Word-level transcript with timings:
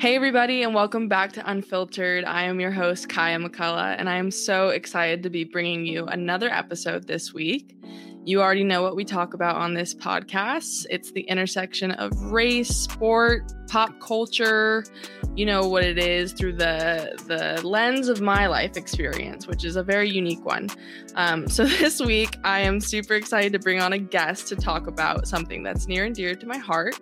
Hey, 0.00 0.14
everybody, 0.14 0.62
and 0.62 0.76
welcome 0.76 1.08
back 1.08 1.32
to 1.32 1.50
Unfiltered. 1.50 2.24
I 2.24 2.44
am 2.44 2.60
your 2.60 2.70
host, 2.70 3.08
Kaiya 3.08 3.44
McCullough, 3.44 3.96
and 3.98 4.08
I 4.08 4.14
am 4.14 4.30
so 4.30 4.68
excited 4.68 5.24
to 5.24 5.28
be 5.28 5.42
bringing 5.42 5.84
you 5.86 6.06
another 6.06 6.48
episode 6.50 7.08
this 7.08 7.34
week. 7.34 7.76
You 8.24 8.40
already 8.40 8.62
know 8.62 8.80
what 8.80 8.94
we 8.94 9.04
talk 9.04 9.34
about 9.34 9.56
on 9.56 9.74
this 9.74 9.96
podcast. 9.96 10.86
It's 10.88 11.10
the 11.10 11.22
intersection 11.22 11.90
of 11.90 12.12
race, 12.30 12.68
sport, 12.68 13.52
pop 13.66 13.98
culture, 13.98 14.84
you 15.34 15.44
know 15.44 15.68
what 15.68 15.82
it 15.82 15.98
is 15.98 16.32
through 16.32 16.54
the 16.54 17.16
the 17.26 17.60
lens 17.66 18.08
of 18.08 18.20
my 18.20 18.46
life 18.46 18.76
experience, 18.76 19.48
which 19.48 19.64
is 19.64 19.74
a 19.74 19.82
very 19.82 20.08
unique 20.08 20.44
one. 20.44 20.68
Um, 21.16 21.48
so 21.48 21.64
this 21.66 22.00
week, 22.00 22.38
I 22.44 22.60
am 22.60 22.80
super 22.80 23.14
excited 23.14 23.52
to 23.52 23.58
bring 23.58 23.80
on 23.80 23.92
a 23.92 23.98
guest 23.98 24.46
to 24.48 24.56
talk 24.56 24.86
about 24.86 25.26
something 25.26 25.64
that's 25.64 25.88
near 25.88 26.04
and 26.04 26.14
dear 26.14 26.36
to 26.36 26.46
my 26.46 26.58
heart. 26.58 27.00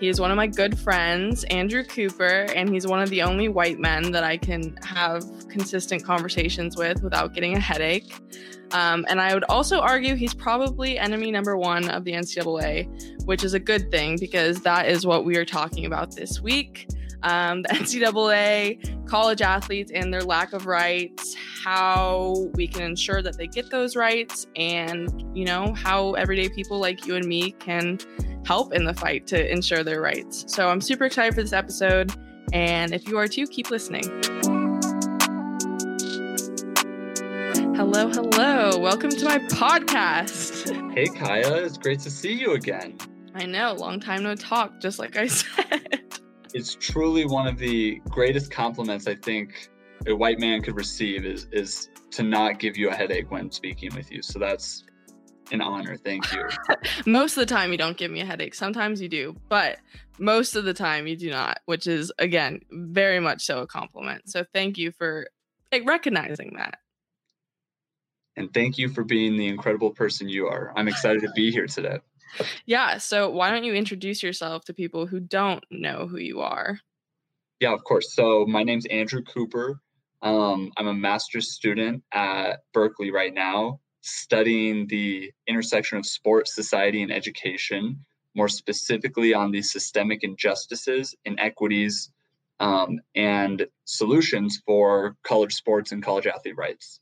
He 0.00 0.08
is 0.08 0.20
one 0.20 0.30
of 0.30 0.36
my 0.36 0.46
good 0.46 0.78
friends, 0.78 1.44
Andrew 1.44 1.84
Cooper, 1.84 2.46
and 2.56 2.68
he's 2.68 2.86
one 2.86 3.00
of 3.00 3.10
the 3.10 3.22
only 3.22 3.48
white 3.48 3.78
men 3.78 4.10
that 4.12 4.24
I 4.24 4.36
can 4.36 4.76
have 4.82 5.22
consistent 5.48 6.04
conversations 6.04 6.76
with 6.76 7.02
without 7.02 7.34
getting 7.34 7.56
a 7.56 7.60
headache. 7.60 8.12
Um, 8.72 9.04
and 9.08 9.20
I 9.20 9.34
would 9.34 9.44
also 9.44 9.80
argue 9.80 10.14
he's 10.16 10.34
probably 10.34 10.98
enemy 10.98 11.30
number 11.30 11.56
one 11.56 11.88
of 11.90 12.04
the 12.04 12.12
NCAA, 12.12 13.24
which 13.26 13.44
is 13.44 13.54
a 13.54 13.60
good 13.60 13.90
thing 13.90 14.16
because 14.18 14.62
that 14.62 14.88
is 14.88 15.06
what 15.06 15.24
we 15.24 15.36
are 15.36 15.44
talking 15.44 15.84
about 15.84 16.16
this 16.16 16.40
week. 16.40 16.88
Um, 17.22 17.62
the 17.62 17.68
NCAA, 17.72 19.06
college 19.06 19.42
athletes, 19.42 19.92
and 19.94 20.12
their 20.12 20.22
lack 20.22 20.52
of 20.52 20.66
rights, 20.66 21.34
how 21.64 22.48
we 22.54 22.66
can 22.66 22.82
ensure 22.82 23.22
that 23.22 23.36
they 23.36 23.46
get 23.46 23.70
those 23.70 23.96
rights, 23.96 24.46
and 24.56 25.24
you 25.36 25.44
know, 25.44 25.74
how 25.74 26.12
everyday 26.12 26.48
people 26.48 26.78
like 26.78 27.06
you 27.06 27.16
and 27.16 27.26
me 27.26 27.52
can 27.52 27.98
help 28.44 28.74
in 28.74 28.84
the 28.84 28.94
fight 28.94 29.26
to 29.28 29.52
ensure 29.52 29.84
their 29.84 30.00
rights. 30.00 30.44
So 30.48 30.68
I'm 30.68 30.80
super 30.80 31.04
excited 31.04 31.34
for 31.34 31.42
this 31.42 31.52
episode. 31.52 32.12
And 32.52 32.92
if 32.92 33.08
you 33.08 33.16
are 33.18 33.28
too, 33.28 33.46
keep 33.46 33.70
listening. 33.70 34.04
Hello, 37.74 38.08
hello. 38.08 38.78
Welcome 38.78 39.10
to 39.10 39.24
my 39.24 39.38
podcast. 39.38 40.94
Hey, 40.94 41.06
Kaiya. 41.06 41.64
It's 41.64 41.78
great 41.78 42.00
to 42.00 42.10
see 42.10 42.32
you 42.32 42.52
again. 42.52 42.98
I 43.34 43.46
know, 43.46 43.72
long 43.72 43.98
time 43.98 44.22
no 44.22 44.34
talk, 44.34 44.80
just 44.80 44.98
like 44.98 45.16
I 45.16 45.26
said. 45.28 46.01
It's 46.54 46.74
truly 46.74 47.24
one 47.24 47.46
of 47.46 47.58
the 47.58 48.00
greatest 48.08 48.50
compliments 48.50 49.06
I 49.06 49.14
think 49.14 49.70
a 50.06 50.14
white 50.14 50.38
man 50.38 50.62
could 50.62 50.76
receive 50.76 51.24
is 51.24 51.46
is 51.52 51.88
to 52.10 52.22
not 52.22 52.58
give 52.58 52.76
you 52.76 52.90
a 52.90 52.94
headache 52.94 53.30
when 53.30 53.50
speaking 53.50 53.94
with 53.94 54.10
you. 54.10 54.22
So 54.22 54.38
that's 54.38 54.84
an 55.50 55.60
honor. 55.60 55.96
Thank 55.96 56.32
you. 56.32 56.48
most 57.06 57.36
of 57.36 57.40
the 57.40 57.54
time, 57.54 57.72
you 57.72 57.78
don't 57.78 57.96
give 57.96 58.10
me 58.10 58.20
a 58.20 58.24
headache. 58.24 58.54
Sometimes 58.54 59.00
you 59.00 59.08
do, 59.08 59.36
but 59.48 59.78
most 60.18 60.56
of 60.56 60.64
the 60.64 60.74
time, 60.74 61.06
you 61.06 61.16
do 61.16 61.30
not, 61.30 61.58
which 61.66 61.86
is, 61.86 62.12
again, 62.18 62.60
very 62.70 63.20
much 63.20 63.44
so 63.44 63.60
a 63.60 63.66
compliment. 63.66 64.28
So 64.28 64.44
thank 64.52 64.78
you 64.78 64.92
for 64.92 65.26
like, 65.70 65.86
recognizing 65.86 66.54
that. 66.56 66.78
And 68.36 68.52
thank 68.54 68.78
you 68.78 68.88
for 68.88 69.04
being 69.04 69.36
the 69.36 69.48
incredible 69.48 69.90
person 69.90 70.28
you 70.28 70.46
are. 70.46 70.72
I'm 70.76 70.88
excited 70.88 71.22
to 71.22 71.30
be 71.34 71.50
here 71.50 71.66
today. 71.66 71.98
Yeah. 72.66 72.98
So 72.98 73.30
why 73.30 73.50
don't 73.50 73.64
you 73.64 73.74
introduce 73.74 74.22
yourself 74.22 74.64
to 74.66 74.74
people 74.74 75.06
who 75.06 75.20
don't 75.20 75.64
know 75.70 76.06
who 76.06 76.18
you 76.18 76.40
are? 76.40 76.78
Yeah, 77.60 77.72
of 77.72 77.84
course. 77.84 78.14
So 78.14 78.46
my 78.46 78.62
name's 78.62 78.86
Andrew 78.86 79.22
Cooper. 79.22 79.80
Um, 80.22 80.70
I'm 80.76 80.86
a 80.86 80.94
master's 80.94 81.52
student 81.52 82.02
at 82.12 82.60
Berkeley 82.72 83.10
right 83.10 83.34
now 83.34 83.80
studying 84.02 84.86
the 84.88 85.32
intersection 85.46 85.96
of 85.96 86.04
sports, 86.04 86.54
society, 86.54 87.02
and 87.02 87.12
education, 87.12 88.04
more 88.34 88.48
specifically 88.48 89.32
on 89.32 89.50
the 89.52 89.62
systemic 89.62 90.22
injustices, 90.24 91.14
inequities, 91.24 92.10
um, 92.60 93.00
and 93.14 93.66
solutions 93.84 94.60
for 94.66 95.16
college 95.22 95.54
sports 95.54 95.92
and 95.92 96.02
college 96.02 96.26
athlete 96.26 96.56
rights 96.56 97.00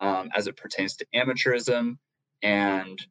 um, 0.00 0.30
as 0.36 0.46
it 0.46 0.56
pertains 0.56 0.96
to 0.96 1.06
amateurism 1.14 1.96
and 2.42 3.06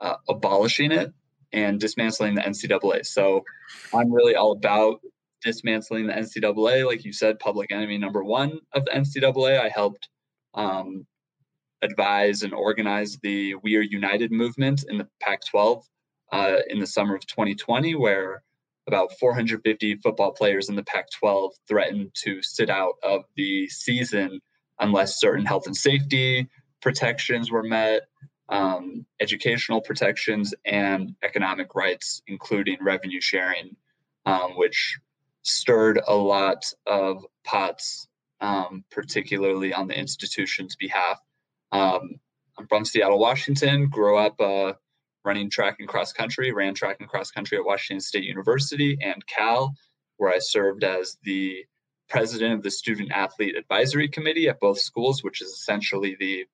uh, 0.00 0.16
abolishing 0.28 0.92
it 0.92 1.12
and 1.52 1.80
dismantling 1.80 2.34
the 2.34 2.42
NCAA. 2.42 3.06
So 3.06 3.44
I'm 3.94 4.12
really 4.12 4.34
all 4.34 4.52
about 4.52 5.00
dismantling 5.42 6.06
the 6.06 6.12
NCAA. 6.12 6.86
Like 6.86 7.04
you 7.04 7.12
said, 7.12 7.38
public 7.38 7.72
enemy 7.72 7.98
number 7.98 8.22
one 8.22 8.60
of 8.72 8.84
the 8.84 8.90
NCAA. 8.90 9.60
I 9.60 9.68
helped 9.68 10.08
um, 10.54 11.06
advise 11.82 12.42
and 12.42 12.52
organize 12.52 13.18
the 13.22 13.54
We 13.56 13.76
Are 13.76 13.82
United 13.82 14.32
movement 14.32 14.84
in 14.88 14.98
the 14.98 15.08
Pac 15.20 15.40
12 15.50 15.84
uh, 16.32 16.56
in 16.68 16.80
the 16.80 16.86
summer 16.86 17.14
of 17.14 17.26
2020, 17.26 17.94
where 17.94 18.42
about 18.86 19.12
450 19.18 19.96
football 19.96 20.32
players 20.32 20.68
in 20.68 20.76
the 20.76 20.84
Pac 20.84 21.06
12 21.18 21.52
threatened 21.68 22.10
to 22.24 22.42
sit 22.42 22.70
out 22.70 22.94
of 23.02 23.22
the 23.36 23.68
season 23.68 24.40
unless 24.78 25.20
certain 25.20 25.44
health 25.44 25.66
and 25.66 25.76
safety 25.76 26.48
protections 26.82 27.50
were 27.50 27.62
met, 27.62 28.02
um, 28.48 29.04
educational 29.20 29.80
protections, 29.80 30.54
and 30.64 31.14
economic 31.22 31.74
rights, 31.74 32.22
including 32.26 32.78
revenue 32.80 33.20
sharing, 33.20 33.76
um, 34.24 34.52
which 34.56 34.98
stirred 35.42 36.00
a 36.06 36.14
lot 36.14 36.64
of 36.86 37.24
pots, 37.44 38.08
um, 38.40 38.84
particularly 38.90 39.72
on 39.72 39.88
the 39.88 39.98
institution's 39.98 40.76
behalf. 40.76 41.20
Um, 41.72 42.20
I'm 42.58 42.66
from 42.68 42.84
Seattle, 42.84 43.18
Washington. 43.18 43.88
Grew 43.88 44.16
up 44.16 44.40
uh, 44.40 44.74
running 45.24 45.50
track 45.50 45.76
and 45.78 45.88
cross 45.88 46.12
country. 46.12 46.52
Ran 46.52 46.74
track 46.74 46.96
and 47.00 47.08
cross 47.08 47.30
country 47.30 47.58
at 47.58 47.64
Washington 47.64 48.00
State 48.00 48.24
University 48.24 48.96
and 49.00 49.26
Cal, 49.26 49.74
where 50.16 50.32
I 50.32 50.38
served 50.38 50.84
as 50.84 51.18
the 51.22 51.64
president 52.08 52.54
of 52.54 52.62
the 52.62 52.70
Student 52.70 53.10
Athlete 53.12 53.56
Advisory 53.56 54.08
Committee 54.08 54.48
at 54.48 54.60
both 54.60 54.78
schools, 54.78 55.22
which 55.22 55.42
is 55.42 55.48
essentially 55.48 56.16
the 56.18 56.46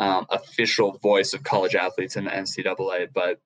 um, 0.00 0.26
official 0.30 0.98
voice 0.98 1.34
of 1.34 1.44
college 1.44 1.74
athletes 1.74 2.16
in 2.16 2.24
the 2.24 2.30
NCAA, 2.30 3.08
but 3.14 3.38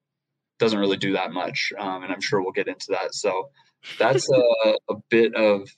doesn't 0.61 0.79
really 0.79 0.97
do 0.97 1.13
that 1.15 1.33
much. 1.33 1.73
Um, 1.79 2.05
and 2.05 2.13
I'm 2.13 2.21
sure 2.21 2.41
we'll 2.41 2.53
get 2.53 2.69
into 2.69 2.87
that. 2.91 3.13
So 3.13 3.51
that's 3.99 4.31
a, 4.31 4.43
a 4.89 4.95
bit 5.11 5.35
of 5.35 5.69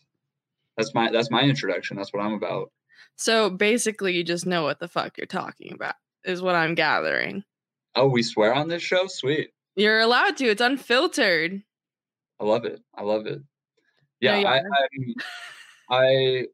that's 0.76 0.94
my 0.94 1.10
that's 1.10 1.30
my 1.30 1.40
introduction. 1.40 1.96
That's 1.96 2.12
what 2.12 2.22
I'm 2.22 2.34
about. 2.34 2.70
So 3.16 3.48
basically, 3.48 4.14
you 4.14 4.22
just 4.22 4.44
know 4.44 4.62
what 4.62 4.78
the 4.78 4.88
fuck 4.88 5.16
you're 5.16 5.26
talking 5.26 5.72
about, 5.72 5.94
is 6.24 6.42
what 6.42 6.54
I'm 6.54 6.74
gathering. 6.74 7.42
Oh, 7.94 8.08
we 8.08 8.22
swear 8.22 8.54
on 8.54 8.68
this 8.68 8.82
show? 8.82 9.06
Sweet. 9.06 9.50
You're 9.74 10.00
allowed 10.00 10.36
to. 10.36 10.44
It's 10.44 10.60
unfiltered. 10.60 11.62
I 12.38 12.44
love 12.44 12.66
it. 12.66 12.82
I 12.94 13.02
love 13.02 13.26
it. 13.26 13.40
Yeah, 14.20 14.42
no, 14.42 14.48
I, 14.48 14.60
I, 15.90 15.96
I 15.98 16.44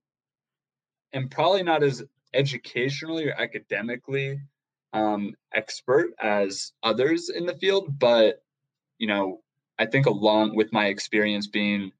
am 1.12 1.28
probably 1.28 1.64
not 1.64 1.82
as 1.82 2.04
educationally 2.34 3.28
or 3.28 3.40
academically 3.40 4.40
um, 4.92 5.34
expert 5.52 6.12
as 6.20 6.72
others 6.82 7.28
in 7.28 7.46
the 7.46 7.54
field, 7.54 7.98
but 7.98 8.42
you 8.98 9.06
know, 9.06 9.40
I 9.78 9.86
think 9.86 10.06
along 10.06 10.54
with 10.54 10.72
my 10.72 10.86
experience 10.86 11.46
being 11.46 11.92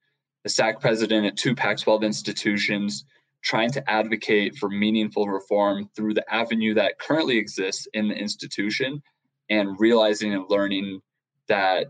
the 0.45 0.51
SAC 0.51 0.81
president 0.81 1.27
at 1.27 1.37
two 1.37 1.55
Pac-12 1.55 2.03
institutions, 2.03 3.05
trying 3.43 3.71
to 3.73 3.91
advocate 3.91 4.57
for 4.57 4.69
meaningful 4.69 5.27
reform 5.27 5.89
through 5.97 6.15
the 6.15 6.33
avenue 6.33 6.75
that 6.75 6.99
currently 6.99 7.39
exists 7.39 7.89
in 7.93 8.09
the 8.09 8.15
institution 8.15 9.03
and 9.51 9.81
realizing 9.81 10.33
and 10.33 10.49
learning 10.49 11.01
that 11.49 11.89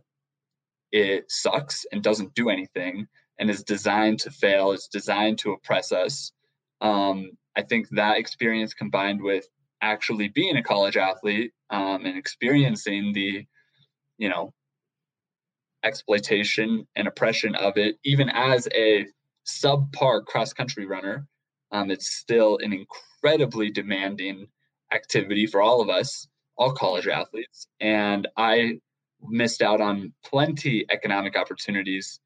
it 0.93 1.25
sucks 1.29 1.85
and 1.93 2.03
doesn't 2.03 2.35
do 2.35 2.49
anything 2.49 3.07
and 3.39 3.51
is 3.51 3.63
designed 3.63 4.21
to 4.21 4.31
fail, 4.31 4.73
it's 4.73 4.89
designed 4.89 5.39
to 5.39 5.53
oppress 5.53 5.93
us. 5.93 6.33
Um, 6.81 7.33
I 7.57 7.63
think 7.63 7.89
that 7.91 8.19
experience 8.19 8.75
combined 8.75 9.23
with 9.23 9.47
actually 9.83 10.29
being 10.29 10.57
a 10.57 10.63
college 10.63 10.97
athlete 10.97 11.53
um, 11.71 12.07
and 12.07 12.17
experiencing 12.17 13.13
the, 13.13 13.47
you 14.19 14.29
know, 14.29 14.53
exploitation 15.85 16.87
and 16.95 17.09
oppression 17.09 17.55
of 17.57 17.77
it, 17.77 17.97
even 18.05 18.31
as 18.31 18.69
a 18.75 19.07
subpar 19.47 20.25
cross 20.25 20.53
country 20.53 20.87
runner, 20.87 21.27
um, 21.73 21.91
it's 21.91 22.17
still 22.17 22.59
an 22.63 22.73
incredibly 22.73 23.71
demanding 23.71 24.47
activity 24.93 25.47
for 25.47 25.61
all 25.61 25.81
of 25.81 25.89
us, 25.89 26.29
all 26.57 26.73
college 26.73 27.09
athletes. 27.09 27.67
And 27.81 28.29
I 28.37 28.79
missed 29.23 29.63
out 29.63 29.81
on 29.81 30.13
plenty 30.25 30.87
economic 30.91 31.37
opportunities, 31.37 32.21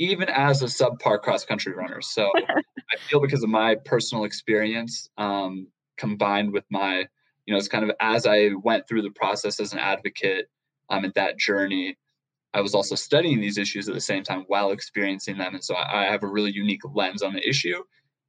even 0.00 0.30
as 0.30 0.62
a 0.62 0.64
subpar 0.64 1.20
cross 1.20 1.44
country 1.44 1.74
runner. 1.74 2.00
So 2.00 2.32
I 2.36 2.96
feel 3.08 3.20
because 3.20 3.44
of 3.44 3.50
my 3.50 3.76
personal 3.84 4.24
experience, 4.24 5.08
um, 5.18 5.68
combined 5.98 6.52
with 6.52 6.64
my, 6.70 7.06
you 7.44 7.52
know, 7.52 7.58
it's 7.58 7.68
kind 7.68 7.84
of 7.84 7.94
as 8.00 8.26
I 8.26 8.50
went 8.62 8.88
through 8.88 9.02
the 9.02 9.10
process 9.10 9.60
as 9.60 9.74
an 9.74 9.78
advocate 9.78 10.46
um, 10.88 11.04
at 11.04 11.14
that 11.14 11.38
journey, 11.38 11.98
I 12.54 12.62
was 12.62 12.74
also 12.74 12.94
studying 12.94 13.40
these 13.40 13.58
issues 13.58 13.88
at 13.88 13.94
the 13.94 14.00
same 14.00 14.24
time 14.24 14.44
while 14.48 14.70
experiencing 14.70 15.36
them. 15.36 15.54
And 15.54 15.62
so 15.62 15.74
I, 15.74 16.04
I 16.04 16.10
have 16.10 16.24
a 16.24 16.28
really 16.28 16.50
unique 16.50 16.80
lens 16.94 17.22
on 17.22 17.34
the 17.34 17.46
issue 17.46 17.82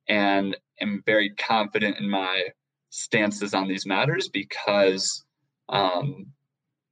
and 0.09 0.57
am 0.81 1.01
very 1.05 1.29
confident 1.35 1.97
in 1.97 2.09
my 2.09 2.47
stances 2.89 3.53
on 3.53 3.69
these 3.69 3.85
matters 3.85 4.27
because 4.27 5.23
um, 5.69 6.27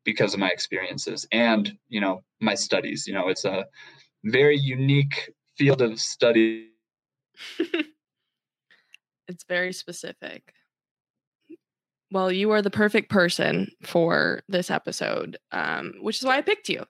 because 0.05 0.33
of 0.33 0.39
my 0.39 0.49
experiences 0.49 1.27
and 1.33 1.73
you 1.89 1.99
know 1.99 2.23
my 2.39 2.55
studies 2.55 3.05
you 3.05 3.13
know 3.13 3.27
it's 3.27 3.43
a 3.43 3.65
very 4.23 4.57
unique 4.57 5.31
field 5.57 5.81
of 5.81 5.99
study. 5.99 6.69
it's 9.27 9.43
very 9.47 9.73
specific. 9.73 10.53
Well, 12.11 12.31
you 12.31 12.51
are 12.51 12.61
the 12.61 12.71
perfect 12.71 13.09
person 13.11 13.71
for 13.83 14.41
this 14.47 14.71
episode, 14.71 15.37
um, 15.51 15.93
which 16.01 16.17
is 16.17 16.25
why 16.25 16.37
I 16.37 16.41
picked 16.41 16.69
you. 16.69 16.85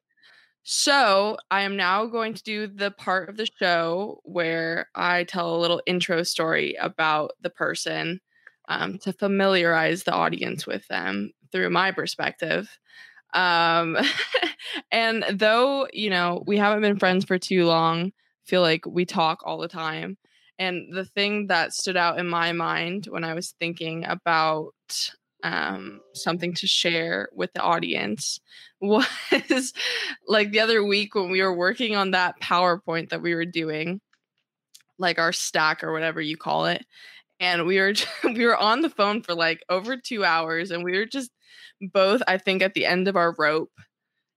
So, 0.64 1.38
I 1.52 1.62
am 1.62 1.76
now 1.76 2.06
going 2.06 2.34
to 2.36 2.44
do 2.44 2.68
the 2.68 2.92
part 2.92 3.30
of 3.30 3.38
the 3.38 3.48
show 3.60 4.20
where 4.24 4.88
I 4.94 5.24
tell 5.24 5.56
a 5.56 5.60
little 5.60 5.81
intro 5.88 6.24
story 6.24 6.76
about 6.76 7.31
the 7.42 7.50
person 7.50 8.22
um, 8.68 8.98
to 9.00 9.12
familiarize 9.12 10.04
the 10.04 10.14
audience 10.14 10.68
with 10.68 10.88
them 10.88 11.31
through 11.52 11.70
my 11.70 11.92
perspective. 11.92 12.70
Um, 13.34 13.98
and 14.92 15.26
though, 15.31 15.88
you 15.94 16.10
know, 16.10 16.44
we 16.46 16.58
haven't 16.58 16.81
been 16.81 17.00
friends 17.00 17.26
for 17.26 17.38
too 17.38 17.66
long, 17.66 18.12
feel 18.46 18.62
like 18.62 18.86
we 18.86 19.06
talk 19.06 19.42
all 19.46 19.58
the 19.58 19.68
time. 19.68 20.18
And 20.58 20.94
the 20.94 21.06
thing 21.06 21.48
that 21.48 21.74
stood 21.74 21.96
out 21.96 22.20
in 22.20 22.28
my 22.28 22.52
mind 22.52 23.06
when 23.10 23.24
I 23.24 23.34
was 23.34 23.56
thinking 23.60 24.04
about 24.06 24.74
um, 25.44 26.02
something 26.14 26.54
to 26.56 26.68
share 26.68 27.30
with 27.34 27.54
the 27.54 27.62
audience 27.62 28.42
was 28.81 29.74
like 30.28 30.52
the 30.52 30.60
other 30.60 30.84
week 30.84 31.16
when 31.16 31.31
we 31.31 31.42
were 31.42 31.56
working 31.56 31.96
on 31.96 32.12
that 32.12 32.40
PowerPoint 32.42 33.10
that 33.10 33.22
we 33.22 33.36
were 33.36 33.46
doing, 33.46 34.02
like 34.98 35.20
our 35.20 35.31
stack 35.31 35.84
or 35.84 35.94
whatever 35.94 36.22
you 36.22 36.36
call 36.38 36.66
it. 36.66 36.86
And 37.39 37.65
we 37.65 37.80
were 37.80 37.94
we 38.24 38.45
were 38.45 38.57
on 38.57 38.81
the 38.81 38.89
phone 38.89 39.21
for 39.21 39.33
like 39.36 39.63
over 39.69 39.97
two 39.97 40.24
hours, 40.25 40.71
and 40.71 40.83
we 40.83 40.97
were 40.97 41.06
just 41.06 41.31
both, 41.81 42.21
I 42.27 42.38
think, 42.38 42.62
at 42.62 42.74
the 42.74 42.86
end 42.86 43.07
of 43.07 43.15
our 43.15 43.33
rope 43.38 43.71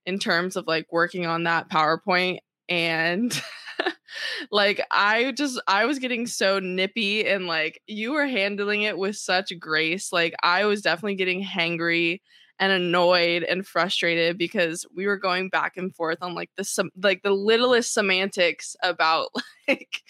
in 0.05 0.19
terms 0.19 0.55
of 0.55 0.67
like 0.67 0.87
working 0.91 1.25
on 1.25 1.43
that 1.43 1.69
PowerPoint. 1.69 2.39
And 2.69 3.39
like 4.51 4.81
I 4.91 5.31
just 5.33 5.61
I 5.67 5.85
was 5.85 5.99
getting 5.99 6.27
so 6.27 6.59
nippy 6.59 7.27
and 7.27 7.47
like 7.47 7.81
you 7.87 8.13
were 8.13 8.27
handling 8.27 8.83
it 8.83 8.97
with 8.97 9.15
such 9.17 9.51
grace. 9.59 10.11
Like 10.11 10.33
I 10.43 10.65
was 10.65 10.81
definitely 10.81 11.15
getting 11.15 11.43
hangry 11.43 12.21
and 12.59 12.71
annoyed 12.71 13.43
and 13.43 13.65
frustrated 13.65 14.37
because 14.37 14.85
we 14.95 15.05
were 15.07 15.17
going 15.17 15.49
back 15.49 15.75
and 15.75 15.93
forth 15.95 16.19
on 16.21 16.35
like 16.35 16.51
the 16.55 16.63
some 16.63 16.89
like 17.01 17.23
the 17.23 17.31
littlest 17.31 17.93
semantics 17.93 18.75
about 18.83 19.29
like 19.67 20.01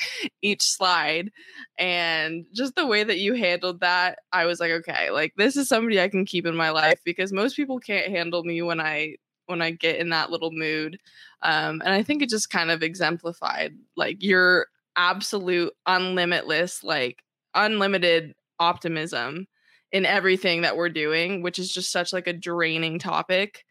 each 0.42 0.62
slide. 0.62 1.32
And 1.80 2.46
just 2.54 2.76
the 2.76 2.86
way 2.86 3.04
that 3.04 3.20
you 3.20 3.34
handled 3.34 3.80
that 3.80 4.20
I 4.32 4.46
was 4.46 4.60
like 4.60 4.72
okay 4.72 5.10
like 5.10 5.34
this 5.38 5.56
is 5.56 5.68
somebody 5.70 6.02
I 6.02 6.10
can 6.10 6.26
keep 6.26 6.46
in 6.46 6.56
my 6.56 6.70
life 6.70 7.00
because 7.06 7.32
most 7.32 7.56
people 7.56 7.80
can't 7.80 8.12
handle 8.12 8.44
me 8.44 8.62
when 8.62 8.80
I 8.80 9.16
when 9.46 9.62
I 9.62 9.72
get 9.72 9.98
in 9.98 10.10
that 10.10 10.32
little 10.32 10.52
mood. 10.52 11.00
Um, 11.42 11.82
and 11.84 11.94
I 11.94 12.04
think 12.04 12.22
it 12.22 12.30
just 12.30 12.50
kind 12.50 12.72
of 12.72 12.84
exemplified 12.84 13.74
like 13.98 14.24
your 14.24 14.68
absolute 14.96 15.74
unlimitless, 15.88 16.84
like 16.84 17.24
unlimited 17.54 18.34
optimism 18.60 19.48
in 19.94 20.06
everything 20.06 20.64
that 20.64 20.76
we're 20.76 20.90
doing, 20.90 21.42
which 21.44 21.60
is 21.60 21.72
just 21.72 21.92
such 21.92 22.12
like 22.12 22.28
a 22.28 22.34
draining 22.34 23.00
topic. 23.00 23.64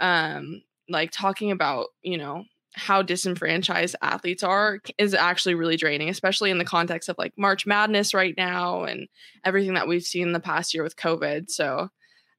Um, 0.00 0.62
like 0.88 1.12
talking 1.12 1.52
about, 1.52 1.86
you 2.02 2.18
know, 2.18 2.44
how 2.74 3.02
disenfranchised 3.02 3.96
athletes 4.02 4.42
are 4.42 4.80
is 4.98 5.14
actually 5.14 5.54
really 5.54 5.76
draining, 5.76 6.08
especially 6.08 6.50
in 6.50 6.58
the 6.58 6.64
context 6.64 7.08
of 7.08 7.16
like 7.18 7.32
March 7.38 7.66
Madness 7.66 8.12
right 8.12 8.34
now 8.36 8.82
and 8.84 9.08
everything 9.44 9.74
that 9.74 9.88
we've 9.88 10.02
seen 10.02 10.28
in 10.28 10.32
the 10.32 10.40
past 10.40 10.74
year 10.74 10.82
with 10.82 10.96
COVID. 10.96 11.50
So 11.50 11.88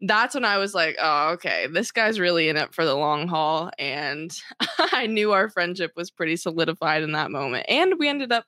that's 0.02 0.36
when 0.36 0.46
I 0.46 0.58
was 0.58 0.74
like, 0.74 0.98
oh, 1.00 1.30
okay, 1.34 1.68
this 1.72 1.92
guy's 1.92 2.20
really 2.20 2.50
in 2.50 2.58
it 2.58 2.74
for 2.74 2.86
the 2.86 2.96
long 2.96 3.28
haul. 3.28 3.72
And 3.80 4.32
I 4.92 5.08
knew 5.08 5.32
our 5.32 5.50
friendship 5.50 5.92
was 5.96 6.12
pretty 6.12 6.36
solidified 6.36 7.04
in 7.04 7.14
that 7.14 7.32
moment. 7.32 7.66
And 7.70 7.96
we 8.00 8.10
ended 8.10 8.32
up, 8.32 8.46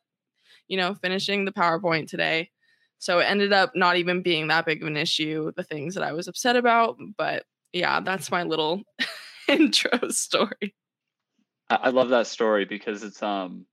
you 0.67 0.77
know, 0.77 0.95
finishing 0.95 1.45
the 1.45 1.51
PowerPoint 1.51 2.09
today. 2.09 2.49
So 3.03 3.19
it 3.19 3.25
ended 3.25 3.51
up 3.51 3.73
not 3.75 3.97
even 3.97 4.21
being 4.21 4.47
that 4.47 4.65
big 4.65 4.81
of 4.81 4.87
an 4.87 4.95
issue, 4.95 5.51
the 5.57 5.63
things 5.63 5.93
that 5.95 6.05
I 6.05 6.13
was 6.13 6.29
upset 6.29 6.55
about. 6.55 6.95
But 7.17 7.43
yeah, 7.73 7.99
that's 7.99 8.31
my 8.31 8.43
little 8.43 8.81
intro 9.49 10.07
story. 10.07 10.73
I 11.69 11.89
love 11.89 12.07
that 12.09 12.27
story 12.27 12.63
because 12.63 13.03
it's 13.03 13.21
um 13.21 13.65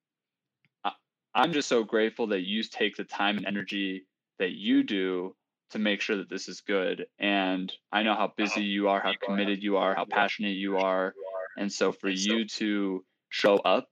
I'm 1.32 1.52
just 1.52 1.68
so 1.68 1.84
grateful 1.84 2.26
that 2.28 2.40
you 2.40 2.64
take 2.64 2.96
the 2.96 3.04
time 3.04 3.36
and 3.36 3.46
energy 3.46 4.04
that 4.40 4.50
you 4.50 4.82
do 4.82 5.36
to 5.70 5.78
make 5.78 6.00
sure 6.00 6.16
that 6.16 6.28
this 6.28 6.48
is 6.48 6.60
good. 6.60 7.06
And 7.20 7.72
I 7.92 8.02
know 8.02 8.14
how 8.14 8.32
busy 8.36 8.64
you 8.64 8.88
are, 8.88 9.00
how 9.00 9.12
committed 9.24 9.62
you 9.62 9.76
are, 9.76 9.94
how 9.94 10.06
passionate 10.10 10.56
you 10.56 10.78
are. 10.78 11.14
And 11.56 11.72
so 11.72 11.92
for 11.92 12.08
you 12.08 12.48
to 12.48 13.04
show 13.28 13.58
up, 13.58 13.90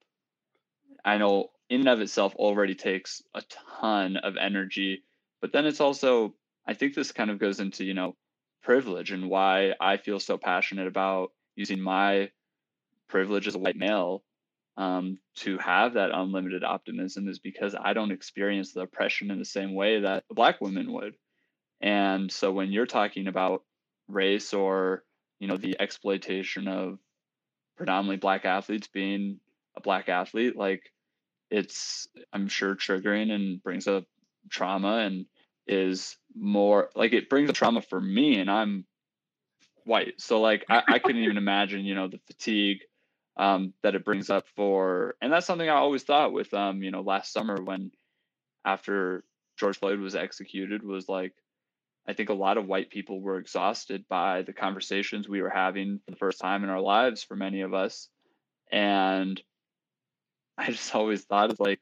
I 1.05 1.17
know 1.17 1.51
in 1.71 1.83
and 1.83 1.89
of 1.89 2.01
itself 2.01 2.35
already 2.35 2.75
takes 2.75 3.23
a 3.37 3.43
ton 3.71 4.17
of 4.17 4.37
energy. 4.37 5.05
But 5.41 5.53
then 5.53 5.67
it's 5.67 5.81
also, 5.81 6.35
I 6.67 6.75
think 6.75 6.95
this 6.95 7.13
kind 7.13 7.31
of 7.31 7.39
goes 7.39 7.61
into, 7.61 7.85
you 7.85 7.95
know, 7.95 8.17
privilege 8.63 9.13
and 9.13 9.29
why 9.31 9.75
I 9.81 9.97
feel 9.97 10.21
so 10.21 10.37
passionate 10.37 10.87
about 10.87 11.33
using 11.55 11.81
my 11.81 12.31
privilege 13.09 13.47
as 13.47 13.55
a 13.55 13.59
white 13.59 13.77
male 13.77 14.23
um, 14.77 15.19
to 15.37 15.59
have 15.59 15.95
that 15.95 16.11
unlimited 16.13 16.63
optimism 16.63 17.29
is 17.29 17.39
because 17.39 17.75
I 17.75 17.95
don't 17.95 18.13
experience 18.13 18.73
the 18.73 18.83
oppression 18.83 19.31
in 19.31 19.39
the 19.39 19.45
same 19.45 19.75
way 19.75 20.01
that 20.01 20.25
black 20.31 20.61
women 20.61 20.93
would. 20.93 21.17
And 21.81 22.31
so 22.31 22.53
when 22.53 22.71
you're 22.71 22.87
talking 22.87 23.27
about 23.27 23.65
race 24.09 24.53
or, 24.55 25.05
you 25.41 25.49
know, 25.49 25.57
the 25.57 25.81
exploitation 25.81 26.69
of 26.69 26.99
predominantly 27.77 28.17
black 28.17 28.45
athletes 28.45 28.89
being 28.89 29.41
a 29.77 29.81
black 29.81 30.09
athlete, 30.09 30.57
like 30.57 30.83
it's 31.51 32.09
I'm 32.33 32.49
sure 32.49 32.75
triggering 32.75 33.31
and 33.31 33.63
brings 33.63 33.87
up 33.87 34.05
trauma 34.49 34.99
and 34.99 35.27
is 35.67 36.17
more 36.35 36.91
like 36.95 37.13
it 37.13 37.29
brings 37.29 37.51
a 37.51 37.53
trauma 37.53 37.83
for 37.83 38.01
me 38.01 38.39
and 38.39 38.51
I'm 38.51 38.85
white. 39.85 40.21
So 40.21 40.41
like 40.41 40.65
I, 40.69 40.83
I 40.89 40.99
couldn't 40.99 41.23
even 41.23 41.37
imagine, 41.37 41.85
you 41.85 41.95
know, 41.95 42.09
the 42.09 42.21
fatigue 42.27 42.81
um, 43.37 43.73
that 43.83 43.95
it 43.95 44.05
brings 44.05 44.31
up 44.31 44.47
for 44.57 45.15
and 45.21 45.33
that's 45.33 45.47
something 45.47 45.69
I 45.69 45.75
always 45.75 46.03
thought 46.03 46.33
with 46.33 46.53
um, 46.55 46.83
you 46.83 46.91
know, 46.91 47.03
last 47.03 47.33
summer 47.33 47.57
when 47.63 47.91
after 48.65 49.25
George 49.59 49.79
Floyd 49.79 50.01
was 50.01 50.15
executed 50.15 50.83
was 50.83 51.09
like 51.09 51.35
I 52.09 52.15
think 52.15 52.31
a 52.31 52.35
lot 52.35 52.57
of 52.57 52.67
white 52.67 52.89
people 52.89 53.21
were 53.21 53.37
exhausted 53.37 54.07
by 54.09 54.41
the 54.41 54.55
conversations 54.55 55.29
we 55.29 55.43
were 55.43 55.51
having 55.51 56.01
for 56.05 56.11
the 56.11 56.17
first 56.17 56.41
time 56.41 56.65
in 56.65 56.71
our 56.71 56.81
lives 56.81 57.23
for 57.23 57.37
many 57.37 57.61
of 57.61 57.75
us. 57.75 58.09
And 58.73 59.41
I 60.57 60.71
just 60.71 60.95
always 60.95 61.25
thought 61.25 61.51
of 61.53 61.61
like, 61.61 61.81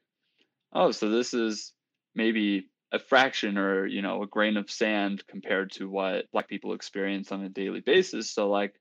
oh, 0.73 0.91
so 0.91 1.09
this 1.09 1.33
is 1.33 1.71
maybe 2.17 2.69
a 2.91 2.99
fraction 2.99 3.57
or, 3.57 3.85
you 3.85 4.01
know, 4.01 4.23
a 4.23 4.27
grain 4.27 4.57
of 4.57 4.71
sand 4.71 5.23
compared 5.27 5.71
to 5.73 5.89
what 5.89 6.29
black 6.31 6.49
people 6.49 6.73
experience 6.73 7.31
on 7.31 7.43
a 7.43 7.49
daily 7.49 7.79
basis. 7.79 8.31
So 8.31 8.49
like 8.49 8.73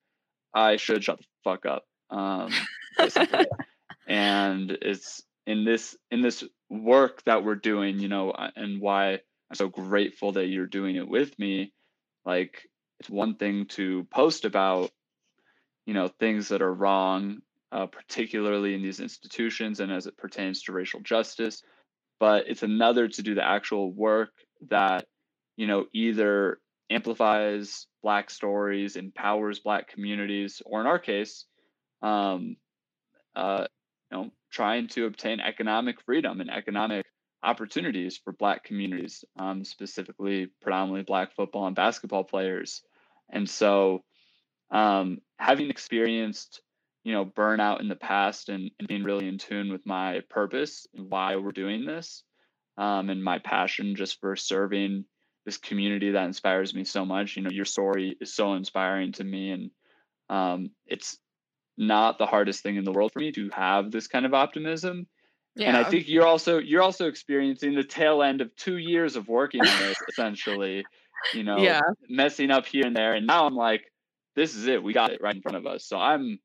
I 0.55 0.77
should 0.77 1.05
shut 1.05 1.19
the 1.19 1.25
fuck 1.45 1.67
up. 1.67 1.85
Um 2.11 2.51
and 4.09 4.71
it's 4.71 5.23
in 5.47 5.65
this 5.65 5.97
in 6.11 6.23
this 6.23 6.45
work 6.71 7.23
that 7.25 7.45
we're 7.45 7.57
doing, 7.57 7.99
you 7.99 8.09
know, 8.09 8.33
and 8.33 8.81
why 8.81 9.13
I'm 9.13 9.55
so 9.55 9.69
grateful 9.69 10.33
that 10.33 10.47
you're 10.47 10.67
doing 10.67 10.97
it 10.97 11.09
with 11.09 11.39
me. 11.39 11.73
Like 12.25 12.69
it's 13.01 13.11
one 13.11 13.37
thing 13.37 13.67
to 13.71 14.05
post 14.05 14.45
about, 14.45 14.91
you 15.85 15.95
know, 15.95 16.09
things 16.09 16.49
that 16.49 16.63
are 16.63 16.73
wrong, 16.73 17.39
uh, 17.71 17.87
particularly 17.87 18.75
in 18.75 18.83
these 18.83 19.01
institutions 19.01 19.81
and 19.81 19.93
as 19.93 20.07
it 20.07 20.17
pertains 20.17 20.63
to 20.63 20.73
racial 20.73 21.01
justice. 21.01 21.63
But 22.19 22.49
it's 22.49 22.63
another 22.63 23.09
to 23.09 23.23
do 23.23 23.35
the 23.35 23.47
actual 23.47 23.93
work 23.93 24.31
that, 24.69 25.07
you 25.57 25.67
know, 25.67 25.87
either 25.93 26.59
amplifies 26.91 27.87
Black 28.03 28.31
stories, 28.31 28.97
empowers 28.97 29.61
Black 29.61 29.89
communities, 29.89 30.63
or 30.65 30.81
in 30.81 30.87
our 30.87 30.99
case, 30.99 31.45
um, 32.03 32.57
uh, 33.35 33.67
you 34.11 34.17
know, 34.17 34.31
trying 34.51 34.89
to 34.89 35.07
obtain 35.07 35.41
economic 35.41 36.01
freedom 36.03 36.41
and 36.41 36.51
economic 36.51 37.05
opportunities 37.43 38.17
for 38.17 38.33
Black 38.33 38.65
communities, 38.65 39.25
um, 39.39 39.65
specifically 39.65 40.49
predominantly 40.63 41.03
Black 41.03 41.35
football 41.35 41.67
and 41.67 41.77
basketball 41.77 42.25
players. 42.25 42.83
And 43.29 43.49
so, 43.49 44.05
um, 44.71 45.19
having 45.39 45.71
experienced, 45.71 46.61
you 47.07 47.13
know, 47.13 47.25
burnout 47.25 47.81
in 47.81 47.89
the 47.89 47.97
past 47.97 48.49
and, 48.49 48.71
and, 48.79 48.89
being 48.89 49.05
really 49.05 49.29
in 49.29 49.39
tune 49.39 49.71
with 49.71 49.87
my 49.87 50.21
purpose 50.29 50.87
and 50.95 51.09
why 51.09 51.37
we're 51.37 51.53
doing 51.53 51.85
this, 51.87 52.25
um, 52.79 53.11
and 53.11 53.23
my 53.23 53.39
passion 53.39 53.95
just 53.95 54.21
for 54.21 54.35
serving 54.37 55.05
this 55.45 55.59
community 55.59 56.11
that 56.11 56.27
inspires 56.27 56.75
me 56.75 56.85
so 56.85 57.05
much. 57.05 57.37
You 57.37 57.43
know, 57.43 57.51
your 57.51 57.65
story 57.65 58.17
is 58.21 58.35
so 58.35 58.55
inspiring 58.55 59.13
to 59.13 59.25
me, 59.25 59.51
and 59.51 59.71
um, 60.29 60.71
it's 60.87 61.17
not 61.79 62.19
the 62.19 62.27
hardest 62.27 62.63
thing 62.63 62.77
in 62.77 62.85
the 62.85 62.93
world 62.93 63.13
for 63.13 63.21
me 63.21 63.33
to 63.33 63.51
have 63.51 63.91
this 63.91 64.09
kind 64.09 64.27
of 64.27 64.35
optimism 64.35 65.07
yeah. 65.57 65.69
And 65.69 65.77
I 65.77 65.85
think 65.85 66.07
you're 66.07 66.27
also 66.27 66.59
you're 66.59 66.83
also 66.83 67.09
experiencing 67.09 67.75
the 67.75 67.83
tail 67.83 68.23
end 68.23 68.43
of 68.43 68.55
two 68.57 68.77
years 68.77 69.17
of 69.17 69.27
working 69.27 69.63
on 69.63 69.79
this, 69.81 69.97
essentially. 70.09 70.85
You 71.33 71.45
know, 71.45 71.57
yeah. 71.57 71.81
messing 72.09 72.51
up 72.51 72.67
here 72.67 72.87
and 72.87 72.95
there, 72.95 73.15
and 73.15 73.27
now 73.27 73.47
I'm 73.47 73.57
like, 73.57 73.83
this 74.37 74.55
is 74.55 74.67
it. 74.67 74.83
We 74.83 74.93
got 74.93 75.13
it 75.13 75.23
right 75.23 75.35
in 75.35 75.41
front 75.41 75.57
of 75.57 75.67
us. 75.67 75.87
So 75.87 75.99
I'm 75.99 76.39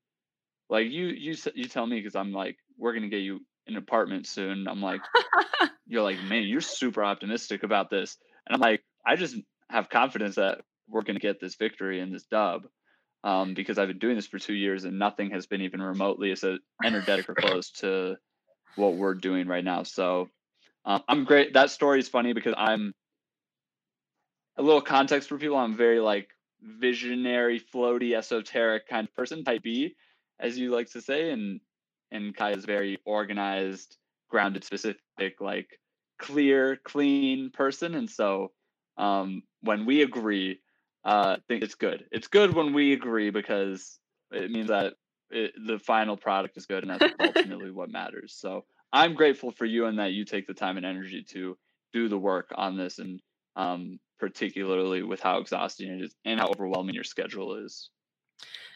like, 0.72 0.90
you 0.90 1.06
you 1.06 1.36
you 1.54 1.66
tell 1.66 1.86
me 1.86 2.00
because 2.00 2.16
I'm 2.16 2.34
like, 2.34 2.58
we're 2.78 2.94
gonna 2.94 3.10
get 3.10 3.18
you 3.18 3.42
an 3.68 3.78
apartment 3.78 4.26
soon. 4.26 4.68
I'm 4.68 4.82
like, 4.82 5.02
you're 5.88 6.04
like, 6.04 6.22
man, 6.24 6.44
you're 6.44 6.62
super 6.62 7.04
optimistic 7.04 7.64
about 7.64 7.90
this. 7.90 8.18
And 8.46 8.56
I'm 8.56 8.62
like, 8.62 8.82
I 9.06 9.16
just 9.16 9.36
have 9.70 9.90
confidence 9.90 10.36
that 10.36 10.62
we're 10.88 11.02
going 11.02 11.16
to 11.16 11.22
get 11.22 11.40
this 11.40 11.56
victory 11.56 12.02
and 12.02 12.14
this 12.14 12.24
dub 12.24 12.68
um, 13.24 13.54
because 13.54 13.78
I've 13.78 13.88
been 13.88 14.00
doing 14.00 14.16
this 14.16 14.28
for 14.28 14.40
two 14.40 14.54
years 14.54 14.84
and 14.84 15.00
nothing 15.00 15.32
has 15.32 15.46
been 15.48 15.62
even 15.62 15.82
remotely 15.82 16.32
as 16.32 16.44
energetic 16.84 17.30
or 17.30 17.36
close 17.36 17.72
to 17.80 18.18
what 18.76 18.96
we're 18.96 19.14
doing 19.14 19.48
right 19.48 19.64
now. 19.64 19.84
So 19.84 20.30
um, 20.86 21.04
I'm 21.08 21.24
great. 21.24 21.54
That 21.54 21.72
story 21.72 22.00
is 22.00 22.10
funny 22.10 22.34
because 22.34 22.54
I'm 22.58 22.94
a 24.58 24.62
little 24.62 24.82
context 24.82 25.30
for 25.30 25.38
people. 25.38 25.58
I'm 25.58 25.78
very 25.78 26.00
like 26.00 26.28
visionary, 26.62 27.62
floaty, 27.74 28.16
esoteric 28.16 28.88
kind 28.88 29.08
of 29.08 29.16
person, 29.16 29.44
type 29.44 29.64
B, 29.64 29.96
as 30.42 30.58
you 30.58 30.72
like 30.72 30.92
to 30.92 31.02
say, 31.02 31.32
and 31.32 31.62
and 32.12 32.36
Kai 32.36 32.52
is 32.52 32.66
very 32.66 33.00
organized, 33.06 33.98
grounded, 34.30 34.64
specific, 34.64 35.40
like 35.40 35.80
clear, 36.20 36.78
clean 36.84 37.52
person. 37.52 37.96
And 37.96 38.10
so 38.10 38.52
um, 38.98 39.44
when 39.62 39.86
we 39.86 40.02
agree, 40.02 40.60
uh, 41.06 41.38
think 41.48 41.64
it's 41.64 41.76
good. 41.76 42.06
It's 42.12 42.28
good 42.28 42.54
when 42.54 42.74
we 42.74 42.94
agree 42.94 43.30
because 43.30 44.00
it 44.32 44.52
means 44.52 44.68
that 44.68 44.94
it, 45.30 45.54
the 45.66 45.80
final 45.80 46.18
product 46.18 46.58
is 46.58 46.66
good, 46.66 46.84
and 46.84 46.92
that's 46.92 47.14
ultimately 47.20 47.72
what 47.72 47.90
matters. 47.90 48.36
So 48.38 48.66
I'm 48.94 49.14
grateful 49.14 49.52
for 49.52 49.66
you 49.66 49.86
and 49.86 50.00
that 50.00 50.12
you 50.12 50.26
take 50.26 50.48
the 50.48 50.54
time 50.54 50.78
and 50.78 50.86
energy 50.86 51.24
to 51.30 51.58
do 51.94 52.10
the 52.10 52.18
work 52.18 52.52
on 52.56 52.78
this, 52.78 53.00
and 53.00 53.22
um, 53.56 54.00
particularly 54.20 55.02
with 55.04 55.22
how 55.22 55.40
exhausting 55.40 55.90
it 55.90 56.02
is 56.02 56.16
and 56.26 56.40
how 56.40 56.48
overwhelming 56.48 56.96
your 56.96 57.04
schedule 57.04 57.56
is. 57.56 57.90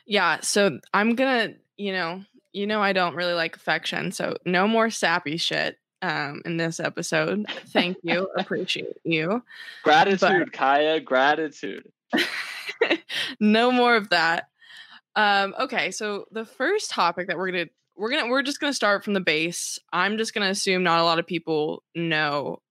Yeah, 0.05 0.39
so 0.41 0.79
I'm 0.93 1.15
gonna, 1.15 1.53
you 1.77 1.91
know, 1.91 2.23
you 2.53 2.67
know, 2.67 2.81
I 2.81 2.93
don't 2.93 3.15
really 3.15 3.33
like 3.33 3.55
affection, 3.55 4.11
so 4.11 4.37
no 4.45 4.67
more 4.67 4.89
sappy 4.89 5.37
shit 5.37 5.77
um, 6.01 6.41
in 6.45 6.57
this 6.57 6.79
episode. 6.79 7.45
Thank 7.67 7.97
you, 8.03 8.29
appreciate 8.37 8.97
you. 9.03 9.43
Gratitude, 9.83 10.19
but, 10.19 10.51
Kaiya, 10.51 11.03
gratitude. 11.03 11.91
no 13.39 13.71
more 13.71 13.95
of 13.95 14.09
that. 14.09 14.47
Um, 15.15 15.55
okay, 15.59 15.91
so 15.91 16.25
the 16.31 16.45
first 16.45 16.91
topic 16.91 17.27
that 17.27 17.37
we're 17.37 17.51
gonna 17.51 17.65
we're 17.95 18.11
gonna 18.11 18.29
we're 18.29 18.41
just 18.41 18.59
gonna 18.59 18.73
start 18.73 19.03
from 19.03 19.13
the 19.13 19.21
base. 19.21 19.79
I'm 19.91 20.17
just 20.17 20.33
gonna 20.33 20.49
assume 20.49 20.83
not 20.83 20.99
a 20.99 21.03
lot 21.03 21.19
of 21.19 21.25
people 21.25 21.83
know, 21.95 22.61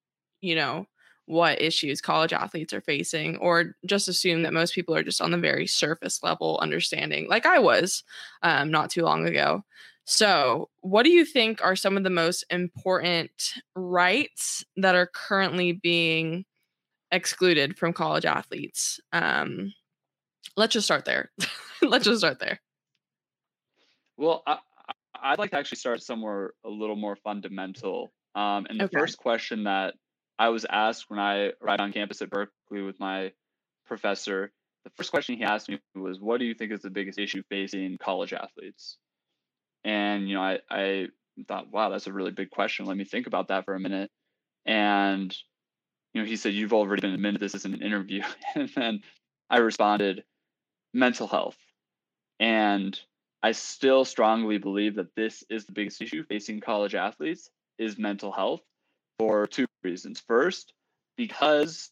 you 0.40 0.54
know, 0.54 0.86
what 1.26 1.60
issues 1.60 2.00
college 2.00 2.32
athletes 2.32 2.72
are 2.72 2.80
facing, 2.80 3.36
or 3.38 3.76
just 3.86 4.08
assume 4.08 4.42
that 4.42 4.52
most 4.52 4.74
people 4.74 4.94
are 4.94 5.02
just 5.02 5.20
on 5.20 5.30
the 5.30 5.38
very 5.38 5.66
surface 5.66 6.22
level 6.22 6.58
understanding, 6.60 7.28
like 7.28 7.46
I 7.46 7.58
was 7.58 8.04
um, 8.42 8.70
not 8.70 8.90
too 8.90 9.02
long 9.02 9.26
ago. 9.26 9.64
So, 10.06 10.68
what 10.80 11.04
do 11.04 11.10
you 11.10 11.24
think 11.24 11.64
are 11.64 11.76
some 11.76 11.96
of 11.96 12.04
the 12.04 12.10
most 12.10 12.44
important 12.50 13.54
rights 13.74 14.64
that 14.76 14.94
are 14.94 15.06
currently 15.06 15.72
being 15.72 16.44
excluded 17.10 17.78
from 17.78 17.94
college 17.94 18.26
athletes? 18.26 19.00
Um, 19.12 19.72
let's 20.56 20.74
just 20.74 20.86
start 20.86 21.06
there. 21.06 21.30
let's 21.82 22.04
just 22.04 22.18
start 22.18 22.38
there. 22.38 22.60
Well, 24.18 24.42
I, 24.46 24.58
I'd 25.22 25.38
like 25.38 25.52
to 25.52 25.58
actually 25.58 25.78
start 25.78 26.02
somewhere 26.02 26.52
a 26.64 26.68
little 26.68 26.96
more 26.96 27.16
fundamental. 27.16 28.12
Um, 28.34 28.66
and 28.68 28.78
the 28.78 28.84
okay. 28.84 28.98
first 28.98 29.16
question 29.16 29.64
that 29.64 29.94
I 30.38 30.48
was 30.48 30.64
asked 30.64 31.08
when 31.08 31.20
I 31.20 31.52
arrived 31.62 31.80
on 31.80 31.92
campus 31.92 32.22
at 32.22 32.30
Berkeley 32.30 32.82
with 32.82 32.98
my 32.98 33.32
professor, 33.86 34.52
the 34.84 34.90
first 34.90 35.10
question 35.10 35.36
he 35.36 35.44
asked 35.44 35.68
me 35.68 35.80
was, 35.94 36.20
"What 36.20 36.38
do 36.38 36.44
you 36.44 36.54
think 36.54 36.72
is 36.72 36.82
the 36.82 36.90
biggest 36.90 37.18
issue 37.18 37.42
facing 37.48 37.98
college 37.98 38.32
athletes?" 38.32 38.98
And 39.84 40.28
you 40.28 40.34
know, 40.34 40.42
I 40.42 40.60
I 40.70 41.08
thought, 41.48 41.68
"Wow, 41.70 41.90
that's 41.90 42.06
a 42.06 42.12
really 42.12 42.32
big 42.32 42.50
question. 42.50 42.86
Let 42.86 42.96
me 42.96 43.04
think 43.04 43.26
about 43.26 43.48
that 43.48 43.64
for 43.64 43.74
a 43.74 43.80
minute." 43.80 44.10
And 44.66 45.36
you 46.14 46.22
know, 46.22 46.26
he 46.26 46.36
said, 46.36 46.54
"You've 46.54 46.72
already 46.74 47.00
been 47.02 47.14
admitted 47.14 47.40
this 47.40 47.54
is 47.54 47.64
an 47.64 47.82
interview," 47.82 48.22
and 48.54 48.68
then 48.70 49.02
I 49.50 49.58
responded, 49.58 50.24
"Mental 50.92 51.26
health." 51.28 51.58
And 52.40 52.98
I 53.42 53.52
still 53.52 54.04
strongly 54.04 54.58
believe 54.58 54.96
that 54.96 55.14
this 55.14 55.44
is 55.50 55.66
the 55.66 55.72
biggest 55.72 56.02
issue 56.02 56.24
facing 56.24 56.60
college 56.60 56.94
athletes 56.94 57.50
is 57.78 57.98
mental 57.98 58.32
health 58.32 58.62
for 59.18 59.46
two 59.46 59.66
reasons. 59.84 60.20
First, 60.26 60.72
because 61.16 61.90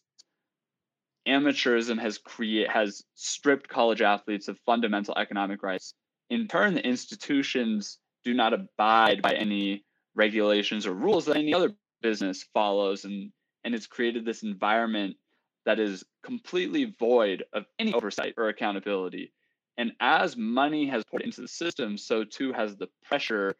amateurism 1.27 1.99
has 1.99 2.17
create 2.17 2.69
has 2.69 3.03
stripped 3.15 3.69
college 3.69 4.01
athletes 4.01 4.47
of 4.47 4.59
fundamental 4.65 5.17
economic 5.17 5.63
rights. 5.63 5.93
In 6.29 6.47
turn, 6.47 6.73
the 6.73 6.85
institutions 6.85 7.99
do 8.23 8.33
not 8.33 8.53
abide 8.53 9.21
by 9.21 9.33
any 9.33 9.85
regulations 10.15 10.85
or 10.85 10.93
rules 10.93 11.25
that 11.25 11.37
any 11.37 11.53
other 11.53 11.71
business 12.01 12.45
follows 12.53 13.05
and 13.05 13.31
and 13.63 13.73
it's 13.73 13.87
created 13.87 14.25
this 14.25 14.43
environment 14.43 15.15
that 15.65 15.79
is 15.79 16.03
completely 16.23 16.93
void 16.99 17.45
of 17.53 17.65
any 17.79 17.93
oversight 17.93 18.33
or 18.37 18.49
accountability 18.49 19.31
and 19.77 19.93
as 19.99 20.37
money 20.37 20.87
has 20.87 21.03
poured 21.03 21.23
into 21.23 21.41
the 21.41 21.47
system, 21.47 21.97
so 21.97 22.23
too 22.23 22.53
has 22.53 22.75
the 22.75 22.89
pressure 23.03 23.55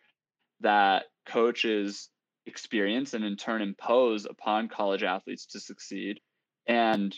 that 0.61 1.05
coaches 1.25 2.09
experience 2.45 3.13
and 3.13 3.23
in 3.23 3.35
turn 3.35 3.61
impose 3.61 4.25
upon 4.25 4.67
college 4.69 5.03
athletes 5.03 5.45
to 5.47 5.59
succeed. 5.59 6.19
And 6.67 7.15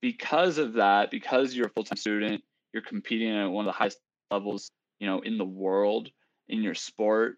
because 0.00 0.58
of 0.58 0.74
that, 0.74 1.10
because 1.10 1.54
you're 1.54 1.66
a 1.66 1.70
full 1.70 1.84
time 1.84 1.96
student, 1.96 2.42
you're 2.72 2.82
competing 2.82 3.36
at 3.36 3.46
one 3.46 3.66
of 3.66 3.72
the 3.72 3.78
highest 3.78 3.98
levels, 4.30 4.70
you 4.98 5.06
know, 5.06 5.20
in 5.20 5.38
the 5.38 5.44
world 5.44 6.08
in 6.48 6.62
your 6.62 6.74
sport, 6.74 7.36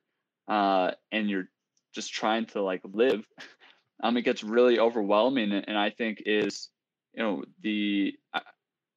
uh, 0.49 0.93
and 1.11 1.29
you're 1.29 1.49
just 1.95 2.13
trying 2.13 2.47
to 2.47 2.63
like 2.63 2.83
live. 2.85 3.25
Um, 4.03 4.17
it 4.17 4.23
gets 4.23 4.43
really 4.43 4.79
overwhelming, 4.79 5.53
and 5.53 5.77
I 5.77 5.91
think 5.91 6.23
is, 6.25 6.71
you 7.13 7.23
know, 7.23 7.45
the 7.63 8.15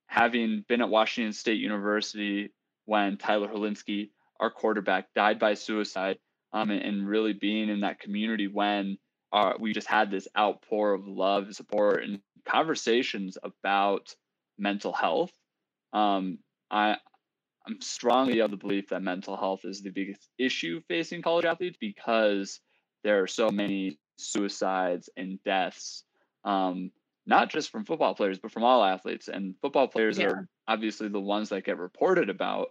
having 0.08 0.64
been 0.70 0.82
at 0.82 0.88
Washington 0.88 1.34
State 1.34 1.60
University 1.60 2.54
when 2.86 3.18
Tyler 3.18 3.50
Hilinski, 3.50 4.12
our 4.40 4.50
quarterback, 4.50 5.14
died 5.14 5.40
by 5.40 5.56
suicide, 5.56 6.20
um, 6.54 6.70
and, 6.70 6.82
and 6.82 7.08
really 7.08 7.34
being 7.34 7.70
in 7.70 7.82
that 7.82 8.00
community 8.00 8.48
when 8.48 8.98
uh, 9.32 9.54
we 9.60 9.74
just 9.74 9.88
had 9.88 10.12
this 10.12 10.28
outpour 10.38 10.94
of 10.94 11.08
love, 11.08 11.46
and 11.46 11.56
support, 11.56 12.04
and 12.04 12.20
conversations 12.46 13.38
about 13.44 14.14
mental 14.58 14.94
health. 14.94 15.32
Um, 15.92 16.40
I 16.70 16.98
I'm 17.66 17.82
strongly 17.82 18.40
of 18.40 18.52
the 18.52 18.58
belief 18.58 18.90
that 18.90 19.02
mental 19.02 19.38
health 19.38 19.62
is 19.64 19.82
the 19.82 19.90
biggest 19.90 20.30
issue 20.38 20.82
facing 20.88 21.22
college 21.22 21.46
athletes 21.46 21.78
because 21.80 22.60
there 23.04 23.24
are 23.24 23.28
so 23.28 23.50
many 23.50 23.98
suicides 24.18 25.10
and 25.16 25.42
deaths 25.44 26.04
um, 26.44 26.92
not 27.26 27.50
just 27.50 27.72
from 27.72 27.86
football 27.86 28.16
players, 28.16 28.40
but 28.40 28.52
from 28.52 28.64
all 28.64 28.84
athletes. 28.84 29.28
And 29.28 29.56
football 29.62 29.88
players 29.88 30.18
yeah. 30.18 30.28
are 30.28 30.48
obviously 30.68 31.08
the 31.08 31.20
ones 31.20 31.50
that 31.50 31.66
get 31.66 31.78
reported 31.78 32.30
about. 32.30 32.68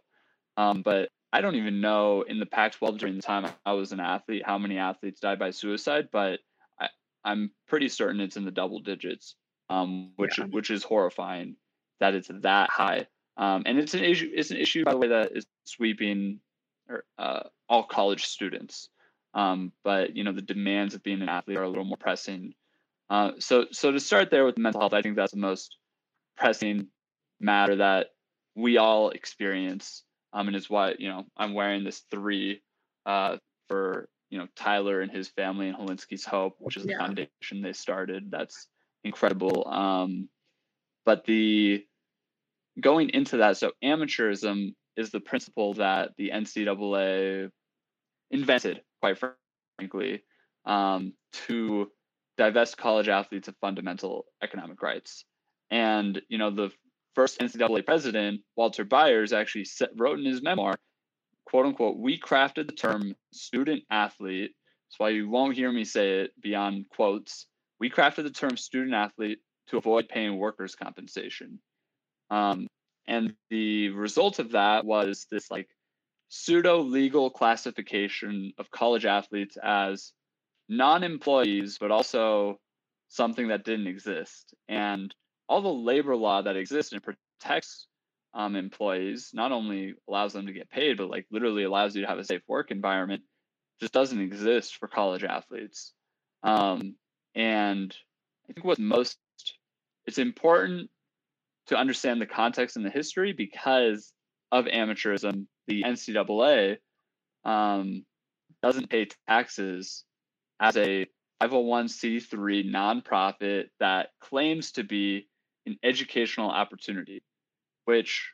Um, 0.57 0.83
but 0.83 1.09
I 1.33 1.41
don't 1.41 1.57
even 1.57 1.81
know 1.81 2.23
in 2.23 2.39
the 2.39 2.47
Pac 2.47 2.73
12 2.73 2.99
during 2.99 3.17
the 3.17 3.23
time 3.23 3.47
I 3.65 3.73
was 3.73 3.93
an 3.93 4.01
athlete 4.01 4.43
how 4.45 4.59
many 4.59 4.79
athletes 4.79 5.21
died 5.21 5.39
by 5.39 5.51
suicide, 5.51 6.09
but 6.13 6.41
I, 6.81 6.89
am 7.25 7.51
pretty 7.69 7.89
certain 7.89 8.21
it's 8.21 8.37
in 8.37 8.45
the 8.45 8.51
double 8.51 8.81
digits, 8.81 9.35
um, 9.71 10.13
which 10.17 10.39
yeah. 10.39 10.45
which 10.45 10.71
is 10.71 10.83
horrifying 10.83 11.57
that 12.01 12.15
it's 12.15 12.29
that 12.43 12.71
high. 12.71 13.07
Um, 13.37 13.63
and 13.65 13.79
it's 13.79 13.95
an 13.95 14.05
issue. 14.05 14.31
It's 14.35 14.51
an 14.51 14.59
issue, 14.59 14.85
by 14.85 14.93
the 14.93 14.99
way, 14.99 15.09
that 15.09 15.33
is 15.35 15.47
sweeping 15.65 16.41
or, 16.89 17.05
uh, 17.19 17.45
all 17.69 17.85
college 17.85 18.27
students. 18.27 18.91
Um, 19.33 19.73
but 19.83 20.15
you 20.15 20.25
know, 20.25 20.33
the 20.33 20.43
demands 20.43 20.95
of 20.95 21.03
being 21.03 21.23
an 21.23 21.31
athlete 21.31 21.57
are 21.57 21.63
a 21.63 21.69
little 21.69 21.85
more 21.85 21.97
pressing 21.97 22.55
uh, 23.13 23.33
so, 23.39 23.67
so 23.73 23.93
to 23.93 24.01
start 24.01 24.31
there 24.31 24.47
with 24.47 24.57
mental 24.57 24.81
health, 24.81 24.95
I 24.95 25.03
think 25.03 25.17
that's 25.17 25.33
the 25.33 25.39
most 25.39 25.77
pressing 26.39 26.87
matter 27.41 27.77
that 27.77 28.07
we 28.55 28.79
all 28.79 29.11
experience, 29.11 30.03
um, 30.33 30.49
and 30.49 30.57
it's 30.57 30.71
why 30.71 30.95
you 30.99 31.09
know 31.09 31.25
I'm 31.37 31.55
wearing 31.55 31.85
this 31.85 32.03
three 32.11 32.63
uh, 33.07 33.37
for 33.69 34.09
you 34.31 34.39
know 34.39 34.47
Tyler 34.57 35.01
and 35.01 35.11
his 35.11 35.29
family 35.29 35.69
and 35.69 35.77
Hilinski's 35.77 36.25
Hope, 36.25 36.57
which 36.59 36.77
is 36.77 36.85
the 36.85 36.93
yeah. 36.93 36.99
foundation 36.99 37.63
they 37.63 37.73
started. 37.73 38.31
That's 38.31 38.67
incredible. 39.05 39.69
Um, 39.69 40.29
but 41.05 41.25
the 41.25 41.85
going 42.81 43.11
into 43.11 43.39
that, 43.39 43.57
so 43.57 43.73
amateurism 43.85 44.75
is 44.97 45.11
the 45.11 45.21
principle 45.21 45.75
that 45.75 46.11
the 46.17 46.31
NCAA 46.31 47.51
invented, 48.31 48.83
quite 49.01 49.19
frankly, 49.79 50.23
um, 50.65 51.13
to 51.47 51.91
divest 52.39 52.77
college 52.79 53.09
athletes 53.09 53.49
of 53.49 53.57
fundamental 53.61 54.25
economic 54.43 54.81
rights. 54.83 55.25
And 55.71 56.21
you 56.29 56.39
know, 56.39 56.51
the 56.51 56.71
first 57.15 57.39
NCAA 57.41 57.85
president, 57.85 58.41
Walter 58.57 58.85
Byers, 58.85 59.33
actually 59.33 59.65
set, 59.65 59.91
wrote 59.97 60.19
in 60.19 60.25
his 60.25 60.43
memoir, 60.43 60.77
"quote 61.45 61.67
unquote," 61.67 61.99
we 61.99 62.19
crafted 62.19 62.67
the 62.67 62.75
term 62.75 63.15
student 63.33 63.85
athlete. 63.91 64.55
That's 64.89 64.99
why 64.99 65.11
you 65.11 65.29
won't 65.29 65.57
hear 65.57 65.73
me 65.73 65.85
say 65.85 66.21
it 66.21 66.41
beyond 66.41 66.89
quotes. 66.91 67.47
We 67.79 67.91
crafted 67.91 68.25
the 68.25 68.31
term 68.31 68.57
student 68.57 68.95
athlete 68.95 69.41
to 69.69 69.79
avoid 69.79 70.09
paying 70.09 70.37
workers' 70.37 70.75
compensation. 70.75 71.61
Um, 72.31 72.69
and 73.07 73.35
the 73.51 73.91
result 73.91 74.39
of 74.39 74.53
that 74.53 74.85
was 74.85 75.27
this 75.31 75.51
like 75.51 75.69
pseudo 76.29 76.81
legal 76.81 77.31
classification 77.31 78.53
of 78.59 78.71
college 78.71 79.05
athletes 79.05 79.59
as 79.63 80.13
non 80.69 81.03
employees, 81.03 81.79
but 81.79 81.91
also 81.91 82.59
something 83.09 83.49
that 83.49 83.65
didn't 83.65 83.87
exist. 83.87 84.55
And 84.69 85.15
all 85.53 85.61
the 85.61 85.69
labor 85.69 86.17
law 86.17 86.41
that 86.41 86.57
exists 86.57 86.95
and 86.95 87.03
protects 87.03 87.87
um, 88.33 88.57
employees 88.57 89.33
not 89.35 89.53
only 89.53 89.93
allows 90.09 90.33
them 90.33 90.47
to 90.47 90.53
get 90.55 90.71
paid, 90.71 90.97
but 90.97 91.11
like 91.11 91.27
literally 91.31 91.65
allows 91.65 91.95
you 91.95 92.01
to 92.01 92.09
have 92.09 92.19
a 92.19 92.25
safe 92.25 92.41
work 92.49 92.71
environment, 92.71 93.23
just 93.79 93.93
doesn't 93.93 94.19
exist 94.19 94.77
for 94.77 94.89
college 94.89 95.25
athletes. 95.25 95.93
Um, 96.43 96.95
and 97.35 97.95
I 98.49 98.55
think 98.55 98.65
what's 98.65 98.81
most 98.81 99.19
it's 100.07 100.17
important 100.17 100.89
to 101.67 101.77
understand 101.77 102.19
the 102.19 102.27
context 102.27 102.77
and 102.77 102.87
the 102.87 102.91
history 102.91 103.35
because 103.35 104.11
of 104.51 104.65
amateurism. 104.65 105.47
The 105.67 105.83
NCAA 105.83 106.79
um, 107.45 108.07
doesn't 108.63 108.89
pay 108.89 109.09
taxes 109.29 110.05
as 110.59 110.79
a 110.79 111.07
501c3 111.43 112.71
nonprofit 112.71 113.67
that 113.81 114.09
claims 114.19 114.73
to 114.73 114.85
be 114.85 115.29
an 115.67 115.77
educational 115.83 116.51
opportunity, 116.51 117.23
which 117.85 118.33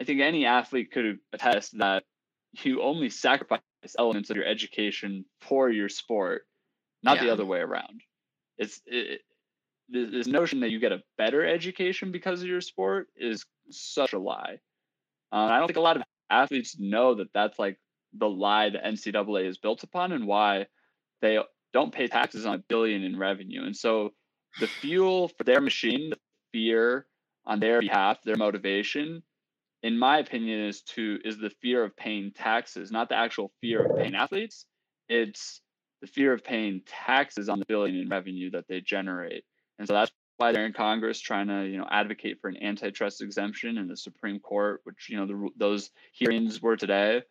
I 0.00 0.04
think 0.04 0.20
any 0.20 0.46
athlete 0.46 0.92
could 0.92 1.18
attest 1.32 1.78
that 1.78 2.04
you 2.62 2.82
only 2.82 3.10
sacrifice 3.10 3.60
elements 3.98 4.30
of 4.30 4.36
your 4.36 4.46
education 4.46 5.24
for 5.40 5.70
your 5.70 5.88
sport, 5.88 6.42
not 7.02 7.16
yeah. 7.16 7.24
the 7.24 7.32
other 7.32 7.44
way 7.44 7.58
around. 7.58 8.02
It's 8.58 8.80
it, 8.86 9.22
this 9.88 10.26
notion 10.26 10.60
that 10.60 10.70
you 10.70 10.78
get 10.78 10.92
a 10.92 11.02
better 11.18 11.46
education 11.46 12.12
because 12.12 12.40
of 12.40 12.48
your 12.48 12.60
sport 12.60 13.08
is 13.16 13.44
such 13.70 14.12
a 14.12 14.18
lie. 14.18 14.58
Um, 15.32 15.50
I 15.50 15.58
don't 15.58 15.66
think 15.66 15.76
a 15.76 15.82
lot 15.82 15.96
of 15.96 16.02
athletes 16.30 16.76
know 16.78 17.16
that 17.16 17.32
that's 17.34 17.58
like 17.58 17.78
the 18.16 18.28
lie 18.28 18.70
the 18.70 18.78
NCAA 18.78 19.48
is 19.48 19.58
built 19.58 19.82
upon 19.82 20.12
and 20.12 20.26
why 20.26 20.66
they 21.20 21.38
don't 21.72 21.92
pay 21.92 22.06
taxes 22.06 22.46
on 22.46 22.54
a 22.54 22.58
billion 22.68 23.02
in 23.02 23.18
revenue. 23.18 23.64
And 23.64 23.76
so 23.76 24.10
the 24.60 24.66
fuel 24.66 25.28
for 25.28 25.44
their 25.44 25.60
machine, 25.60 26.10
the 26.10 26.18
fear 26.54 27.06
on 27.44 27.58
their 27.58 27.80
behalf, 27.80 28.22
their 28.22 28.36
motivation, 28.36 29.22
in 29.82 29.98
my 29.98 30.18
opinion, 30.18 30.60
is 30.60 30.82
to 30.82 31.18
is 31.24 31.36
the 31.36 31.50
fear 31.50 31.82
of 31.84 31.96
paying 31.96 32.30
taxes, 32.30 32.92
not 32.92 33.08
the 33.08 33.16
actual 33.16 33.52
fear 33.60 33.84
of 33.84 33.96
paying 33.98 34.14
athletes. 34.14 34.66
It's 35.08 35.60
the 36.00 36.06
fear 36.06 36.32
of 36.32 36.44
paying 36.44 36.82
taxes 36.86 37.48
on 37.48 37.58
the 37.58 37.66
billion 37.66 37.96
in 37.96 38.08
revenue 38.08 38.50
that 38.52 38.66
they 38.68 38.80
generate. 38.80 39.44
And 39.78 39.88
so 39.88 39.94
that's 39.94 40.12
why 40.36 40.52
they're 40.52 40.66
in 40.66 40.72
Congress 40.72 41.20
trying 41.20 41.48
to, 41.48 41.66
you 41.66 41.78
know, 41.78 41.88
advocate 41.90 42.38
for 42.40 42.48
an 42.48 42.62
antitrust 42.62 43.20
exemption 43.20 43.78
in 43.78 43.88
the 43.88 43.96
Supreme 43.96 44.38
Court, 44.38 44.80
which, 44.84 45.08
you 45.10 45.16
know, 45.16 45.26
the, 45.26 45.48
those 45.56 45.90
hearings 46.12 46.62
were 46.62 46.76
today. 46.76 47.22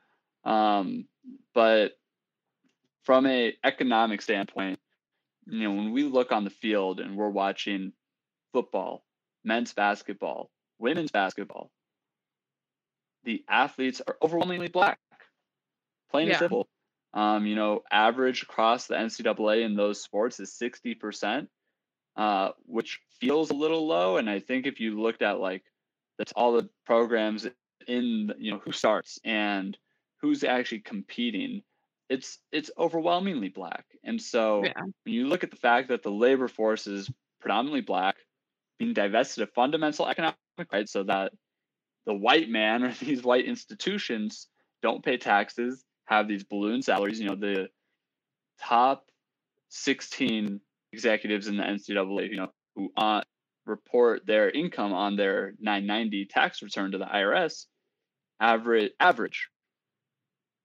Um, 0.43 1.05
but 1.55 1.93
from 3.03 3.25
a 3.25 3.53
economic 3.63 4.21
standpoint, 4.21 4.79
you 5.47 5.63
know, 5.63 5.73
when 5.73 5.91
we 5.91 6.03
look 6.03 6.31
on 6.31 6.43
the 6.43 6.49
field 6.49 6.99
and 6.99 7.15
we're 7.17 7.29
watching 7.29 7.93
football, 8.53 9.03
men's 9.43 9.73
basketball, 9.73 10.49
women's 10.79 11.11
basketball, 11.11 11.71
the 13.23 13.43
athletes 13.49 14.01
are 14.07 14.17
overwhelmingly 14.21 14.67
black, 14.67 14.99
plain 16.11 16.27
yeah. 16.27 16.33
and 16.33 16.39
simple. 16.39 16.67
Um, 17.13 17.45
you 17.45 17.55
know, 17.55 17.83
average 17.91 18.43
across 18.43 18.87
the 18.87 18.95
NCAA 18.95 19.63
in 19.63 19.75
those 19.75 20.01
sports 20.01 20.39
is 20.39 20.57
60%, 20.61 21.47
uh, 22.15 22.49
which 22.65 22.99
feels 23.19 23.51
a 23.51 23.55
little 23.55 23.85
low. 23.85 24.17
And 24.17 24.29
I 24.29 24.39
think 24.39 24.65
if 24.65 24.79
you 24.79 24.99
looked 24.99 25.21
at 25.21 25.39
like 25.39 25.63
that's 26.17 26.33
all 26.33 26.53
the 26.53 26.69
programs 26.85 27.47
in, 27.87 28.33
you 28.37 28.51
know, 28.51 28.59
who 28.59 28.71
starts 28.71 29.19
and 29.23 29.77
who's 30.21 30.43
actually 30.43 30.79
competing, 30.79 31.61
it's 32.09 32.39
it's 32.51 32.71
overwhelmingly 32.77 33.49
black. 33.49 33.85
And 34.03 34.21
so 34.21 34.63
yeah. 34.63 34.73
when 34.81 35.13
you 35.13 35.27
look 35.27 35.43
at 35.43 35.51
the 35.51 35.57
fact 35.57 35.89
that 35.89 36.01
the 36.01 36.11
labor 36.11 36.47
force 36.47 36.87
is 36.87 37.11
predominantly 37.39 37.81
black, 37.81 38.15
being 38.83 38.93
divested 38.93 39.43
of 39.43 39.53
fundamental 39.53 40.07
economic 40.07 40.35
rights 40.71 40.91
so 40.91 41.03
that 41.03 41.31
the 42.05 42.13
white 42.13 42.49
man 42.49 42.83
or 42.83 42.93
these 42.99 43.23
white 43.23 43.45
institutions 43.45 44.47
don't 44.81 45.03
pay 45.03 45.17
taxes, 45.17 45.83
have 46.05 46.27
these 46.27 46.43
balloon 46.43 46.81
salaries. 46.81 47.19
You 47.19 47.29
know, 47.29 47.35
the 47.35 47.67
top 48.59 49.05
16 49.69 50.59
executives 50.91 51.47
in 51.47 51.57
the 51.57 51.63
NCAA, 51.63 52.29
you 52.29 52.37
know, 52.37 52.49
who 52.75 52.91
uh, 52.97 53.21
report 53.65 54.25
their 54.25 54.49
income 54.49 54.93
on 54.93 55.15
their 55.15 55.53
990 55.59 56.25
tax 56.25 56.61
return 56.61 56.91
to 56.91 56.97
the 56.97 57.05
IRS, 57.05 57.65
average 58.39 58.91
average 58.99 59.47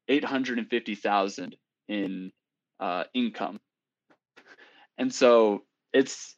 850,000 0.08 1.54
in 1.88 2.32
uh, 2.80 3.04
income. 3.14 3.60
And 4.96 5.14
so 5.14 5.62
it's 5.92 6.34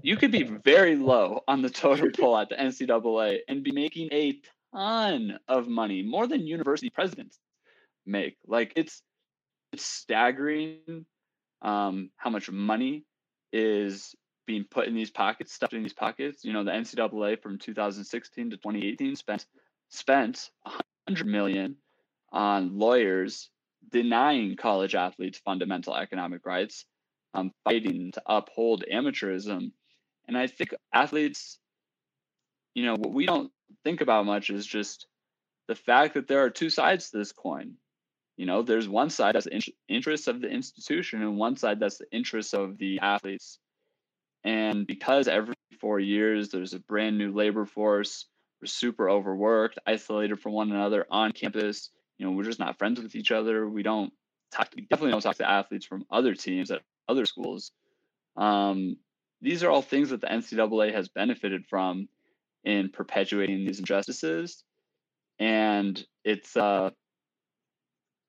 you 0.00 0.16
could 0.16 0.32
be 0.32 0.42
very 0.42 0.96
low 0.96 1.40
on 1.46 1.62
the 1.62 1.70
totem 1.70 2.12
pole 2.12 2.36
at 2.36 2.48
the 2.48 2.56
NCAA 2.56 3.40
and 3.48 3.62
be 3.62 3.72
making 3.72 4.08
a 4.12 4.40
ton 4.74 5.38
of 5.48 5.68
money, 5.68 6.02
more 6.02 6.26
than 6.26 6.46
university 6.46 6.90
presidents 6.90 7.38
make. 8.06 8.36
Like 8.46 8.72
it's 8.76 9.02
it's 9.72 9.84
staggering 9.84 11.06
um, 11.62 12.10
how 12.16 12.30
much 12.30 12.50
money 12.50 13.04
is 13.52 14.14
being 14.46 14.64
put 14.64 14.88
in 14.88 14.94
these 14.94 15.10
pockets, 15.10 15.52
stuffed 15.52 15.72
in 15.72 15.82
these 15.82 15.92
pockets. 15.92 16.44
You 16.44 16.52
know, 16.52 16.64
the 16.64 16.72
NCAA 16.72 17.40
from 17.40 17.58
2016 17.58 18.50
to 18.50 18.56
2018 18.56 19.16
spent 19.16 19.46
spent 19.88 20.50
100 20.62 21.26
million 21.26 21.76
on 22.32 22.78
lawyers 22.78 23.50
denying 23.90 24.56
college 24.56 24.94
athletes 24.94 25.40
fundamental 25.44 25.94
economic 25.94 26.46
rights, 26.46 26.86
um, 27.34 27.52
fighting 27.64 28.10
to 28.12 28.22
uphold 28.26 28.84
amateurism. 28.92 29.72
And 30.28 30.36
I 30.36 30.46
think 30.46 30.74
athletes, 30.92 31.58
you 32.74 32.84
know, 32.84 32.94
what 32.94 33.12
we 33.12 33.26
don't 33.26 33.50
think 33.84 34.00
about 34.00 34.26
much 34.26 34.50
is 34.50 34.66
just 34.66 35.06
the 35.68 35.74
fact 35.74 36.14
that 36.14 36.28
there 36.28 36.44
are 36.44 36.50
two 36.50 36.70
sides 36.70 37.10
to 37.10 37.18
this 37.18 37.32
coin. 37.32 37.74
You 38.36 38.46
know, 38.46 38.62
there's 38.62 38.88
one 38.88 39.10
side 39.10 39.34
that's 39.34 39.44
the 39.44 39.54
in- 39.54 39.62
interests 39.88 40.26
of 40.26 40.40
the 40.40 40.48
institution, 40.48 41.22
and 41.22 41.36
one 41.36 41.56
side 41.56 41.80
that's 41.80 41.98
the 41.98 42.10
interests 42.10 42.54
of 42.54 42.78
the 42.78 43.00
athletes. 43.00 43.58
And 44.44 44.86
because 44.86 45.28
every 45.28 45.54
four 45.80 46.00
years 46.00 46.48
there's 46.48 46.74
a 46.74 46.80
brand 46.80 47.18
new 47.18 47.32
labor 47.32 47.66
force, 47.66 48.26
we're 48.60 48.66
super 48.66 49.10
overworked, 49.10 49.78
isolated 49.86 50.40
from 50.40 50.52
one 50.52 50.70
another 50.70 51.06
on 51.10 51.32
campus. 51.32 51.90
You 52.18 52.26
know, 52.26 52.32
we're 52.32 52.44
just 52.44 52.58
not 52.58 52.78
friends 52.78 53.00
with 53.00 53.14
each 53.14 53.32
other. 53.32 53.68
We 53.68 53.82
don't 53.82 54.12
talk. 54.52 54.68
We 54.74 54.82
definitely 54.82 55.12
don't 55.12 55.20
talk 55.20 55.36
to 55.36 55.50
athletes 55.50 55.86
from 55.86 56.04
other 56.10 56.34
teams 56.34 56.70
at 56.70 56.82
other 57.08 57.26
schools. 57.26 57.72
Um, 58.36 58.96
these 59.42 59.62
are 59.62 59.70
all 59.70 59.82
things 59.82 60.10
that 60.10 60.20
the 60.20 60.28
NCAA 60.28 60.94
has 60.94 61.08
benefited 61.08 61.66
from 61.68 62.08
in 62.64 62.88
perpetuating 62.90 63.66
these 63.66 63.80
injustices, 63.80 64.64
and 65.38 66.02
it's 66.24 66.56
uh, 66.56 66.90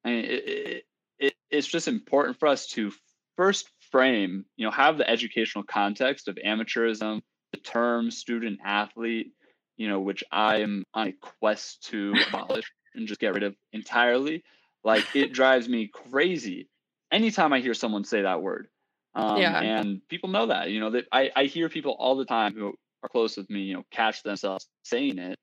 I 0.04 0.10
mean, 0.10 0.26
it, 0.26 0.86
it, 1.20 1.34
it's 1.50 1.68
just 1.68 1.88
important 1.88 2.40
for 2.40 2.48
us 2.48 2.68
to 2.70 2.92
first 3.38 3.70
frame, 3.92 4.46
you 4.58 4.66
know, 4.66 4.72
have 4.72 4.98
the 4.98 5.10
educational 5.10 5.64
context 5.64 6.28
of 6.28 6.38
amateurism, 6.46 7.22
the 7.52 7.60
term 7.60 8.12
student 8.12 8.60
athlete, 8.64 9.34
you 9.78 9.88
know, 9.88 10.00
which 10.00 10.24
I'm 10.32 10.84
on 10.94 11.08
a 11.10 11.14
quest 11.40 11.84
to 11.90 12.14
abolish 12.28 12.72
and 12.96 13.08
just 13.08 13.20
get 13.20 13.34
rid 13.34 13.44
of 13.44 13.56
entirely. 13.72 14.44
Like 14.84 15.16
it 15.16 15.34
drives 15.34 15.70
me 15.70 15.88
crazy 15.88 16.68
anytime 17.12 17.54
I 17.54 17.60
hear 17.60 17.74
someone 17.74 18.04
say 18.04 18.24
that 18.24 18.42
word. 18.42 18.68
Um, 19.16 19.38
yeah. 19.38 19.62
And 19.62 20.02
people 20.08 20.30
know 20.30 20.48
that, 20.48 20.72
you 20.72 20.80
know, 20.80 20.92
that 20.92 21.06
I, 21.12 21.32
I 21.36 21.44
hear 21.46 21.70
people 21.70 21.96
all 22.00 22.16
the 22.16 22.26
time 22.26 22.56
who 22.56 22.74
are 23.04 23.10
close 23.10 23.38
with 23.38 23.50
me, 23.50 23.62
you 23.62 23.76
know, 23.76 23.84
catch 23.92 24.24
themselves 24.24 24.68
saying 24.84 25.20
it. 25.20 25.38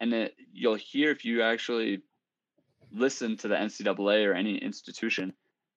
And 0.00 0.12
it, 0.12 0.34
you'll 0.52 0.74
hear 0.74 1.10
if 1.10 1.24
you 1.24 1.42
actually 1.42 2.02
listen 2.90 3.36
to 3.38 3.48
the 3.48 3.54
NCAA 3.54 4.26
or 4.26 4.34
any 4.34 4.58
institution, 4.58 5.32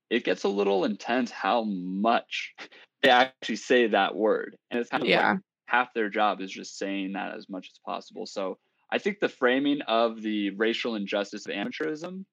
it 0.10 0.24
gets 0.24 0.44
a 0.44 0.50
little 0.50 0.86
intense 0.86 1.32
how 1.32 1.64
much 1.64 2.56
they 3.04 3.10
actually 3.10 3.58
say 3.58 3.88
that 3.88 4.16
word. 4.16 4.58
And 4.72 4.80
it's 4.80 4.90
kind 4.90 5.04
of 5.04 5.10
yeah. 5.10 5.32
like 5.32 5.40
half 5.66 5.94
their 5.94 6.10
job 6.10 6.42
is 6.42 6.52
just 6.52 6.78
saying 6.78 7.14
that 7.14 7.36
as 7.36 7.48
much 7.50 7.70
as 7.72 7.80
possible. 7.86 8.26
So 8.26 8.58
I 8.92 8.98
think 8.98 9.20
the 9.20 9.30
framing 9.30 9.82
of 9.82 10.22
the 10.22 10.52
racial 10.52 10.96
injustice 10.96 11.46
of 11.46 11.54
amateurism 11.54 12.26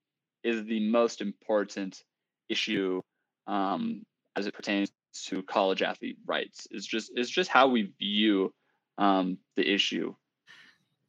is 0.43 0.65
the 0.65 0.89
most 0.89 1.21
important 1.21 2.01
issue 2.49 3.01
um, 3.47 4.03
as 4.37 4.47
it 4.47 4.55
pertains 4.55 4.93
to 5.27 5.43
college 5.43 5.83
athlete 5.83 6.19
rights. 6.27 6.67
Is 6.71 6.87
just 6.87 7.13
is 7.17 7.31
just 7.31 7.51
how 7.51 7.69
we 7.69 7.93
view 7.99 8.53
um, 8.99 9.39
the 9.57 9.73
issue. 9.73 10.15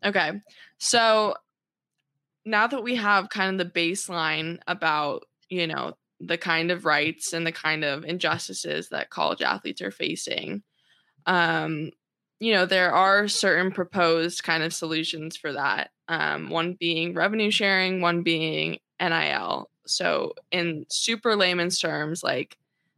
Okay, 0.03 0.41
so 0.77 1.35
now 2.45 2.67
that 2.67 2.83
we 2.83 2.95
have 2.95 3.29
kind 3.29 3.59
of 3.59 3.65
the 3.73 3.79
baseline 3.79 4.59
about 4.67 5.23
you 5.49 5.67
know 5.67 5.93
the 6.19 6.37
kind 6.37 6.71
of 6.71 6.85
rights 6.85 7.33
and 7.33 7.45
the 7.45 7.51
kind 7.51 7.83
of 7.83 8.05
injustices 8.05 8.89
that 8.89 9.09
college 9.09 9.41
athletes 9.41 9.81
are 9.81 9.91
facing 9.91 10.63
um 11.25 11.91
you 12.39 12.53
know 12.53 12.65
there 12.65 12.93
are 12.93 13.27
certain 13.27 13.69
proposed 13.69 14.41
kind 14.41 14.63
of 14.63 14.73
solutions 14.73 15.35
for 15.35 15.51
that 15.51 15.89
um 16.07 16.49
one 16.49 16.73
being 16.79 17.13
revenue 17.13 17.51
sharing 17.51 17.99
one 17.99 18.23
being 18.23 18.79
NIL. 18.99 19.69
So, 19.85 20.33
in 20.51 20.85
super 20.89 21.35
layman's 21.35 21.79
terms, 21.79 22.23
like, 22.23 22.57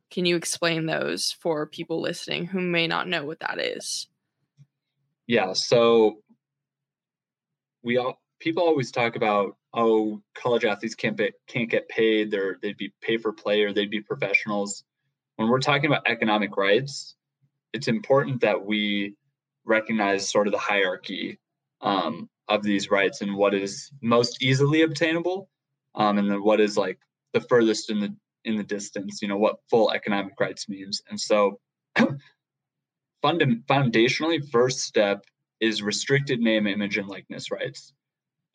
can 0.10 0.26
you 0.26 0.36
explain 0.36 0.86
those 0.86 1.36
for 1.40 1.66
people 1.66 2.02
listening 2.02 2.46
who 2.46 2.62
may 2.62 2.88
not 2.88 3.08
know 3.08 3.26
what 3.26 3.40
that 3.40 3.60
is? 3.60 4.08
Yeah. 5.28 5.54
So, 5.54 6.22
we 7.84 7.98
all 7.98 8.22
people 8.40 8.64
always 8.64 8.92
talk 8.92 9.16
about 9.16 9.56
oh 9.74 10.22
college 10.36 10.66
athletes 10.66 10.96
can't 10.96 11.18
be, 11.18 11.32
can't 11.48 11.70
get 11.70 11.88
paid 11.90 12.30
they're 12.30 12.58
they'd 12.62 12.78
be 12.78 12.92
pay 13.02 13.18
for 13.18 13.32
play 13.32 13.64
or 13.64 13.74
they'd 13.74 13.90
be 13.90 14.02
professionals 14.02 14.84
when 15.38 15.48
we're 15.48 15.60
talking 15.60 15.86
about 15.86 16.08
economic 16.08 16.58
rights 16.58 17.16
it's 17.74 17.88
important 17.88 18.42
that 18.42 18.66
we 18.66 19.16
recognize 19.66 20.30
sort 20.30 20.48
of 20.48 20.54
the 20.54 20.60
hierarchy 20.60 21.40
um, 21.82 22.30
of 22.48 22.64
these 22.64 22.90
rights 22.90 23.22
and 23.22 23.36
what 23.36 23.54
is 23.54 23.92
most 24.02 24.42
easily 24.42 24.82
obtainable 24.82 25.50
um, 25.96 26.18
and 26.18 26.30
then 26.30 26.44
what 26.44 26.60
is 26.60 26.78
like 26.78 27.00
the 27.34 27.42
furthest 27.42 27.90
in 27.90 28.00
the 28.00 28.16
in 28.46 28.56
the 28.56 28.64
distance 28.64 29.22
you 29.22 29.28
know 29.28 29.38
what 29.38 29.58
full 29.70 29.92
economic 29.92 30.34
rights 30.40 30.70
means. 30.70 31.02
And 31.10 31.20
so 31.20 31.60
fund- 33.22 33.64
foundationally 33.70 34.50
first 34.52 34.80
step 34.80 35.24
is 35.60 35.82
restricted 35.82 36.40
name 36.40 36.68
image 36.68 36.98
and 36.98 37.08
likeness 37.08 37.52
rights. 37.52 37.94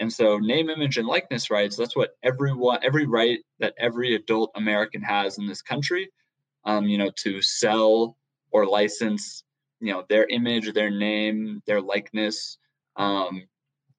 And 0.00 0.12
so 0.12 0.38
name 0.38 0.70
image 0.70 0.98
and 0.98 1.06
likeness 1.06 1.50
rights 1.50 1.76
that's 1.76 1.94
what 1.94 2.10
everyone 2.22 2.80
every 2.82 3.06
right 3.06 3.38
that 3.60 3.74
every 3.78 4.14
adult 4.14 4.50
american 4.56 5.02
has 5.02 5.38
in 5.38 5.46
this 5.46 5.62
country 5.62 6.10
um, 6.64 6.86
you 6.86 6.98
know 6.98 7.10
to 7.18 7.40
sell 7.40 8.16
or 8.50 8.66
license 8.66 9.44
you 9.80 9.92
know 9.92 10.04
their 10.08 10.26
image 10.26 10.72
their 10.72 10.90
name 10.90 11.62
their 11.66 11.80
likeness 11.80 12.58
um, 12.96 13.44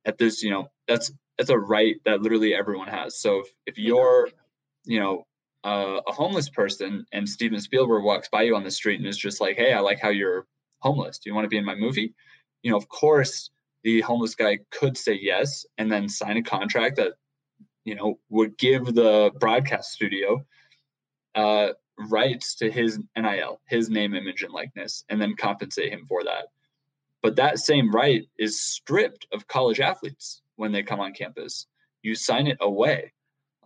at 0.05 0.17
this 0.17 0.43
you 0.43 0.49
know 0.49 0.67
that's 0.87 1.11
that's 1.37 1.49
a 1.49 1.57
right 1.57 1.95
that 2.05 2.21
literally 2.21 2.53
everyone 2.53 2.87
has. 2.87 3.19
So 3.19 3.39
if, 3.39 3.47
if 3.65 3.77
you're 3.77 4.29
you 4.85 4.99
know 4.99 5.25
uh, 5.63 6.01
a 6.07 6.11
homeless 6.11 6.49
person 6.49 7.05
and 7.13 7.27
steven 7.27 7.59
spielberg 7.59 8.03
walks 8.03 8.29
by 8.29 8.41
you 8.41 8.55
on 8.55 8.63
the 8.63 8.71
street 8.71 8.99
and 8.99 9.07
is 9.07 9.17
just 9.17 9.41
like 9.41 9.55
hey 9.55 9.73
i 9.73 9.79
like 9.79 9.99
how 9.99 10.09
you're 10.09 10.45
homeless 10.79 11.17
do 11.17 11.29
you 11.29 11.35
want 11.35 11.45
to 11.45 11.49
be 11.49 11.57
in 11.57 11.65
my 11.65 11.75
movie 11.75 12.13
you 12.61 12.71
know 12.71 12.77
of 12.77 12.87
course 12.89 13.49
the 13.83 14.01
homeless 14.01 14.35
guy 14.35 14.57
could 14.71 14.97
say 14.97 15.17
yes 15.21 15.65
and 15.77 15.91
then 15.91 16.07
sign 16.09 16.37
a 16.37 16.43
contract 16.43 16.97
that 16.97 17.13
you 17.85 17.95
know 17.95 18.19
would 18.29 18.57
give 18.57 18.93
the 18.93 19.31
broadcast 19.39 19.91
studio 19.91 20.43
uh, 21.35 21.69
rights 21.97 22.55
to 22.55 22.71
his 22.71 22.99
NIL, 23.17 23.61
his 23.67 23.89
name, 23.89 24.13
image, 24.13 24.43
and 24.43 24.53
likeness, 24.53 25.03
and 25.09 25.21
then 25.21 25.35
compensate 25.35 25.91
him 25.91 26.05
for 26.07 26.23
that. 26.23 26.47
But 27.21 27.35
that 27.37 27.59
same 27.59 27.91
right 27.91 28.23
is 28.37 28.59
stripped 28.59 29.27
of 29.33 29.47
college 29.47 29.79
athletes 29.79 30.41
when 30.55 30.71
they 30.71 30.83
come 30.83 30.99
on 30.99 31.13
campus. 31.13 31.67
You 32.01 32.15
sign 32.15 32.47
it 32.47 32.57
away. 32.59 33.13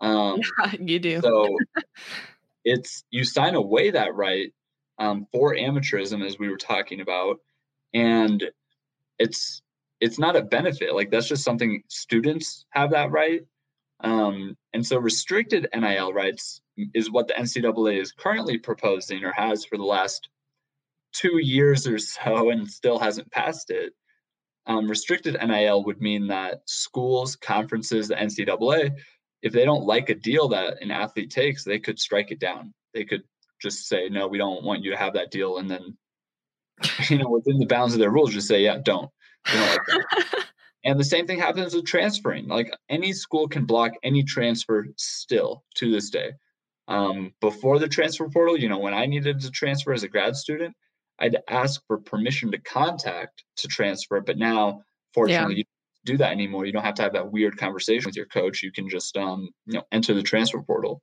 Um, 0.01 0.41
you 0.79 0.99
do. 0.99 1.21
so 1.21 1.57
it's 2.65 3.03
you 3.11 3.23
sign 3.23 3.55
away 3.55 3.91
that 3.91 4.15
right 4.15 4.53
um, 4.99 5.27
for 5.31 5.55
amateurism, 5.55 6.25
as 6.25 6.39
we 6.39 6.49
were 6.49 6.57
talking 6.57 7.01
about, 7.01 7.37
and 7.93 8.43
it's 9.19 9.61
it's 9.99 10.19
not 10.19 10.35
a 10.35 10.41
benefit. 10.41 10.93
Like 10.93 11.11
that's 11.11 11.27
just 11.27 11.43
something 11.43 11.83
students 11.87 12.65
have 12.71 12.91
that 12.91 13.11
right. 13.11 13.41
Um, 14.01 14.55
and 14.73 14.85
so 14.85 14.99
restricted 14.99 15.67
NIL 15.75 16.13
rights 16.13 16.61
is 16.93 17.09
what 17.09 17.27
the 17.27 17.33
NCAA 17.33 17.99
is 17.99 18.11
currently 18.11 18.57
proposing 18.59 19.23
or 19.23 19.31
has 19.31 19.65
for 19.65 19.77
the 19.77 19.83
last 19.83 20.29
two 21.13 21.39
years 21.39 21.87
or 21.87 21.97
so 21.97 22.51
and 22.51 22.69
still 22.69 22.99
hasn't 22.99 23.31
passed 23.31 23.71
it. 23.71 23.93
Um, 24.67 24.87
restricted 24.87 25.37
NIL 25.41 25.83
would 25.85 26.01
mean 26.01 26.27
that 26.27 26.61
schools, 26.65 27.35
conferences, 27.35 28.09
the 28.09 28.15
NCAA, 28.15 28.91
if 29.41 29.53
they 29.53 29.65
don't 29.65 29.85
like 29.85 30.09
a 30.09 30.15
deal 30.15 30.49
that 30.49 30.81
an 30.81 30.91
athlete 30.91 31.31
takes, 31.31 31.63
they 31.63 31.79
could 31.79 31.99
strike 31.99 32.31
it 32.31 32.39
down. 32.39 32.73
They 32.93 33.05
could 33.05 33.23
just 33.61 33.87
say, 33.87 34.09
no, 34.09 34.27
we 34.27 34.37
don't 34.37 34.63
want 34.63 34.83
you 34.83 34.91
to 34.91 34.97
have 34.97 35.13
that 35.13 35.31
deal. 35.31 35.57
And 35.57 35.69
then, 35.69 35.97
you 37.09 37.17
know, 37.17 37.29
within 37.29 37.59
the 37.59 37.65
bounds 37.65 37.93
of 37.93 37.99
their 37.99 38.11
rules, 38.11 38.33
just 38.33 38.47
say, 38.47 38.61
yeah, 38.61 38.77
don't. 38.83 39.09
don't 39.45 39.89
like 39.89 40.05
and 40.83 40.99
the 40.99 41.03
same 41.03 41.27
thing 41.27 41.39
happens 41.39 41.75
with 41.75 41.85
transferring. 41.85 42.47
Like 42.47 42.71
any 42.89 43.13
school 43.13 43.47
can 43.47 43.65
block 43.65 43.93
any 44.03 44.23
transfer 44.23 44.87
still 44.97 45.63
to 45.75 45.91
this 45.91 46.09
day. 46.09 46.31
Um, 46.87 47.33
before 47.41 47.79
the 47.79 47.87
transfer 47.87 48.29
portal, 48.29 48.57
you 48.57 48.69
know, 48.69 48.77
when 48.77 48.93
I 48.93 49.05
needed 49.05 49.41
to 49.41 49.51
transfer 49.51 49.93
as 49.93 50.03
a 50.03 50.07
grad 50.07 50.35
student, 50.35 50.73
I'd 51.19 51.37
ask 51.49 51.81
for 51.87 51.97
permission 51.97 52.51
to 52.51 52.59
contact 52.59 53.43
to 53.57 53.67
transfer. 53.67 54.21
But 54.21 54.37
now, 54.37 54.83
fortunately, 55.13 55.55
yeah. 55.55 55.59
you 55.59 55.63
do 56.07 56.17
that 56.17 56.31
anymore. 56.31 56.65
You 56.65 56.71
don't 56.71 56.83
have 56.83 56.95
to 56.95 57.03
have 57.03 57.13
that 57.13 57.31
weird 57.31 57.57
conversation 57.57 58.07
with 58.07 58.15
your 58.15 58.25
coach. 58.25 58.63
You 58.63 58.71
can 58.71 58.89
just, 58.89 59.15
um, 59.17 59.49
you 59.65 59.73
know, 59.73 59.83
enter 59.91 60.13
the 60.13 60.23
transfer 60.23 60.61
portal, 60.61 61.01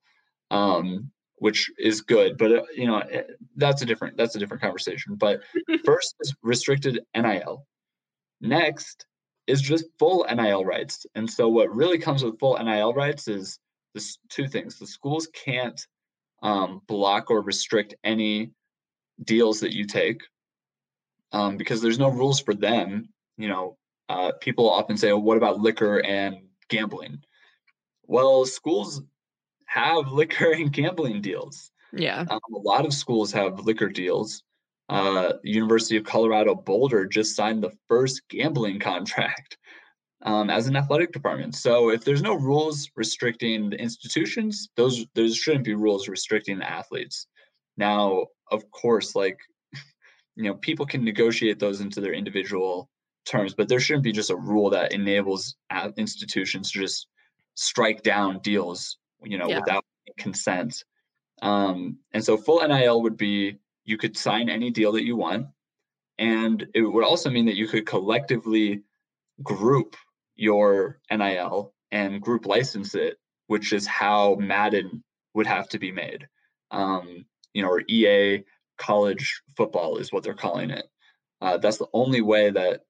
um, 0.51 1.11
which 1.37 1.71
is 1.79 2.01
good. 2.01 2.39
But 2.39 2.53
uh, 2.53 2.63
you 2.75 2.87
know, 2.87 2.99
eh, 2.99 3.23
that's 3.57 3.83
a 3.83 3.87
different 3.87 4.17
that's 4.17 4.35
a 4.35 4.39
different 4.39 4.63
conversation. 4.63 5.15
But 5.17 5.43
first 5.85 6.17
is 6.21 6.35
restricted 6.43 7.01
NIL. 7.15 7.67
Next 8.41 9.07
is 9.47 9.61
just 9.61 9.85
full 9.99 10.27
NIL 10.33 10.65
rights. 10.65 11.07
And 11.15 11.31
so, 11.31 11.49
what 11.49 11.75
really 11.75 11.99
comes 11.99 12.25
with 12.25 12.39
full 12.39 12.59
NIL 12.59 12.95
rights 12.95 13.29
is 13.29 13.59
this 13.95 14.19
two 14.29 14.49
things 14.49 14.79
the 14.79 14.87
schools 14.87 15.29
can't 15.29 15.81
um, 16.43 16.83
block 16.87 17.31
or 17.31 17.43
restrict 17.43 17.95
any 18.05 18.51
deals 19.23 19.61
that 19.61 19.75
you 19.75 19.87
take 19.87 20.21
um, 21.33 21.57
because 21.57 21.81
there's 21.81 21.99
no 21.99 22.09
rules 22.09 22.41
for 22.41 22.55
them 22.55 23.09
you 23.39 23.49
know 23.49 23.77
uh, 24.09 24.33
people 24.41 24.69
often 24.69 24.97
say 24.97 25.11
oh, 25.11 25.19
what 25.19 25.37
about 25.37 25.61
liquor 25.61 26.05
and 26.05 26.37
gambling 26.69 27.23
well 28.07 28.45
schools 28.45 29.03
have 29.67 30.09
liquor 30.13 30.53
and 30.53 30.73
gambling 30.73 31.21
deals 31.21 31.71
yeah 31.93 32.25
um, 32.31 32.41
a 32.55 32.59
lot 32.59 32.85
of 32.85 32.93
schools 32.93 33.33
have 33.33 33.61
liquor 33.61 33.89
deals 33.89 34.43
uh, 34.91 35.33
university 35.43 35.97
of 35.97 36.05
colorado 36.05 36.55
boulder 36.55 37.07
just 37.07 37.35
signed 37.35 37.63
the 37.63 37.73
first 37.89 38.23
gambling 38.29 38.79
contract 38.79 39.57
um, 40.25 40.51
as 40.51 40.67
an 40.67 40.77
athletic 40.77 41.13
department. 41.13 41.55
So 41.55 41.91
if 41.91 42.05
there's 42.05 42.23
no 42.23 42.35
rules 42.35 42.91
restricting 42.97 43.71
the 43.71 43.81
institutions, 43.81 44.69
those 44.77 45.07
there 45.15 45.29
shouldn't 45.29 45.65
be 45.65 45.75
rules 45.75 46.09
restricting 46.09 46.59
the 46.59 46.71
athletes. 46.71 47.27
Now, 47.77 48.27
of 48.51 48.71
course, 48.71 49.15
like 49.15 49.39
you 50.37 50.45
know, 50.45 50.55
people 50.55 50.87
can 50.87 51.05
negotiate 51.05 51.59
those 51.59 51.81
into 51.81 52.01
their 52.01 52.15
individual 52.15 52.89
terms, 53.25 53.55
but 53.55 53.69
there 53.69 53.81
shouldn't 53.81 54.05
be 54.05 54.13
just 54.13 54.31
a 54.31 54.37
rule 54.37 54.71
that 54.71 54.93
enables 54.93 55.57
institutions 55.97 56.71
to 56.71 56.81
just 56.81 57.09
strike 57.55 58.03
down 58.03 58.41
deals, 58.41 58.99
you 59.23 59.39
know, 59.39 59.49
yeah. 59.49 59.61
without 59.61 59.85
consent. 60.19 60.85
Um, 61.43 61.99
and 62.13 62.25
so 62.25 62.37
full 62.37 62.67
NIL 62.67 63.03
would 63.03 63.17
be 63.17 63.59
you 63.85 63.99
could 63.99 64.17
sign 64.17 64.49
any 64.49 64.71
deal 64.71 64.93
that 64.93 65.05
you 65.05 65.17
want. 65.17 65.47
And 66.19 66.67
it 66.75 66.83
would 66.83 67.05
also 67.05 67.31
mean 67.31 67.47
that 67.47 67.57
you 67.57 67.67
could 67.67 67.87
collectively 67.87 68.83
group 69.43 69.97
your 70.37 71.01
NIL 71.11 71.75
and 71.91 72.21
group 72.21 72.47
license 72.47 72.95
it, 72.95 73.19
which 73.49 73.73
is 73.73 73.87
how 73.87 74.37
Madden 74.37 75.03
would 75.35 75.47
have 75.47 75.69
to 75.71 75.79
be 75.79 75.91
made. 75.91 76.29
Um, 76.71 77.25
you 77.53 77.63
know, 77.63 77.69
or 77.69 77.83
EA 77.89 78.45
college 78.79 79.43
football 79.57 79.99
is 79.99 80.13
what 80.13 80.23
they're 80.23 80.35
calling 80.35 80.71
it. 80.71 80.87
Uh, 81.41 81.59
that's 81.59 81.79
the 81.79 81.89
only 81.93 82.21
way 82.21 82.51
that 82.51 82.83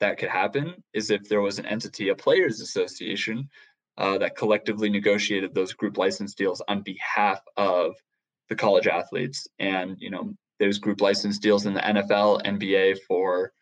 that 0.00 0.18
could 0.18 0.28
happen 0.28 0.82
is 0.92 1.10
if 1.10 1.28
there 1.28 1.40
was 1.40 1.58
an 1.58 1.66
entity, 1.66 2.08
a 2.08 2.14
players 2.14 2.60
association, 2.60 3.48
uh, 3.96 4.18
that 4.18 4.36
collectively 4.36 4.88
negotiated 4.88 5.54
those 5.54 5.72
group 5.72 5.98
license 5.98 6.34
deals 6.34 6.62
on 6.68 6.82
behalf 6.82 7.40
of 7.56 7.94
the 8.48 8.54
college 8.54 8.86
athletes. 8.86 9.46
And 9.58 9.96
you 9.98 10.10
know, 10.10 10.34
there's 10.60 10.78
group 10.78 11.00
license 11.00 11.38
deals 11.38 11.66
in 11.66 11.74
the 11.74 11.80
NFL, 11.80 12.44
NBA 12.44 12.98
for 13.06 13.52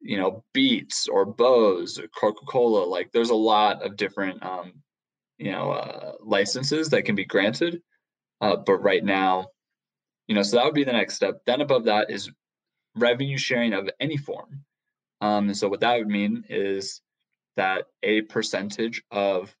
you 0.00 0.18
know 0.18 0.44
beats 0.52 1.08
or 1.08 1.24
Bose 1.26 1.98
or 1.98 2.08
coca-cola. 2.08 2.84
Like 2.86 3.12
there's 3.12 3.30
a 3.30 3.34
lot 3.34 3.82
of 3.82 3.96
different 3.96 4.42
um, 4.42 4.72
you 5.38 5.52
know 5.52 5.72
uh, 5.72 6.12
licenses 6.22 6.88
that 6.90 7.04
can 7.04 7.14
be 7.14 7.24
granted 7.24 7.82
uh, 8.40 8.56
but 8.56 8.78
right 8.78 9.04
now 9.04 9.48
you 10.26 10.34
know 10.34 10.42
so 10.42 10.56
that 10.56 10.64
would 10.64 10.74
be 10.74 10.84
the 10.84 10.92
next 10.92 11.14
step. 11.14 11.40
Then 11.46 11.60
above 11.60 11.84
that 11.84 12.10
is 12.10 12.30
revenue 12.96 13.38
sharing 13.38 13.72
of 13.72 13.88
any 14.00 14.16
form 14.16 14.64
um, 15.20 15.46
and 15.48 15.56
so 15.56 15.68
what 15.68 15.80
that 15.80 15.98
would 15.98 16.08
mean 16.08 16.44
is 16.48 17.00
that 17.56 17.86
a 18.02 18.22
percentage 18.22 19.02
of 19.10 19.54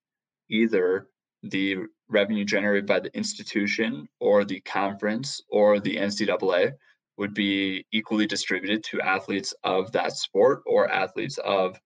either 0.48 1.08
the 1.42 1.76
revenue 2.08 2.44
generated 2.44 2.86
by 2.86 3.00
the 3.00 3.14
institution 3.16 4.08
or 4.20 4.44
the 4.44 4.60
conference 4.60 5.40
or 5.50 5.80
the 5.80 5.96
ncaa 5.96 6.72
would 7.16 7.34
be 7.34 7.86
equally 7.92 8.26
distributed 8.26 8.84
to 8.84 9.00
athletes 9.00 9.54
of 9.64 9.90
that 9.92 10.12
sport 10.12 10.62
or 10.66 10.90
athletes 10.90 11.38
of 11.38 11.80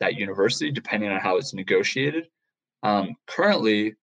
that 0.00 0.16
university, 0.16 0.70
depending 0.70 1.10
on 1.10 1.20
how 1.20 1.36
it's 1.38 1.54
negotiated. 1.54 2.28
Um, 2.82 3.16
currently, 3.26 3.94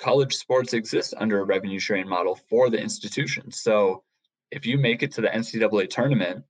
college 0.00 0.34
sports 0.34 0.72
exist 0.72 1.14
under 1.16 1.40
a 1.40 1.44
revenue 1.44 1.78
sharing 1.78 2.08
model 2.08 2.38
for 2.48 2.68
the 2.68 2.80
institution. 2.80 3.52
So 3.52 4.02
if 4.50 4.66
you 4.66 4.76
make 4.78 5.02
it 5.02 5.12
to 5.12 5.20
the 5.20 5.28
NCAA 5.28 5.88
tournament, 5.88 6.44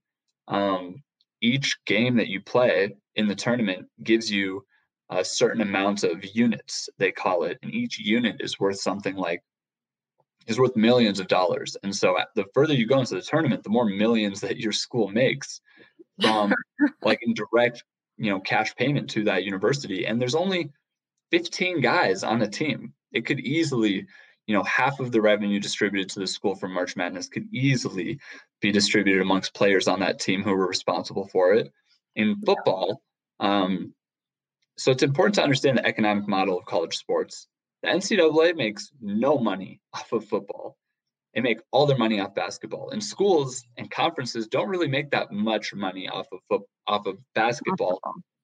um, 0.47 1.03
each 1.45 1.77
game 1.85 2.15
that 2.15 2.27
you 2.27 2.41
play 2.41 2.95
in 3.15 3.27
the 3.27 3.35
tournament 3.35 3.87
gives 4.03 4.31
you 4.31 4.65
a 5.09 5.23
certain 5.23 5.61
amount 5.61 6.03
of 6.03 6.25
units, 6.35 6.89
they 6.97 7.11
call 7.11 7.43
it, 7.43 7.59
and 7.61 7.73
each 7.73 7.99
unit 7.99 8.37
is 8.39 8.59
worth 8.59 8.79
something 8.79 9.15
like 9.15 9.41
is 10.47 10.59
worth 10.59 10.75
millions 10.75 11.19
of 11.19 11.27
dollars. 11.27 11.75
And 11.83 11.95
so 11.95 12.17
uh, 12.17 12.25
the 12.35 12.45
further 12.53 12.73
you 12.73 12.87
go 12.87 12.99
into 12.99 13.15
the 13.15 13.21
tournament, 13.21 13.63
the 13.63 13.69
more 13.69 13.85
millions 13.85 14.41
that 14.41 14.57
your 14.57 14.71
school 14.71 15.07
makes 15.07 15.61
from 16.21 16.53
like 17.01 17.19
in 17.23 17.33
direct, 17.33 17.83
you 18.17 18.31
know, 18.31 18.39
cash 18.39 18.75
payment 18.75 19.09
to 19.11 19.23
that 19.23 19.43
university. 19.43 20.05
And 20.05 20.21
there's 20.21 20.35
only 20.35 20.71
15 21.31 21.81
guys 21.81 22.23
on 22.23 22.41
a 22.41 22.47
team. 22.47 22.93
It 23.11 23.25
could 23.25 23.39
easily, 23.39 24.05
you 24.47 24.55
know, 24.55 24.63
half 24.63 24.99
of 24.99 25.11
the 25.11 25.21
revenue 25.21 25.59
distributed 25.59 26.09
to 26.09 26.19
the 26.19 26.27
school 26.27 26.55
from 26.55 26.73
March 26.73 26.95
Madness 26.95 27.27
could 27.27 27.47
easily 27.53 28.19
be 28.61 28.71
distributed 28.71 29.21
amongst 29.21 29.55
players 29.55 29.87
on 29.87 29.99
that 30.01 30.19
team 30.19 30.43
who 30.43 30.51
were 30.51 30.67
responsible 30.67 31.27
for 31.27 31.53
it. 31.53 31.71
In 32.15 32.37
football, 32.45 33.01
um, 33.39 33.93
so 34.77 34.91
it's 34.91 35.03
important 35.03 35.35
to 35.35 35.43
understand 35.43 35.77
the 35.77 35.85
economic 35.85 36.27
model 36.27 36.57
of 36.57 36.65
college 36.65 36.95
sports. 36.95 37.47
The 37.83 37.89
NCAA 37.89 38.55
makes 38.55 38.91
no 39.01 39.37
money 39.37 39.79
off 39.93 40.11
of 40.11 40.25
football. 40.25 40.77
They 41.33 41.41
make 41.41 41.59
all 41.71 41.85
their 41.85 41.97
money 41.97 42.19
off 42.19 42.33
basketball. 42.33 42.91
And 42.91 43.03
schools 43.03 43.63
and 43.77 43.91
conferences 43.91 44.47
don't 44.47 44.69
really 44.69 44.87
make 44.87 45.11
that 45.11 45.31
much 45.31 45.73
money 45.73 46.07
off 46.07 46.27
of 46.31 46.39
foot, 46.49 46.61
off 46.87 47.05
of 47.05 47.17
basketball. 47.33 47.99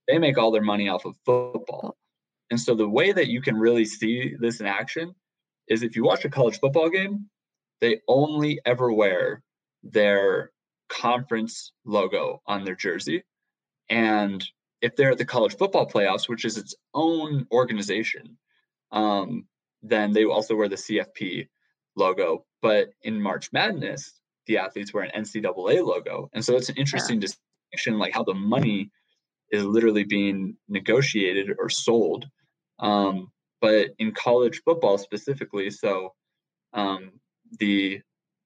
They 0.08 0.18
make 0.18 0.38
all 0.38 0.52
their 0.52 0.62
money 0.62 0.90
off 0.90 1.06
of 1.06 1.16
football. 1.26 1.96
And 2.50 2.60
so 2.60 2.76
the 2.76 2.90
way 2.90 3.14
that 3.14 3.30
you 3.30 3.42
can 3.42 3.56
really 3.56 3.86
see 3.86 4.36
this 4.40 4.60
in 4.60 4.68
action 4.68 5.16
is 5.72 5.84
if 5.84 5.96
you 5.96 6.04
watch 6.04 6.26
a 6.26 6.30
college 6.30 6.60
football 6.60 6.90
game, 6.90 7.30
they 7.80 8.02
only 8.10 8.60
ever 8.66 8.92
wear 8.92 9.42
their 9.84 10.52
conference 10.90 11.72
logo 11.86 12.42
on 12.46 12.66
their 12.66 12.76
jersey. 12.76 13.24
And 13.90 14.46
if 14.82 14.98
they're 14.98 15.12
at 15.12 15.18
the 15.18 15.26
college 15.26 15.56
football 15.56 15.88
playoffs, 15.88 16.28
which 16.28 16.44
is 16.44 16.58
its 16.58 16.76
own 16.94 17.48
organization, 17.54 18.38
um, 18.92 19.46
then 19.82 20.12
they 20.12 20.26
also 20.26 20.56
wear 20.56 20.68
the 20.68 20.76
CFP 20.76 21.48
logo. 21.96 22.46
But 22.62 22.90
in 23.04 23.22
March 23.22 23.50
Madness, 23.54 24.20
the 24.48 24.58
athletes 24.58 24.94
wear 24.94 25.06
an 25.06 25.24
NCAA 25.24 25.86
logo. 25.86 26.30
And 26.34 26.44
so 26.44 26.58
it's 26.58 26.68
an 26.68 26.76
interesting 26.76 27.22
yeah. 27.22 27.28
distinction, 27.72 27.98
like 27.98 28.14
how 28.14 28.24
the 28.24 28.34
money 28.34 28.92
is 29.52 29.64
literally 29.64 30.04
being 30.04 30.58
negotiated 30.68 31.56
or 31.58 31.70
sold. 31.70 32.26
Um, 32.80 33.32
but 33.62 33.89
in 34.00 34.12
college 34.12 34.62
football 34.65 34.97
specifically, 34.97 35.69
so 35.69 36.13
um, 36.74 37.12
the 37.60 38.02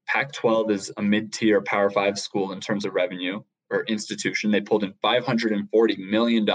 Pac 0.07 0.33
12 0.33 0.71
is 0.71 0.91
a 0.97 1.01
mid 1.01 1.33
tier 1.33 1.61
Power 1.61 1.89
Five 1.89 2.19
school 2.19 2.51
in 2.51 2.59
terms 2.59 2.85
of 2.85 2.93
revenue 2.93 3.41
or 3.69 3.83
institution. 3.85 4.51
They 4.51 4.61
pulled 4.61 4.83
in 4.83 4.93
$540 5.03 5.97
million 5.97 6.47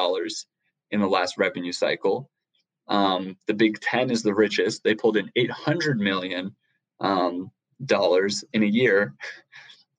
in 0.90 1.00
the 1.00 1.08
last 1.08 1.38
revenue 1.38 1.72
cycle. 1.72 2.30
Um, 2.86 3.36
the 3.46 3.54
Big 3.54 3.80
Ten 3.80 4.10
is 4.10 4.22
the 4.22 4.34
richest. 4.34 4.82
They 4.84 4.94
pulled 4.94 5.16
in 5.16 5.30
800 5.36 5.98
million 5.98 6.54
um, 7.00 7.50
in 8.52 8.62
a 8.62 8.66
year. 8.66 9.14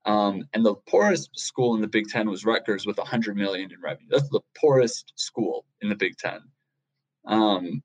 Um, 0.06 0.48
and 0.54 0.66
the 0.66 0.76
poorest 0.88 1.30
school 1.38 1.76
in 1.76 1.82
the 1.82 1.88
Big 1.88 2.08
Ten 2.08 2.30
was 2.30 2.46
Rutgers 2.46 2.86
with 2.86 2.98
100 2.98 3.38
million 3.38 3.72
in 3.72 3.82
revenue. 3.82 4.08
That's 4.10 4.30
the 4.30 4.42
poorest 4.58 5.14
school 5.16 5.66
in 5.82 5.90
the 5.90 5.96
Big 5.96 6.18
Ten. 6.18 6.42
Um, 7.26 7.84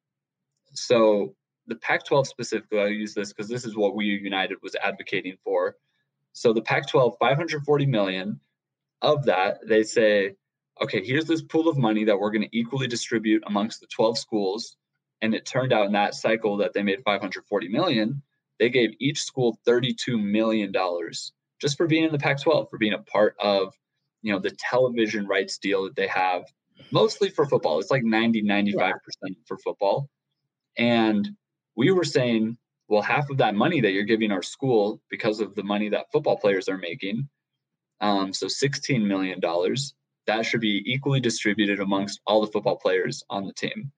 so 0.76 1.34
the 1.66 1.76
Pac-12 1.76 2.26
specifically, 2.26 2.80
I'll 2.80 2.88
use 2.88 3.14
this 3.14 3.32
because 3.32 3.48
this 3.48 3.64
is 3.64 3.76
what 3.76 3.96
We 3.96 4.06
United 4.06 4.58
was 4.62 4.76
advocating 4.76 5.36
for. 5.42 5.76
So 6.32 6.52
the 6.52 6.62
Pac-12, 6.62 7.14
540 7.18 7.86
million. 7.86 8.40
Of 9.02 9.26
that, 9.26 9.58
they 9.68 9.82
say, 9.82 10.36
okay, 10.82 11.04
here's 11.04 11.26
this 11.26 11.42
pool 11.42 11.68
of 11.68 11.76
money 11.76 12.04
that 12.04 12.18
we're 12.18 12.30
going 12.30 12.48
to 12.48 12.58
equally 12.58 12.86
distribute 12.86 13.42
amongst 13.46 13.80
the 13.80 13.86
12 13.88 14.16
schools 14.16 14.76
and 15.22 15.34
it 15.34 15.46
turned 15.46 15.72
out 15.72 15.86
in 15.86 15.92
that 15.92 16.14
cycle 16.14 16.56
that 16.58 16.72
they 16.72 16.82
made 16.82 17.02
540 17.04 17.68
million 17.68 18.22
they 18.58 18.68
gave 18.70 18.90
each 18.98 19.22
school 19.22 19.58
32 19.64 20.18
million 20.18 20.72
dollars 20.72 21.32
just 21.60 21.76
for 21.76 21.86
being 21.86 22.04
in 22.04 22.12
the 22.12 22.18
Pac-12 22.18 22.68
for 22.70 22.78
being 22.78 22.92
a 22.92 22.98
part 22.98 23.34
of 23.40 23.74
you 24.22 24.32
know 24.32 24.38
the 24.38 24.56
television 24.58 25.26
rights 25.26 25.58
deal 25.58 25.84
that 25.84 25.96
they 25.96 26.06
have 26.06 26.44
mostly 26.90 27.30
for 27.30 27.46
football 27.46 27.78
it's 27.78 27.90
like 27.90 28.04
90 28.04 28.42
95% 28.42 28.76
yeah. 28.76 29.34
for 29.46 29.58
football 29.58 30.08
and 30.78 31.28
we 31.76 31.90
were 31.90 32.04
saying 32.04 32.56
well 32.88 33.02
half 33.02 33.28
of 33.30 33.38
that 33.38 33.54
money 33.54 33.80
that 33.80 33.92
you're 33.92 34.04
giving 34.04 34.32
our 34.32 34.42
school 34.42 35.00
because 35.10 35.40
of 35.40 35.54
the 35.54 35.62
money 35.62 35.88
that 35.88 36.10
football 36.12 36.36
players 36.36 36.68
are 36.68 36.78
making 36.78 37.28
um, 38.00 38.32
so 38.32 38.48
16 38.48 39.06
million 39.06 39.40
dollars 39.40 39.94
that 40.26 40.44
should 40.44 40.60
be 40.60 40.82
equally 40.86 41.20
distributed 41.20 41.80
amongst 41.80 42.20
all 42.26 42.40
the 42.40 42.50
football 42.52 42.76
players 42.76 43.22
on 43.30 43.46
the 43.46 43.52
team 43.52 43.90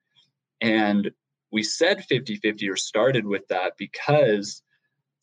and 0.60 1.10
we 1.50 1.62
said 1.62 2.04
50-50 2.10 2.70
or 2.70 2.76
started 2.76 3.26
with 3.26 3.46
that 3.48 3.74
because 3.78 4.62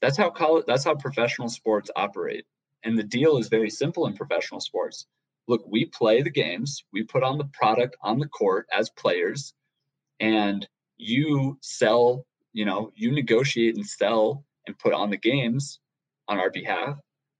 that's 0.01 0.17
how 0.17 0.29
college, 0.29 0.65
that's 0.67 0.83
how 0.83 0.95
professional 0.95 1.49
sports 1.49 1.89
operate. 1.95 2.45
And 2.83 2.97
the 2.97 3.03
deal 3.03 3.37
is 3.37 3.47
very 3.47 3.69
simple 3.69 4.07
in 4.07 4.15
professional 4.15 4.59
sports. 4.59 5.07
Look, 5.47 5.63
we 5.67 5.85
play 5.85 6.21
the 6.21 6.31
games, 6.31 6.83
we 6.91 7.03
put 7.03 7.23
on 7.23 7.37
the 7.37 7.49
product 7.53 7.95
on 8.01 8.19
the 8.19 8.27
court 8.27 8.67
as 8.73 8.89
players, 8.91 9.53
and 10.19 10.67
you 10.97 11.57
sell, 11.61 12.25
you 12.53 12.65
know, 12.65 12.91
you 12.95 13.11
negotiate 13.11 13.75
and 13.75 13.85
sell 13.85 14.43
and 14.67 14.77
put 14.79 14.93
on 14.93 15.09
the 15.09 15.17
games 15.17 15.79
on 16.27 16.39
our 16.39 16.49
behalf. 16.49 16.97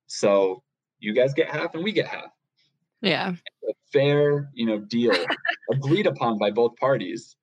So 0.07 0.63
you 0.99 1.13
guys 1.13 1.33
get 1.33 1.49
half 1.49 1.73
and 1.75 1.83
we 1.83 1.91
get 1.91 2.07
half. 2.07 2.31
Yeah. 3.01 3.33
A 3.67 3.73
fair, 3.91 4.49
you 4.53 4.65
know, 4.65 4.79
deal 4.79 5.13
agreed 5.71 6.07
upon 6.07 6.37
by 6.37 6.51
both 6.51 6.75
parties. 6.77 7.35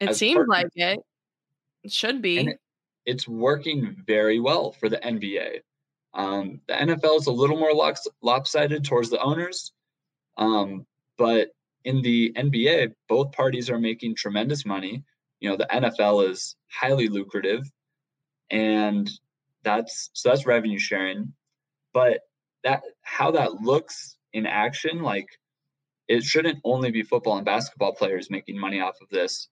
It 0.00 0.16
seems 0.16 0.46
like 0.48 0.68
it. 0.74 1.00
It 1.82 1.92
should 1.92 2.22
be. 2.22 2.38
It, 2.38 2.60
it's 3.06 3.28
working 3.28 3.96
very 4.06 4.40
well 4.40 4.72
for 4.72 4.88
the 4.88 4.98
NBA. 4.98 5.60
Um, 6.14 6.60
the 6.66 6.74
NFL 6.74 7.18
is 7.18 7.26
a 7.26 7.32
little 7.32 7.56
more 7.56 7.72
lopsided 8.22 8.84
towards 8.84 9.10
the 9.10 9.20
owners, 9.20 9.72
um, 10.38 10.86
but 11.16 11.50
in 11.84 12.02
the 12.02 12.32
NBA, 12.36 12.92
both 13.08 13.32
parties 13.32 13.70
are 13.70 13.78
making 13.78 14.16
tremendous 14.16 14.66
money. 14.66 15.04
You 15.40 15.50
know, 15.50 15.56
the 15.56 15.68
NFL 15.70 16.28
is 16.30 16.56
highly 16.70 17.08
lucrative, 17.08 17.62
and 18.50 19.10
that's 19.64 20.10
so 20.12 20.28
that's 20.28 20.46
revenue 20.46 20.78
sharing. 20.78 21.32
But 21.92 22.20
that 22.64 22.82
how 23.02 23.30
that 23.32 23.60
looks 23.60 24.16
in 24.32 24.46
action, 24.46 25.02
like 25.02 25.28
it 26.08 26.22
shouldn't 26.24 26.58
only 26.64 26.90
be 26.90 27.02
football 27.02 27.36
and 27.36 27.46
basketball 27.46 27.94
players 27.94 28.30
making 28.30 28.58
money 28.58 28.80
off 28.80 28.96
of 29.00 29.08
this 29.10 29.48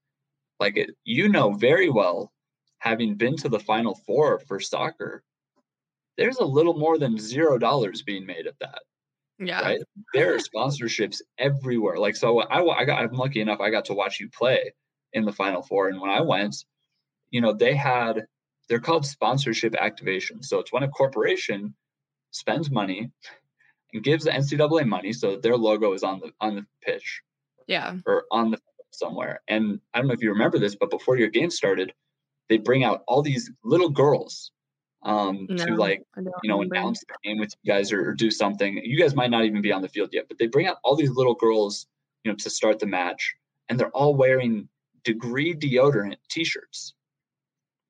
like 0.61 0.77
it, 0.77 0.91
you 1.05 1.29
know 1.29 1.53
very 1.53 1.89
well, 1.91 2.33
having 2.79 3.15
been 3.15 3.37
to 3.37 3.49
the 3.49 3.61
Final 3.61 3.95
Four 4.07 4.41
for 4.41 4.61
soccer, 4.61 5.23
there's 6.17 6.39
a 6.39 6.45
little 6.45 6.77
more 6.77 6.99
than 6.99 7.19
zero 7.19 7.59
dollars 7.59 8.03
being 8.03 8.27
made 8.27 8.47
at 8.47 8.59
that. 8.61 8.81
Yeah. 9.39 9.61
Right. 9.61 9.81
There 10.15 10.35
are 10.35 10.39
sponsorships 10.39 11.21
everywhere. 11.39 11.97
Like 11.99 12.17
so, 12.17 12.41
I 12.41 12.81
I 12.81 12.85
got 12.85 13.01
I'm 13.01 13.13
lucky 13.13 13.41
enough 13.41 13.61
I 13.61 13.71
got 13.71 13.85
to 13.87 13.95
watch 13.95 14.19
you 14.19 14.29
play 14.29 14.73
in 15.13 15.25
the 15.25 15.33
Final 15.33 15.63
Four, 15.63 15.89
and 15.89 16.01
when 16.01 16.11
I 16.11 16.21
went, 16.21 16.65
you 17.31 17.41
know 17.41 17.53
they 17.53 17.75
had 17.75 18.27
they're 18.69 18.81
called 18.81 19.07
sponsorship 19.07 19.75
activation. 19.75 20.43
So 20.43 20.59
it's 20.59 20.73
when 20.73 20.83
a 20.83 20.89
corporation 20.89 21.75
spends 22.31 22.71
money 22.71 23.11
and 23.93 24.05
gives 24.05 24.25
the 24.25 24.31
NCAA 24.31 24.87
money 24.87 25.13
so 25.13 25.33
that 25.33 25.43
their 25.43 25.57
logo 25.57 25.93
is 25.95 26.03
on 26.03 26.21
the 26.21 26.31
on 26.41 26.57
the 26.57 26.67
pitch. 26.83 27.23
Yeah. 27.67 27.97
Or 28.07 28.25
on 28.31 28.51
the 28.51 28.59
somewhere. 28.91 29.41
And 29.49 29.81
I 29.93 29.99
don't 29.99 30.09
know 30.09 30.15
if 30.15 30.23
you 30.23 30.31
remember 30.31 30.59
this, 30.59 30.75
but 30.75 30.91
before 30.91 31.19
your 31.19 31.29
game 31.29 31.51
started, 31.51 31.93
they 32.49 32.59
bring 32.59 32.85
out 32.85 33.03
all 33.07 33.23
these 33.23 33.51
little 33.63 33.91
girls 33.91 34.51
um, 35.03 35.47
no, 35.49 35.65
to 35.65 35.75
like 35.75 36.03
you 36.17 36.25
know 36.45 36.59
remember. 36.59 36.75
announce 36.75 37.01
the 37.01 37.15
game 37.23 37.39
with 37.39 37.55
you 37.63 37.73
guys 37.73 37.93
or, 37.93 38.11
or, 38.11 38.15
do 38.15 38.31
something. 38.31 38.81
You 38.83 38.99
guys 38.99 39.15
might 39.15 39.31
not 39.31 39.45
even 39.45 39.63
be 39.63 39.73
on 39.73 39.83
the 39.83 39.89
field 39.89 40.11
yet, 40.13 40.27
but 40.29 40.39
they 40.39 40.49
bring 40.49 40.67
out 40.67 40.79
all 40.83 40.97
these 40.97 41.11
little 41.11 41.35
girls, 41.35 41.87
you 42.25 42.33
know, 42.33 42.37
to 42.37 42.51
start 42.51 42.81
the 42.81 42.87
match, 42.87 43.35
and 43.69 43.79
they're 43.79 43.91
all 43.91 44.17
wearing 44.17 44.69
degree 45.13 45.55
deodorant 45.55 46.17
T-shirts. 46.31 46.95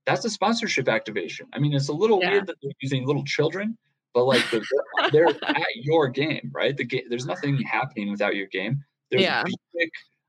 That's 0.06 0.24
a 0.24 0.30
sponsorship 0.30 0.88
activation. 0.88 1.46
I 1.52 1.58
mean, 1.58 1.74
it's 1.74 1.88
a 1.88 1.92
little 1.92 2.20
yeah. 2.22 2.30
weird 2.30 2.46
that 2.46 2.56
they're 2.62 2.72
using 2.80 3.04
little 3.06 3.24
children, 3.24 3.76
but 4.14 4.24
like 4.24 4.48
the, 4.50 4.64
they're, 5.12 5.26
they're 5.42 5.48
at 5.56 5.74
your 5.82 6.08
game, 6.08 6.50
right? 6.54 6.76
The 6.76 6.84
game, 6.84 7.02
there's 7.10 7.26
nothing 7.26 7.60
happening 7.62 8.10
without 8.10 8.36
your 8.36 8.46
game. 8.46 8.82
There's 9.10 9.24
yeah. 9.24 9.42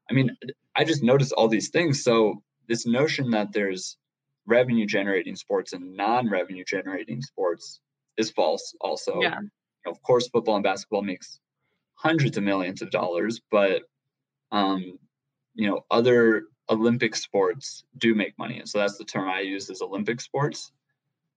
I 0.09 0.13
mean, 0.13 0.35
I 0.75 0.83
just 0.83 1.03
noticed 1.03 1.31
all 1.33 1.47
these 1.47 1.69
things. 1.69 2.03
So 2.03 2.41
this 2.67 2.87
notion 2.87 3.29
that 3.31 3.53
there's 3.53 3.97
revenue 4.47 4.87
generating 4.87 5.35
sports 5.35 5.73
and 5.73 5.95
non-revenue 5.95 6.63
generating 6.65 7.21
sports 7.21 7.79
is 8.17 8.31
false 8.31 8.73
also. 8.81 9.21
Yeah. 9.21 9.39
Of 9.85 10.01
course, 10.01 10.27
football 10.27 10.55
and 10.55 10.63
basketball 10.63 11.03
makes 11.03 11.39
hundreds 11.93 12.37
of 12.37 12.43
millions 12.43 12.81
of 12.81 12.89
dollars, 12.89 13.39
but 13.51 13.83
um, 14.51 14.97
you 15.53 15.69
know, 15.69 15.81
other 15.91 16.43
Olympic 16.69 17.15
sports 17.15 17.83
do 17.97 18.13
make 18.13 18.37
money. 18.37 18.59
And 18.59 18.69
so 18.69 18.79
that's 18.79 18.97
the 18.97 19.05
term 19.05 19.27
I 19.29 19.41
use 19.41 19.69
is 19.69 19.81
Olympic 19.81 20.21
sports. 20.21 20.71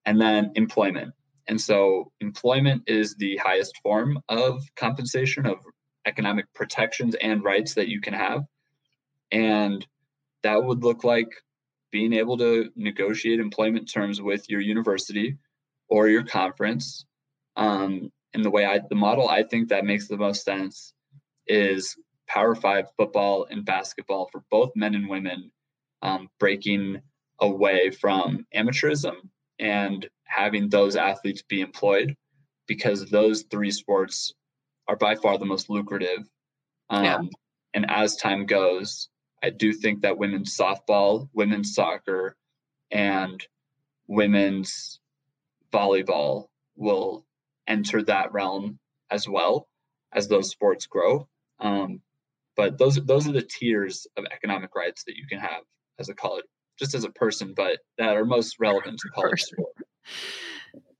And 0.05 0.19
then 0.19 0.51
employment. 0.55 1.13
And 1.47 1.59
so 1.59 2.11
employment 2.19 2.83
is 2.87 3.15
the 3.15 3.37
highest 3.37 3.77
form 3.81 4.19
of 4.29 4.63
compensation 4.75 5.45
of 5.45 5.57
economic 6.05 6.45
protections 6.53 7.15
and 7.21 7.43
rights 7.43 7.73
that 7.75 7.87
you 7.87 8.01
can 8.01 8.13
have. 8.13 8.43
And 9.31 9.85
that 10.43 10.63
would 10.63 10.83
look 10.83 11.03
like 11.03 11.29
being 11.91 12.13
able 12.13 12.37
to 12.37 12.69
negotiate 12.75 13.39
employment 13.39 13.89
terms 13.89 14.21
with 14.21 14.49
your 14.49 14.61
university 14.61 15.37
or 15.89 16.07
your 16.09 16.23
conference. 16.23 17.05
Um, 17.55 18.11
and 18.33 18.43
the 18.43 18.49
way 18.49 18.65
I, 18.65 18.81
the 18.89 18.95
model 18.95 19.29
I 19.29 19.43
think 19.43 19.69
that 19.69 19.85
makes 19.85 20.07
the 20.07 20.17
most 20.17 20.43
sense 20.43 20.93
is 21.47 21.95
Power 22.27 22.55
Five 22.55 22.87
football 22.97 23.47
and 23.49 23.65
basketball 23.65 24.29
for 24.31 24.43
both 24.49 24.71
men 24.75 24.95
and 24.95 25.09
women, 25.09 25.51
um, 26.01 26.29
breaking 26.39 27.01
away 27.39 27.91
from 27.91 28.45
amateurism 28.55 29.15
and 29.59 30.07
having 30.23 30.69
those 30.69 30.95
athletes 30.95 31.41
be 31.41 31.61
employed 31.61 32.15
because 32.67 33.05
those 33.09 33.43
three 33.43 33.71
sports 33.71 34.33
are 34.87 34.95
by 34.95 35.15
far 35.15 35.37
the 35.37 35.45
most 35.45 35.69
lucrative. 35.69 36.29
Um, 36.89 37.03
yeah. 37.03 37.19
And 37.73 37.85
as 37.89 38.15
time 38.15 38.45
goes, 38.45 39.09
I 39.41 39.49
do 39.49 39.73
think 39.73 40.01
that 40.01 40.17
women's 40.17 40.55
softball, 40.55 41.29
women's 41.33 41.73
soccer, 41.73 42.37
and 42.91 43.45
women's 44.07 44.99
volleyball 45.71 46.47
will 46.75 47.25
enter 47.67 48.03
that 48.03 48.31
realm 48.31 48.79
as 49.09 49.27
well 49.27 49.67
as 50.13 50.27
those 50.27 50.49
sports 50.49 50.85
grow. 50.85 51.27
Um, 51.59 52.01
but 52.55 52.77
those 52.77 52.95
those 53.05 53.27
are 53.27 53.31
the 53.31 53.41
tiers 53.41 54.07
of 54.17 54.25
economic 54.31 54.75
rights 54.75 55.03
that 55.05 55.15
you 55.15 55.25
can 55.27 55.39
have 55.39 55.63
as 55.99 56.09
a 56.09 56.13
college, 56.13 56.45
just 56.79 56.95
as 56.95 57.03
a 57.03 57.09
person, 57.11 57.53
but 57.55 57.79
that 57.97 58.15
are 58.15 58.25
most 58.25 58.57
relevant 58.59 58.99
to 58.99 59.09
college 59.09 59.41
sport. 59.41 59.75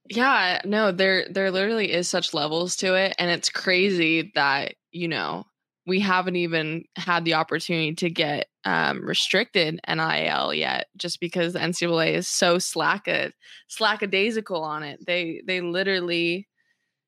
Yeah, 0.09 0.61
no, 0.65 0.91
there 0.91 1.27
there 1.29 1.51
literally 1.51 1.91
is 1.91 2.09
such 2.09 2.33
levels 2.33 2.75
to 2.77 2.95
it, 2.95 3.15
and 3.17 3.31
it's 3.31 3.49
crazy 3.49 4.31
that 4.35 4.75
you 4.91 5.07
know 5.07 5.45
we 5.85 5.99
haven't 5.99 6.35
even 6.35 6.85
had 6.95 7.25
the 7.25 7.33
opportunity 7.33 7.93
to 7.95 8.09
get 8.09 8.47
um, 8.65 9.05
restricted 9.05 9.79
NIL 9.87 10.53
yet, 10.53 10.87
just 10.97 11.19
because 11.19 11.53
the 11.53 11.59
NCAA 11.59 12.13
is 12.13 12.27
so 12.27 12.57
slack 12.57 13.07
a 13.07 13.31
slackadaisical 13.69 14.61
on 14.61 14.83
it. 14.83 15.05
They 15.05 15.41
they 15.45 15.61
literally, 15.61 16.47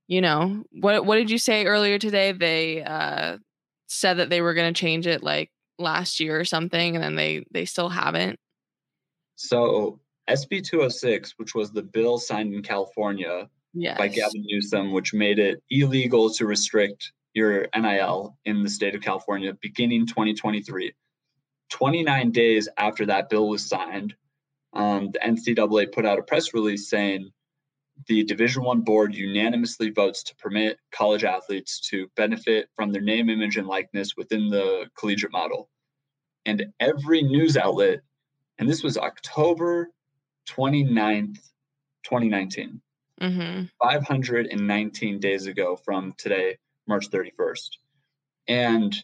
you 0.08 0.22
know, 0.22 0.64
what 0.72 1.06
what 1.06 1.16
did 1.16 1.30
you 1.32 1.38
say 1.38 1.66
earlier 1.66 1.98
today? 2.00 2.32
They 2.32 2.84
uh, 2.84 3.38
said 3.88 4.16
that 4.16 4.30
they 4.30 4.42
were 4.42 4.54
going 4.54 4.74
to 4.74 4.80
change 4.80 5.08
it 5.08 5.24
like 5.24 5.52
last 5.78 6.20
year 6.20 6.40
or 6.40 6.46
something, 6.46 6.96
and 6.96 7.04
then 7.04 7.16
they 7.16 7.46
they 7.52 7.66
still 7.66 7.90
haven't. 7.90 8.40
So 9.36 10.00
SB 10.30 10.64
206, 10.64 11.34
which 11.38 11.54
was 11.54 11.72
the 11.72 11.84
bill 11.84 12.18
signed 12.18 12.54
in 12.54 12.64
California 12.64 13.50
yes. 13.74 13.98
by 13.98 14.08
Gavin 14.08 14.46
Newsom, 14.46 14.92
which 14.92 15.14
made 15.14 15.40
it 15.40 15.62
illegal 15.70 16.30
to 16.32 16.46
restrict 16.46 17.12
your 17.34 17.68
NIL 17.76 18.38
in 18.46 18.64
the 18.64 18.70
state 18.70 18.96
of 18.96 19.02
California 19.02 19.54
beginning 19.62 20.08
2023. 20.08 20.94
29 21.70 22.32
days 22.32 22.70
after 22.78 23.06
that 23.06 23.30
bill 23.30 23.50
was 23.50 23.68
signed, 23.68 24.16
um, 24.74 25.12
the 25.12 25.20
NCAA 25.20 25.92
put 25.92 26.06
out 26.06 26.20
a 26.20 26.24
press 26.24 26.54
release 26.54 26.90
saying 26.90 27.32
the 28.08 28.24
Division 28.24 28.64
One 28.64 28.82
board 28.82 29.16
unanimously 29.16 29.90
votes 29.90 30.24
to 30.24 30.36
permit 30.36 30.80
college 30.92 31.24
athletes 31.24 31.80
to 31.90 32.08
benefit 32.16 32.70
from 32.76 32.92
their 32.92 33.02
name, 33.02 33.30
image, 33.30 33.58
and 33.58 33.68
likeness 33.68 34.16
within 34.16 34.50
the 34.50 34.86
collegiate 34.98 35.32
model. 35.32 35.70
And 36.46 36.68
every 36.80 37.22
news 37.22 37.58
outlet, 37.58 38.02
and 38.60 38.70
this 38.70 38.84
was 38.84 38.98
October 38.98 39.90
29th, 40.50 41.40
2019, 42.04 42.82
mm-hmm. 43.22 43.64
519 43.82 45.20
days 45.20 45.48
ago 45.48 45.76
from 45.76 46.14
today, 46.18 46.58
March 46.88 47.10
31st. 47.10 47.70
And 48.48 48.96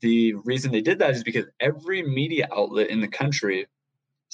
the 0.00 0.34
reason 0.34 0.72
they 0.72 0.80
did 0.80 0.98
that 0.98 1.10
is 1.10 1.22
because 1.22 1.46
every 1.60 2.02
media 2.02 2.48
outlet 2.52 2.90
in 2.90 3.00
the 3.00 3.08
country, 3.08 3.66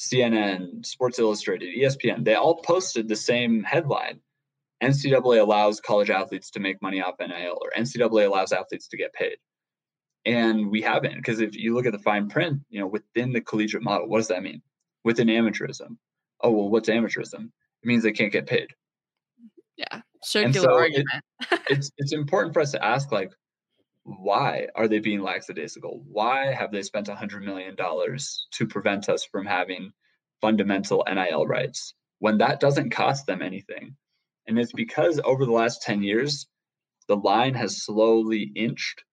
CNN, 0.00 0.84
Sports 0.84 1.18
Illustrated, 1.18 1.76
ESPN, 1.76 2.24
they 2.24 2.34
all 2.34 2.62
posted 2.62 3.06
the 3.06 3.16
same 3.16 3.62
headline. 3.62 4.18
NCAA 4.82 5.40
allows 5.40 5.78
college 5.78 6.08
athletes 6.08 6.50
to 6.52 6.60
make 6.60 6.80
money 6.80 7.02
off 7.02 7.16
NIL, 7.20 7.58
or 7.60 7.70
NCAA 7.76 8.26
allows 8.26 8.50
athletes 8.50 8.88
to 8.88 8.96
get 8.96 9.12
paid. 9.12 9.36
And 10.24 10.70
we 10.70 10.80
haven't, 10.80 11.16
because 11.16 11.40
if 11.40 11.54
you 11.54 11.74
look 11.74 11.84
at 11.84 11.92
the 11.92 11.98
fine 11.98 12.28
print, 12.28 12.60
you 12.70 12.80
know, 12.80 12.86
within 12.86 13.32
the 13.32 13.42
collegiate 13.42 13.82
model, 13.82 14.08
what 14.08 14.18
does 14.18 14.28
that 14.28 14.42
mean? 14.42 14.62
Within 15.04 15.28
amateurism. 15.28 15.96
Oh, 16.40 16.50
well, 16.50 16.70
what's 16.70 16.88
amateurism? 16.88 17.50
It 17.82 17.86
means 17.86 18.02
they 18.02 18.12
can't 18.12 18.32
get 18.32 18.46
paid. 18.46 18.68
Yeah 19.76 20.00
circular 20.22 20.68
so 20.68 20.74
argument. 20.74 21.08
it, 21.50 21.60
it's 21.70 21.90
it's 21.98 22.12
important 22.12 22.54
for 22.54 22.60
us 22.60 22.72
to 22.72 22.84
ask 22.84 23.12
like 23.12 23.32
why 24.04 24.68
are 24.74 24.88
they 24.88 24.98
being 24.98 25.22
lackadaisical? 25.22 26.02
Why 26.10 26.52
have 26.52 26.72
they 26.72 26.82
spent 26.82 27.08
$100 27.08 27.42
million 27.42 27.76
to 27.76 28.66
prevent 28.66 29.08
us 29.08 29.24
from 29.24 29.46
having 29.46 29.92
fundamental 30.40 31.04
NIL 31.06 31.46
rights 31.46 31.94
when 32.18 32.38
that 32.38 32.60
doesn't 32.60 32.90
cost 32.90 33.26
them 33.26 33.42
anything? 33.42 33.96
And 34.46 34.58
it's 34.58 34.72
hmm. 34.72 34.76
because 34.76 35.20
over 35.22 35.44
the 35.44 35.52
last 35.52 35.82
10 35.82 36.02
years, 36.02 36.46
the 37.08 37.16
line 37.16 37.54
has 37.54 37.84
slowly 37.84 38.50
inched 38.54 39.04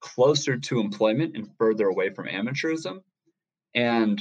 closer 0.00 0.56
to 0.56 0.80
employment 0.80 1.36
and 1.36 1.48
further 1.58 1.86
away 1.86 2.10
from 2.10 2.28
amateurism. 2.28 3.00
And 3.74 4.20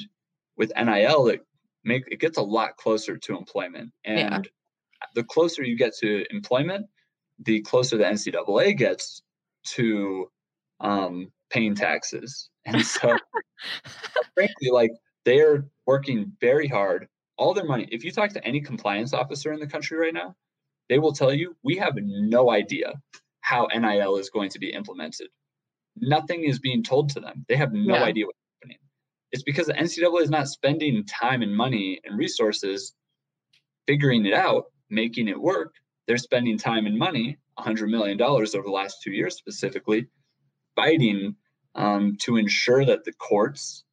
with 0.57 0.71
NIL, 0.75 1.27
it 1.27 1.45
make 1.83 2.03
it 2.07 2.19
gets 2.19 2.37
a 2.37 2.41
lot 2.41 2.77
closer 2.77 3.17
to 3.17 3.37
employment. 3.37 3.91
And 4.03 4.19
yeah 4.19 4.41
the 5.15 5.23
closer 5.23 5.63
you 5.63 5.77
get 5.77 5.95
to 5.97 6.25
employment, 6.31 6.87
the 7.39 7.61
closer 7.61 7.97
the 7.97 8.03
NCAA 8.03 8.77
gets 8.77 9.21
to 9.75 10.29
um, 10.79 11.31
paying 11.49 11.75
taxes. 11.75 12.49
And 12.67 12.85
so, 12.85 13.17
frankly, 14.33 14.71
like 14.73 14.91
they're 15.23 15.67
working 15.85 16.33
very 16.41 16.67
hard. 16.67 17.07
All 17.37 17.53
their 17.53 17.63
money, 17.63 17.87
if 17.89 18.03
you 18.03 18.11
talk 18.11 18.31
to 18.31 18.45
any 18.45 18.59
compliance 18.59 19.13
officer 19.13 19.53
in 19.53 19.61
the 19.61 19.67
country 19.67 19.97
right 19.97 20.13
now, 20.13 20.35
they 20.89 20.99
will 20.99 21.13
tell 21.13 21.31
you 21.31 21.55
we 21.63 21.77
have 21.77 21.93
no 21.95 22.51
idea 22.51 22.95
how 23.39 23.67
NIL 23.73 24.17
is 24.17 24.29
going 24.29 24.49
to 24.49 24.59
be 24.59 24.73
implemented. 24.73 25.27
Nothing 25.95 26.43
is 26.43 26.59
being 26.59 26.83
told 26.83 27.11
to 27.11 27.21
them. 27.21 27.45
They 27.47 27.55
have 27.55 27.71
no 27.71 27.95
yeah. 27.95 28.03
idea 28.03 28.25
what's 28.25 28.39
happening. 28.59 28.79
It's 29.31 29.43
because 29.43 29.67
the 29.67 29.73
NCAA 29.73 30.23
is 30.23 30.29
not 30.29 30.49
spending 30.49 31.05
time 31.05 31.41
and 31.41 31.55
money 31.55 32.01
and 32.03 32.19
resources 32.19 32.93
figuring 33.87 34.25
it 34.25 34.33
out 34.33 34.65
making 34.89 35.27
it 35.27 35.39
work, 35.39 35.73
they're 36.07 36.17
spending 36.17 36.57
time 36.57 36.85
and 36.85 36.97
money, 36.97 37.37
$100 37.59 37.89
million 37.89 38.21
over 38.21 38.45
the 38.45 38.71
last 38.71 39.01
two 39.01 39.11
years 39.11 39.35
specifically, 39.35 40.07
fighting 40.75 41.35
um, 41.75 42.17
to 42.21 42.37
ensure 42.37 42.85
that 42.85 43.03
the 43.03 43.13
courts, 43.13 43.83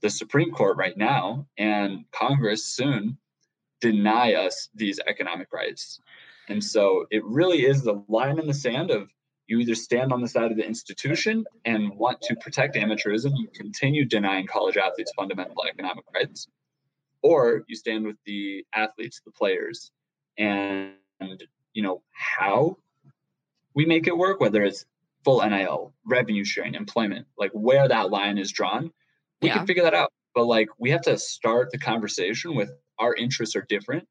the 0.00 0.10
Supreme 0.10 0.50
Court 0.50 0.76
right 0.76 0.96
now, 0.96 1.46
and 1.58 2.04
Congress 2.12 2.64
soon 2.64 3.18
deny 3.80 4.34
us 4.34 4.68
these 4.74 5.00
economic 5.06 5.52
rights. 5.52 6.00
And 6.48 6.62
so 6.62 7.06
it 7.10 7.24
really 7.24 7.64
is 7.66 7.82
the 7.82 8.02
line 8.08 8.38
in 8.38 8.46
the 8.46 8.54
sand 8.54 8.90
of 8.90 9.10
you 9.46 9.58
either 9.58 9.74
stand 9.74 10.12
on 10.12 10.20
the 10.20 10.28
side 10.28 10.50
of 10.50 10.56
the 10.56 10.66
institution 10.66 11.44
and 11.64 11.90
want 11.90 12.20
to 12.22 12.36
protect 12.36 12.76
amateurism, 12.76 13.32
you 13.36 13.48
continue 13.54 14.04
denying 14.04 14.46
college 14.46 14.76
athletes 14.76 15.12
fundamental 15.16 15.64
economic 15.68 16.04
rights, 16.14 16.46
or 17.22 17.64
you 17.66 17.76
stand 17.76 18.06
with 18.06 18.16
the 18.24 18.64
athletes, 18.74 19.20
the 19.24 19.32
players, 19.32 19.90
and 20.38 20.94
you 21.74 21.82
know 21.82 22.02
how 22.12 22.76
we 23.74 23.86
make 23.86 24.06
it 24.06 24.16
work, 24.16 24.40
whether 24.40 24.62
it's 24.62 24.84
full 25.24 25.40
NIL, 25.46 25.94
revenue 26.04 26.44
sharing, 26.44 26.74
employment, 26.74 27.26
like 27.38 27.50
where 27.52 27.88
that 27.88 28.10
line 28.10 28.38
is 28.38 28.50
drawn, 28.52 28.90
we 29.40 29.48
yeah. 29.48 29.58
can 29.58 29.66
figure 29.66 29.82
that 29.82 29.94
out. 29.94 30.12
But 30.34 30.44
like 30.44 30.68
we 30.78 30.90
have 30.90 31.02
to 31.02 31.18
start 31.18 31.70
the 31.70 31.78
conversation 31.78 32.54
with 32.54 32.70
our 32.98 33.14
interests 33.14 33.56
are 33.56 33.66
different 33.68 34.06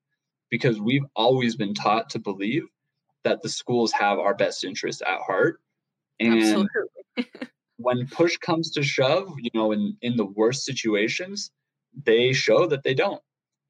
because 0.50 0.80
we've 0.80 1.06
always 1.16 1.56
been 1.56 1.74
taught 1.74 2.10
to 2.12 2.20
believe 2.20 2.64
that 3.24 3.42
the 3.42 3.50
schools 3.50 3.92
have 3.92 4.20
our 4.20 4.34
best 4.34 4.64
interests 4.64 5.02
at 5.06 5.20
heart. 5.22 5.60
And 6.20 6.68
when 7.78 8.08
push 8.08 8.38
comes 8.38 8.72
to 8.72 8.84
shove, 8.84 9.34
you 9.40 9.50
know, 9.54 9.72
in, 9.72 9.98
in 10.02 10.16
the 10.16 10.26
worst 10.26 10.66
situations, 10.66 11.52
they 12.06 12.34
show 12.34 12.68
that 12.68 12.84
they 12.84 12.94
don't 12.94 13.22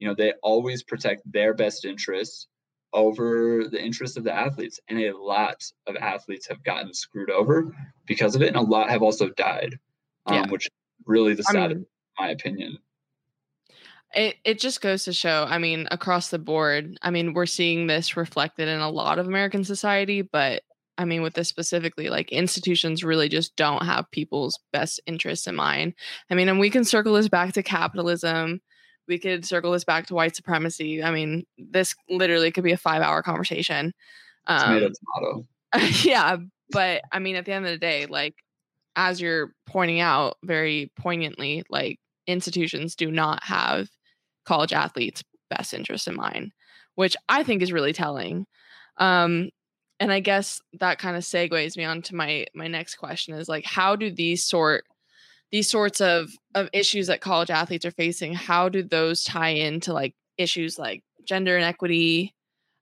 you 0.02 0.08
know 0.08 0.14
they 0.16 0.32
always 0.42 0.82
protect 0.82 1.22
their 1.30 1.54
best 1.54 1.84
interests 1.84 2.48
over 2.92 3.64
the 3.70 3.82
interests 3.82 4.16
of 4.16 4.24
the 4.24 4.32
athletes 4.32 4.80
and 4.88 4.98
a 4.98 5.16
lot 5.16 5.62
of 5.86 5.96
athletes 5.96 6.46
have 6.46 6.62
gotten 6.62 6.92
screwed 6.92 7.30
over 7.30 7.74
because 8.06 8.34
of 8.34 8.42
it 8.42 8.48
and 8.48 8.56
a 8.56 8.60
lot 8.60 8.90
have 8.90 9.02
also 9.02 9.28
died 9.30 9.78
um, 10.26 10.34
yeah. 10.34 10.46
which 10.50 10.68
really 11.06 11.34
the 11.34 11.42
sad 11.42 11.56
I 11.56 11.68
mean, 11.68 11.86
my 12.18 12.28
opinion 12.30 12.78
it, 14.14 14.36
it 14.44 14.60
just 14.60 14.80
goes 14.80 15.04
to 15.04 15.12
show 15.12 15.46
i 15.48 15.58
mean 15.58 15.88
across 15.90 16.28
the 16.28 16.38
board 16.38 16.98
i 17.02 17.10
mean 17.10 17.32
we're 17.32 17.46
seeing 17.46 17.86
this 17.86 18.16
reflected 18.16 18.68
in 18.68 18.80
a 18.80 18.90
lot 18.90 19.18
of 19.18 19.26
american 19.26 19.64
society 19.64 20.22
but 20.22 20.62
i 20.98 21.04
mean 21.04 21.22
with 21.22 21.34
this 21.34 21.48
specifically 21.48 22.08
like 22.08 22.30
institutions 22.30 23.02
really 23.02 23.28
just 23.28 23.56
don't 23.56 23.86
have 23.86 24.10
people's 24.10 24.58
best 24.72 25.00
interests 25.06 25.46
in 25.46 25.54
mind 25.54 25.94
i 26.30 26.34
mean 26.34 26.48
and 26.48 26.60
we 26.60 26.68
can 26.68 26.84
circle 26.84 27.14
this 27.14 27.28
back 27.28 27.54
to 27.54 27.62
capitalism 27.62 28.60
we 29.08 29.18
could 29.18 29.44
circle 29.44 29.72
this 29.72 29.84
back 29.84 30.06
to 30.06 30.14
white 30.14 30.36
supremacy. 30.36 31.02
I 31.02 31.10
mean, 31.10 31.44
this 31.58 31.94
literally 32.08 32.50
could 32.50 32.64
be 32.64 32.72
a 32.72 32.76
five 32.76 33.02
hour 33.02 33.22
conversation. 33.22 33.92
Um, 34.46 34.92
tomato. 35.14 35.46
yeah, 36.02 36.36
but 36.70 37.02
I 37.10 37.18
mean, 37.18 37.36
at 37.36 37.44
the 37.44 37.52
end 37.52 37.66
of 37.66 37.70
the 37.70 37.78
day, 37.78 38.06
like 38.06 38.34
as 38.96 39.20
you're 39.20 39.52
pointing 39.66 40.00
out 40.00 40.36
very 40.42 40.92
poignantly, 40.98 41.64
like 41.70 41.98
institutions 42.26 42.94
do 42.94 43.10
not 43.10 43.42
have 43.44 43.88
college 44.44 44.72
athletes' 44.72 45.22
best 45.50 45.74
interest 45.74 46.08
in 46.08 46.16
mind, 46.16 46.52
which 46.94 47.16
I 47.28 47.42
think 47.42 47.62
is 47.62 47.72
really 47.72 47.92
telling. 47.92 48.46
Um, 48.98 49.50
and 50.00 50.12
I 50.12 50.20
guess 50.20 50.60
that 50.80 50.98
kind 50.98 51.16
of 51.16 51.22
segues 51.22 51.76
me 51.76 51.84
on 51.84 52.02
to 52.02 52.14
my 52.14 52.46
my 52.54 52.66
next 52.66 52.96
question 52.96 53.34
is 53.34 53.48
like 53.48 53.64
how 53.64 53.94
do 53.94 54.10
these 54.10 54.42
sort 54.42 54.84
these 55.52 55.70
sorts 55.70 56.00
of 56.00 56.30
of 56.54 56.68
issues 56.72 57.06
that 57.06 57.20
college 57.20 57.50
athletes 57.50 57.84
are 57.84 57.92
facing 57.92 58.34
how 58.34 58.68
do 58.68 58.82
those 58.82 59.22
tie 59.22 59.50
into 59.50 59.92
like 59.92 60.14
issues 60.38 60.78
like 60.78 61.04
gender 61.24 61.56
inequity 61.56 62.34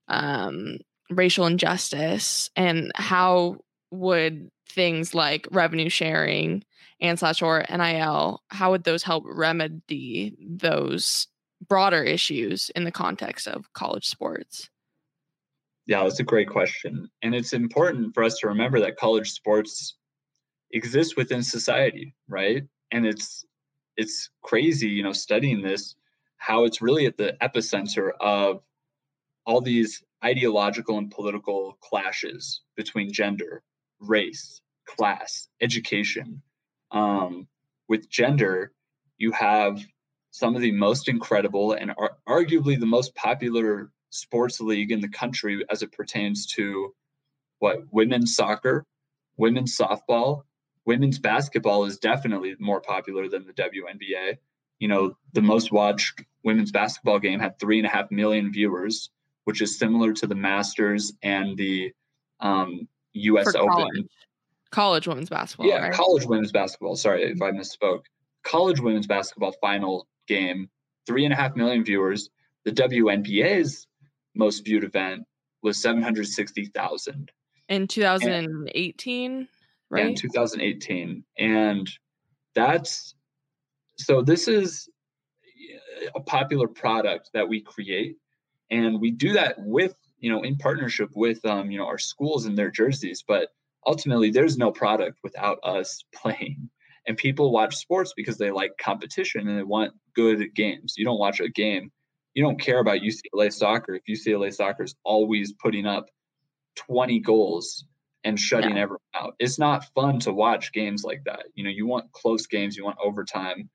um 0.07 0.77
racial 1.11 1.45
injustice 1.45 2.49
and 2.55 2.91
how 2.95 3.57
would 3.91 4.49
things 4.69 5.13
like 5.13 5.47
revenue 5.51 5.89
sharing 5.89 6.63
and 7.01 7.19
slash 7.19 7.41
or 7.41 7.65
nil 7.69 8.41
how 8.49 8.71
would 8.71 8.85
those 8.85 9.03
help 9.03 9.23
remedy 9.27 10.35
those 10.39 11.27
broader 11.67 12.03
issues 12.03 12.71
in 12.75 12.85
the 12.85 12.91
context 12.91 13.47
of 13.47 13.71
college 13.73 14.07
sports? 14.07 14.69
Yeah 15.85 16.03
that's 16.03 16.19
a 16.19 16.23
great 16.23 16.49
question 16.49 17.09
and 17.21 17.35
it's 17.35 17.53
important 17.53 18.13
for 18.13 18.23
us 18.23 18.37
to 18.39 18.47
remember 18.47 18.79
that 18.79 18.97
college 18.97 19.31
sports 19.31 19.95
exist 20.73 21.17
within 21.17 21.43
society 21.43 22.13
right? 22.27 22.63
And 22.91 23.05
it's 23.05 23.45
it's 23.97 24.29
crazy 24.41 24.87
you 24.87 25.03
know 25.03 25.13
studying 25.13 25.61
this 25.61 25.95
how 26.37 26.63
it's 26.63 26.81
really 26.81 27.05
at 27.05 27.17
the 27.17 27.37
epicenter 27.41 28.11
of 28.19 28.61
all 29.45 29.61
these 29.61 30.03
ideological 30.23 30.97
and 30.97 31.11
political 31.11 31.77
clashes 31.81 32.61
between 32.75 33.11
gender 33.11 33.63
race 33.99 34.61
class 34.87 35.47
education. 35.61 36.41
Um, 36.91 37.47
with 37.87 38.09
gender, 38.09 38.73
you 39.17 39.31
have 39.31 39.81
some 40.31 40.55
of 40.55 40.61
the 40.61 40.71
most 40.71 41.07
incredible 41.07 41.73
and 41.73 41.91
ar- 41.97 42.17
arguably 42.27 42.79
the 42.79 42.85
most 42.85 43.13
popular 43.15 43.91
sports 44.09 44.59
league 44.59 44.91
in 44.91 45.01
the 45.01 45.09
country 45.09 45.63
as 45.69 45.83
it 45.83 45.91
pertains 45.91 46.45
to 46.45 46.93
what 47.59 47.81
women's 47.91 48.35
soccer, 48.35 48.85
women's 49.37 49.77
softball, 49.77 50.43
women's 50.91 51.19
basketball 51.19 51.85
is 51.85 51.97
definitely 51.97 52.53
more 52.59 52.81
popular 52.81 53.29
than 53.29 53.45
the 53.47 53.53
WNBA. 53.53 54.37
You 54.79 54.89
know, 54.89 55.15
the 55.31 55.41
most 55.41 55.71
watched 55.71 56.21
women's 56.43 56.69
basketball 56.69 57.17
game 57.17 57.39
had 57.39 57.57
three 57.59 57.77
and 57.77 57.87
a 57.87 57.89
half 57.89 58.11
million 58.11 58.51
viewers, 58.51 59.09
which 59.45 59.61
is 59.61 59.79
similar 59.79 60.11
to 60.11 60.27
the 60.27 60.35
Masters 60.35 61.13
and 61.23 61.55
the 61.55 61.93
um, 62.41 62.89
U.S. 63.13 63.55
Open 63.55 64.09
college 64.71 65.07
women's 65.07 65.29
basketball. 65.29 65.67
Yeah, 65.67 65.77
right? 65.77 65.93
college 65.93 66.25
women's 66.25 66.51
basketball. 66.51 66.97
Sorry 66.97 67.23
if 67.23 67.41
I 67.41 67.51
misspoke. 67.51 68.01
College 68.43 68.81
women's 68.81 69.07
basketball 69.07 69.53
final 69.61 70.07
game, 70.27 70.69
three 71.05 71.23
and 71.23 71.33
a 71.33 71.37
half 71.37 71.55
million 71.55 71.85
viewers. 71.85 72.29
The 72.65 72.71
WNBA's 72.71 73.87
most 74.35 74.65
viewed 74.65 74.83
event 74.83 75.23
was 75.61 75.81
760,000. 75.81 77.31
In 77.69 77.87
2018, 77.87 79.47
right? 79.91 80.07
In 80.07 80.15
2018. 80.15 81.23
And 81.37 81.89
that's 82.55 83.15
so 83.97 84.21
this 84.21 84.47
is 84.47 84.89
a 86.15 86.19
popular 86.21 86.67
product 86.67 87.29
that 87.33 87.47
we 87.47 87.61
create 87.61 88.17
and 88.71 88.99
we 88.99 89.11
do 89.11 89.33
that 89.33 89.55
with 89.59 89.93
you 90.19 90.31
know 90.31 90.41
in 90.41 90.57
partnership 90.57 91.09
with 91.15 91.43
um, 91.45 91.69
you 91.69 91.77
know 91.77 91.85
our 91.85 91.99
schools 91.99 92.45
and 92.45 92.57
their 92.57 92.71
jerseys 92.71 93.23
but 93.27 93.49
ultimately 93.85 94.31
there's 94.31 94.57
no 94.57 94.71
product 94.71 95.19
without 95.23 95.59
us 95.63 96.03
playing 96.15 96.69
and 97.07 97.17
people 97.17 97.51
watch 97.51 97.75
sports 97.75 98.13
because 98.15 98.37
they 98.37 98.51
like 98.51 98.71
competition 98.79 99.47
and 99.47 99.57
they 99.57 99.63
want 99.63 99.93
good 100.15 100.53
games 100.55 100.95
you 100.97 101.05
don't 101.05 101.19
watch 101.19 101.39
a 101.39 101.49
game 101.49 101.91
you 102.33 102.43
don't 102.43 102.59
care 102.59 102.79
about 102.79 103.01
ucla 103.01 103.51
soccer 103.51 103.95
if 103.95 104.03
ucla 104.09 104.51
soccer 104.51 104.83
is 104.83 104.95
always 105.03 105.53
putting 105.53 105.85
up 105.85 106.07
20 106.75 107.19
goals 107.19 107.85
and 108.23 108.39
shutting 108.39 108.77
everyone 108.77 108.99
out 109.15 109.33
it's 109.39 109.57
not 109.57 109.85
fun 109.95 110.19
to 110.19 110.31
watch 110.31 110.71
games 110.73 111.03
like 111.03 111.23
that 111.25 111.43
you 111.55 111.63
know 111.63 111.69
you 111.69 111.87
want 111.87 112.11
close 112.11 112.47
games 112.47 112.77
you 112.77 112.85
want 112.85 112.97
overtime 113.03 113.69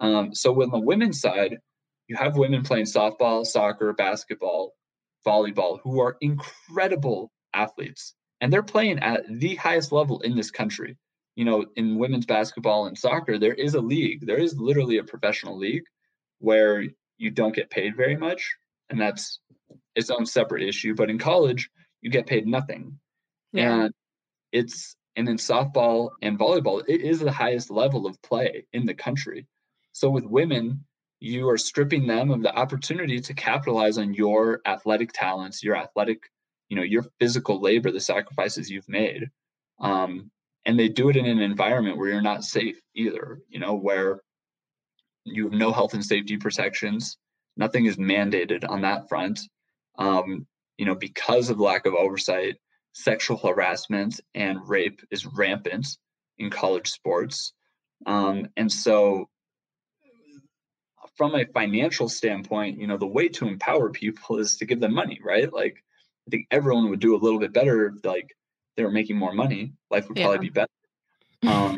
um, 0.00 0.34
so 0.34 0.52
with 0.52 0.70
the 0.70 0.78
women's 0.78 1.20
side 1.20 1.58
you 2.08 2.16
have 2.16 2.36
women 2.36 2.62
playing 2.62 2.86
softball 2.86 3.44
soccer 3.44 3.92
basketball 3.92 4.72
volleyball 5.26 5.78
who 5.82 6.00
are 6.00 6.16
incredible 6.20 7.30
athletes 7.54 8.14
and 8.42 8.52
they're 8.52 8.62
playing 8.62 8.98
at 8.98 9.22
the 9.28 9.54
highest 9.54 9.92
level 9.92 10.20
in 10.20 10.34
this 10.34 10.50
country. 10.50 10.98
You 11.36 11.46
know, 11.46 11.64
in 11.76 11.96
women's 11.96 12.26
basketball 12.26 12.86
and 12.86 12.98
soccer, 12.98 13.38
there 13.38 13.54
is 13.54 13.74
a 13.74 13.80
league. 13.80 14.26
There 14.26 14.38
is 14.38 14.58
literally 14.58 14.98
a 14.98 15.04
professional 15.04 15.56
league 15.56 15.84
where 16.40 16.84
you 17.16 17.30
don't 17.30 17.54
get 17.54 17.70
paid 17.70 17.96
very 17.96 18.16
much, 18.16 18.54
and 18.90 19.00
that's 19.00 19.38
its 19.94 20.10
own 20.10 20.26
separate 20.26 20.64
issue. 20.64 20.94
But 20.94 21.08
in 21.08 21.18
college, 21.18 21.70
you 22.02 22.10
get 22.10 22.26
paid 22.26 22.46
nothing, 22.46 22.98
yeah. 23.52 23.84
and 23.84 23.94
it's 24.52 24.96
and 25.16 25.28
in 25.28 25.36
softball 25.36 26.10
and 26.22 26.38
volleyball, 26.38 26.82
it 26.88 27.02
is 27.02 27.20
the 27.20 27.32
highest 27.32 27.70
level 27.70 28.06
of 28.06 28.20
play 28.22 28.66
in 28.72 28.86
the 28.86 28.94
country. 28.94 29.46
So 29.92 30.08
with 30.08 30.24
women, 30.24 30.84
you 31.20 31.48
are 31.50 31.58
stripping 31.58 32.06
them 32.06 32.30
of 32.30 32.42
the 32.42 32.54
opportunity 32.56 33.20
to 33.20 33.34
capitalize 33.34 33.98
on 33.98 34.14
your 34.14 34.60
athletic 34.66 35.12
talents, 35.12 35.62
your 35.62 35.76
athletic 35.76 36.30
you 36.72 36.76
know 36.76 36.82
your 36.82 37.04
physical 37.20 37.60
labor 37.60 37.90
the 37.90 38.00
sacrifices 38.00 38.70
you've 38.70 38.88
made 38.88 39.28
um, 39.80 40.30
and 40.64 40.78
they 40.78 40.88
do 40.88 41.10
it 41.10 41.18
in 41.18 41.26
an 41.26 41.38
environment 41.38 41.98
where 41.98 42.08
you're 42.08 42.22
not 42.22 42.44
safe 42.44 42.80
either 42.94 43.42
you 43.50 43.60
know 43.60 43.74
where 43.74 44.22
you 45.24 45.44
have 45.44 45.52
no 45.52 45.70
health 45.70 45.92
and 45.92 46.02
safety 46.02 46.38
protections 46.38 47.18
nothing 47.58 47.84
is 47.84 47.98
mandated 47.98 48.66
on 48.66 48.80
that 48.80 49.06
front 49.06 49.38
um, 49.98 50.46
you 50.78 50.86
know 50.86 50.94
because 50.94 51.50
of 51.50 51.60
lack 51.60 51.84
of 51.84 51.92
oversight 51.92 52.56
sexual 52.92 53.36
harassment 53.38 54.20
and 54.34 54.68
rape 54.68 55.00
is 55.10 55.26
rampant 55.26 55.86
in 56.38 56.50
college 56.50 56.90
sports 56.90 57.52
um, 58.06 58.48
and 58.56 58.70
so 58.70 59.28
from 61.16 61.34
a 61.34 61.46
financial 61.54 62.08
standpoint 62.08 62.78
you 62.78 62.86
know 62.86 62.96
the 62.96 63.06
way 63.06 63.28
to 63.28 63.46
empower 63.46 63.90
people 63.90 64.38
is 64.38 64.56
to 64.56 64.66
give 64.66 64.80
them 64.80 64.94
money 64.94 65.18
right 65.24 65.52
like 65.52 65.82
I 66.26 66.30
think 66.30 66.46
everyone 66.50 66.88
would 66.90 67.00
do 67.00 67.16
a 67.16 67.18
little 67.18 67.40
bit 67.40 67.52
better 67.52 67.86
if 67.86 68.04
like 68.04 68.34
they 68.76 68.84
were 68.84 68.90
making 68.90 69.16
more 69.16 69.32
money. 69.32 69.72
Life 69.90 70.08
would 70.08 70.16
probably 70.16 70.38
be 70.38 70.50
better. 70.50 70.68
Um, 71.46 71.76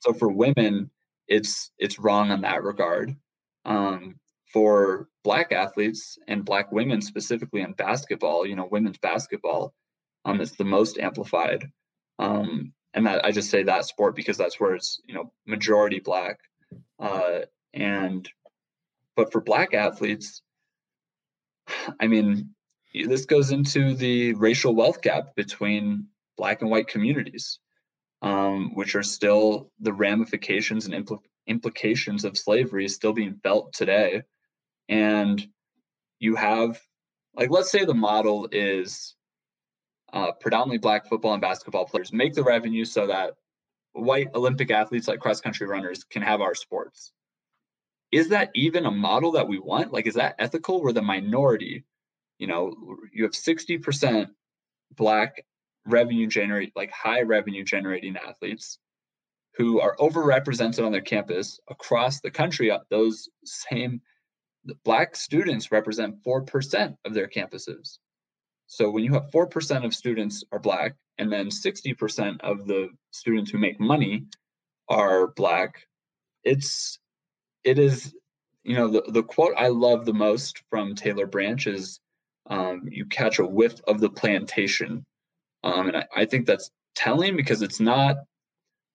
so 0.00 0.12
for 0.12 0.28
women, 0.28 0.90
it's 1.28 1.70
it's 1.78 1.98
wrong 1.98 2.30
on 2.30 2.42
that 2.42 2.62
regard. 2.62 3.14
Um, 3.64 4.16
for 4.52 5.08
black 5.24 5.52
athletes 5.52 6.18
and 6.28 6.44
black 6.44 6.70
women 6.70 7.00
specifically 7.00 7.62
in 7.62 7.72
basketball, 7.72 8.46
you 8.46 8.54
know, 8.54 8.68
women's 8.70 8.98
basketball, 8.98 9.74
um, 10.24 10.40
it's 10.40 10.56
the 10.56 10.64
most 10.64 10.98
amplified. 10.98 11.70
Um, 12.18 12.72
and 12.94 13.06
that 13.06 13.24
I 13.24 13.32
just 13.32 13.50
say 13.50 13.64
that 13.64 13.86
sport 13.86 14.14
because 14.14 14.36
that's 14.36 14.60
where 14.60 14.74
it's 14.74 15.00
you 15.06 15.14
know 15.14 15.32
majority 15.46 16.00
black. 16.00 16.38
Uh, 16.98 17.40
and 17.72 18.28
but 19.16 19.32
for 19.32 19.40
black 19.40 19.74
athletes, 19.74 20.42
I 22.00 22.06
mean, 22.06 22.54
this 22.94 23.26
goes 23.26 23.50
into 23.50 23.94
the 23.94 24.34
racial 24.34 24.74
wealth 24.74 25.02
gap 25.02 25.34
between 25.34 26.06
black 26.36 26.62
and 26.62 26.70
white 26.70 26.88
communities, 26.88 27.58
um, 28.22 28.74
which 28.74 28.94
are 28.94 29.02
still 29.02 29.70
the 29.80 29.92
ramifications 29.92 30.86
and 30.86 30.94
impl- 30.94 31.22
implications 31.46 32.24
of 32.24 32.38
slavery 32.38 32.88
still 32.88 33.12
being 33.12 33.40
felt 33.42 33.72
today. 33.72 34.22
And 34.88 35.44
you 36.18 36.36
have, 36.36 36.80
like, 37.34 37.50
let's 37.50 37.70
say 37.70 37.84
the 37.84 37.94
model 37.94 38.48
is 38.52 39.14
uh, 40.14 40.32
predominantly 40.32 40.78
black 40.78 41.06
football 41.06 41.32
and 41.32 41.42
basketball 41.42 41.84
players 41.84 42.12
make 42.12 42.32
the 42.32 42.42
revenue 42.42 42.86
so 42.86 43.06
that 43.06 43.34
white 43.92 44.28
Olympic 44.34 44.70
athletes 44.70 45.08
like 45.08 45.20
cross 45.20 45.40
country 45.40 45.66
runners 45.66 46.04
can 46.04 46.22
have 46.22 46.40
our 46.40 46.54
sports. 46.54 47.12
Is 48.10 48.28
that 48.30 48.50
even 48.54 48.86
a 48.86 48.90
model 48.90 49.32
that 49.32 49.48
we 49.48 49.58
want? 49.58 49.92
Like, 49.92 50.06
is 50.06 50.14
that 50.14 50.36
ethical? 50.38 50.82
Where 50.82 50.92
the 50.92 51.02
minority 51.02 51.84
you 52.38 52.46
know 52.46 52.74
you 53.12 53.22
have 53.24 53.32
60% 53.32 54.28
black 54.96 55.44
revenue 55.86 56.26
generate 56.26 56.72
like 56.76 56.90
high 56.90 57.22
revenue 57.22 57.64
generating 57.64 58.16
athletes 58.16 58.78
who 59.56 59.80
are 59.80 59.96
overrepresented 59.96 60.84
on 60.84 60.92
their 60.92 61.00
campus 61.00 61.60
across 61.68 62.20
the 62.20 62.30
country 62.30 62.70
uh, 62.70 62.78
those 62.90 63.28
same 63.44 64.00
black 64.84 65.14
students 65.14 65.70
represent 65.70 66.22
4% 66.24 66.96
of 67.04 67.12
their 67.12 67.28
campuses 67.28 67.98
so 68.66 68.90
when 68.90 69.04
you 69.04 69.12
have 69.12 69.30
4% 69.30 69.84
of 69.84 69.94
students 69.94 70.42
are 70.52 70.58
black 70.58 70.96
and 71.18 71.32
then 71.32 71.48
60% 71.48 72.40
of 72.40 72.66
the 72.66 72.88
students 73.10 73.50
who 73.50 73.58
make 73.58 73.78
money 73.78 74.24
are 74.88 75.28
black 75.28 75.86
it's 76.42 76.98
it 77.62 77.78
is 77.78 78.14
you 78.64 78.76
know 78.76 78.88
the, 78.88 79.02
the 79.08 79.22
quote 79.22 79.54
i 79.56 79.68
love 79.68 80.04
the 80.04 80.12
most 80.12 80.62
from 80.68 80.94
taylor 80.94 81.26
branch 81.26 81.66
is 81.66 82.00
um, 82.46 82.82
you 82.90 83.06
catch 83.06 83.38
a 83.38 83.46
whiff 83.46 83.80
of 83.86 84.00
the 84.00 84.10
plantation. 84.10 85.04
Um, 85.62 85.88
and 85.88 85.96
I, 85.96 86.06
I 86.14 86.24
think 86.24 86.46
that's 86.46 86.70
telling 86.94 87.36
because 87.36 87.62
it's 87.62 87.80
not, 87.80 88.16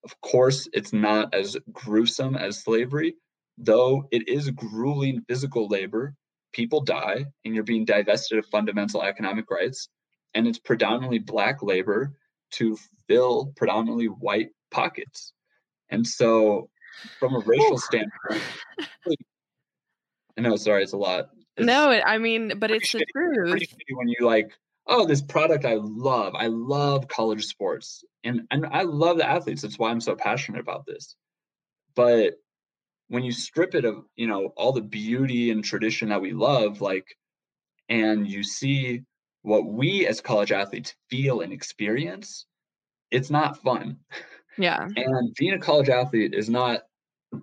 of 0.04 0.20
course, 0.20 0.68
it's 0.72 0.92
not 0.92 1.34
as 1.34 1.56
gruesome 1.72 2.36
as 2.36 2.62
slavery, 2.62 3.16
though 3.58 4.06
it 4.10 4.28
is 4.28 4.50
grueling 4.50 5.22
physical 5.28 5.68
labor, 5.68 6.14
people 6.52 6.80
die 6.80 7.24
and 7.44 7.54
you're 7.54 7.64
being 7.64 7.84
divested 7.84 8.38
of 8.38 8.46
fundamental 8.46 9.02
economic 9.02 9.50
rights. 9.50 9.88
And 10.34 10.46
it's 10.46 10.58
predominantly 10.58 11.18
black 11.18 11.62
labor 11.62 12.14
to 12.52 12.78
fill 13.08 13.52
predominantly 13.56 14.06
white 14.06 14.50
pockets. 14.70 15.32
And 15.90 16.06
so, 16.06 16.70
from 17.18 17.34
a 17.34 17.40
racial 17.40 17.78
standpoint, 17.78 18.42
I 20.38 20.40
know, 20.42 20.56
sorry, 20.56 20.84
it's 20.84 20.92
a 20.92 20.96
lot. 20.96 21.30
It's 21.56 21.66
no, 21.66 21.90
I 21.90 22.18
mean, 22.18 22.52
but 22.58 22.70
it's 22.70 22.92
the 22.92 23.04
truth. 23.12 23.62
When 23.90 24.08
you 24.08 24.24
like, 24.24 24.52
oh, 24.86 25.06
this 25.06 25.20
product 25.20 25.64
I 25.64 25.74
love, 25.80 26.34
I 26.34 26.46
love 26.46 27.08
college 27.08 27.46
sports, 27.46 28.04
and 28.24 28.42
and 28.50 28.66
I 28.66 28.82
love 28.82 29.18
the 29.18 29.28
athletes. 29.28 29.62
That's 29.62 29.78
why 29.78 29.90
I'm 29.90 30.00
so 30.00 30.14
passionate 30.14 30.60
about 30.60 30.86
this. 30.86 31.16
But 31.96 32.34
when 33.10 33.24
you 33.24 33.32
strip 33.32 33.74
it 33.74 33.84
of 33.84 34.04
you 34.16 34.26
know 34.26 34.52
all 34.56 34.72
the 34.72 34.80
beauty 34.80 35.50
and 35.50 35.64
tradition 35.64 36.08
that 36.08 36.22
we 36.22 36.32
love 36.32 36.80
like 36.80 37.06
and 37.88 38.26
you 38.26 38.42
see 38.42 39.02
what 39.42 39.66
we 39.66 40.06
as 40.06 40.20
college 40.20 40.52
athletes 40.52 40.94
feel 41.10 41.40
and 41.40 41.52
experience 41.52 42.46
it's 43.10 43.30
not 43.30 43.60
fun. 43.62 43.98
Yeah. 44.58 44.86
And 44.96 45.34
being 45.36 45.54
a 45.54 45.58
college 45.58 45.88
athlete 45.88 46.34
is 46.34 46.48
not 46.48 46.82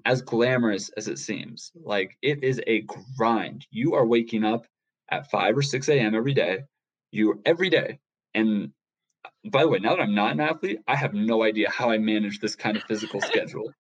as 0.06 0.22
glamorous 0.22 0.90
as 0.98 1.08
it 1.08 1.20
seems. 1.20 1.72
Like 1.76 2.18
it 2.22 2.44
is 2.44 2.62
a 2.68 2.86
grind. 3.18 3.66
You 3.72 3.96
are 3.96 4.06
waking 4.06 4.44
up 4.44 4.66
at 5.10 5.30
5 5.30 5.58
or 5.58 5.62
6 5.62 5.90
a.m 5.90 6.16
every 6.16 6.34
day. 6.34 6.60
You 7.12 7.42
every 7.46 7.70
day. 7.70 8.00
And 8.34 8.72
uh, 9.26 9.30
by 9.50 9.64
the 9.64 9.70
way 9.70 9.80
now 9.80 9.96
that 9.96 10.02
i'm 10.02 10.14
not 10.14 10.34
an 10.34 10.40
athlete 10.40 10.80
i 10.88 10.96
have 10.96 11.14
no 11.14 11.42
idea 11.44 11.70
how 11.72 11.90
i 11.90 11.98
manage 11.98 12.40
this 12.40 12.56
kind 12.56 12.78
of 12.78 12.84
physical 12.84 13.20
schedule 13.30 13.72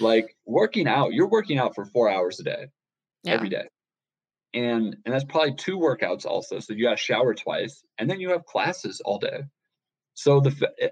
like 0.00 0.36
working 0.46 0.88
out, 0.88 1.12
you're 1.12 1.28
working 1.28 1.58
out 1.58 1.74
for 1.74 1.84
four 1.84 2.10
hours 2.10 2.40
a 2.40 2.44
day, 2.44 2.66
yeah. 3.24 3.32
every 3.32 3.48
day. 3.48 3.68
And 4.54 4.96
and 5.04 5.14
that's 5.14 5.24
probably 5.24 5.54
two 5.54 5.78
workouts 5.78 6.26
also. 6.26 6.58
So 6.60 6.74
you 6.74 6.84
got 6.84 6.90
to 6.90 6.96
shower 7.02 7.34
twice, 7.34 7.82
and 7.98 8.08
then 8.08 8.20
you 8.20 8.30
have 8.30 8.44
classes 8.44 9.00
all 9.04 9.18
day. 9.18 9.44
So 10.14 10.40
the 10.40 10.70
eh, 10.78 10.88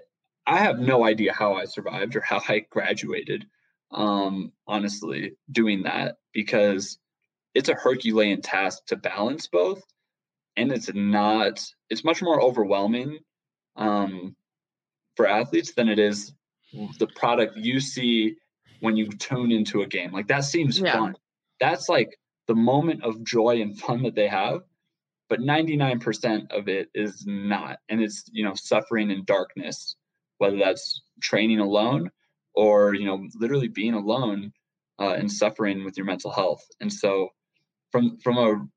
I 0.47 0.59
have 0.59 0.79
no 0.79 1.05
idea 1.05 1.33
how 1.33 1.53
I 1.53 1.65
survived 1.65 2.15
or 2.15 2.21
how 2.21 2.41
I 2.47 2.65
graduated. 2.69 3.45
Um, 3.91 4.53
honestly, 4.67 5.33
doing 5.51 5.83
that 5.83 6.15
because 6.33 6.97
it's 7.53 7.69
a 7.69 7.75
Herculean 7.75 8.41
task 8.41 8.85
to 8.87 8.95
balance 8.95 9.47
both, 9.47 9.83
and 10.57 10.71
it's 10.71 10.91
not. 10.93 11.63
It's 11.89 12.03
much 12.03 12.23
more 12.23 12.41
overwhelming 12.41 13.19
um, 13.75 14.35
for 15.15 15.27
athletes 15.27 15.73
than 15.73 15.87
it 15.87 15.99
is 15.99 16.33
the 16.99 17.07
product 17.07 17.57
you 17.57 17.79
see 17.79 18.37
when 18.81 18.97
you 18.97 19.07
tune 19.07 19.51
into 19.51 19.83
a 19.83 19.87
game. 19.87 20.11
Like 20.11 20.27
that 20.27 20.43
seems 20.43 20.79
yeah. 20.79 20.93
fun. 20.93 21.15
That's 21.59 21.87
like 21.87 22.17
the 22.47 22.55
moment 22.55 23.03
of 23.03 23.23
joy 23.23 23.61
and 23.61 23.79
fun 23.79 24.03
that 24.03 24.15
they 24.15 24.27
have. 24.27 24.61
But 25.29 25.39
99% 25.39 26.51
of 26.51 26.67
it 26.67 26.89
is 26.93 27.23
not. 27.25 27.77
And 27.87 28.01
it's, 28.01 28.25
you 28.33 28.43
know, 28.43 28.53
suffering 28.53 29.11
in 29.11 29.23
darkness, 29.23 29.95
whether 30.39 30.57
that's 30.57 31.03
training 31.21 31.59
alone 31.59 32.11
or, 32.53 32.93
you 32.95 33.05
know, 33.05 33.25
literally 33.35 33.69
being 33.69 33.93
alone 33.93 34.51
uh, 34.99 35.13
and 35.13 35.31
suffering 35.31 35.85
with 35.85 35.95
your 35.95 36.05
mental 36.05 36.31
health. 36.31 36.65
And 36.81 36.91
so 36.91 37.29
from 37.91 38.17
from 38.17 38.37
a 38.37 38.67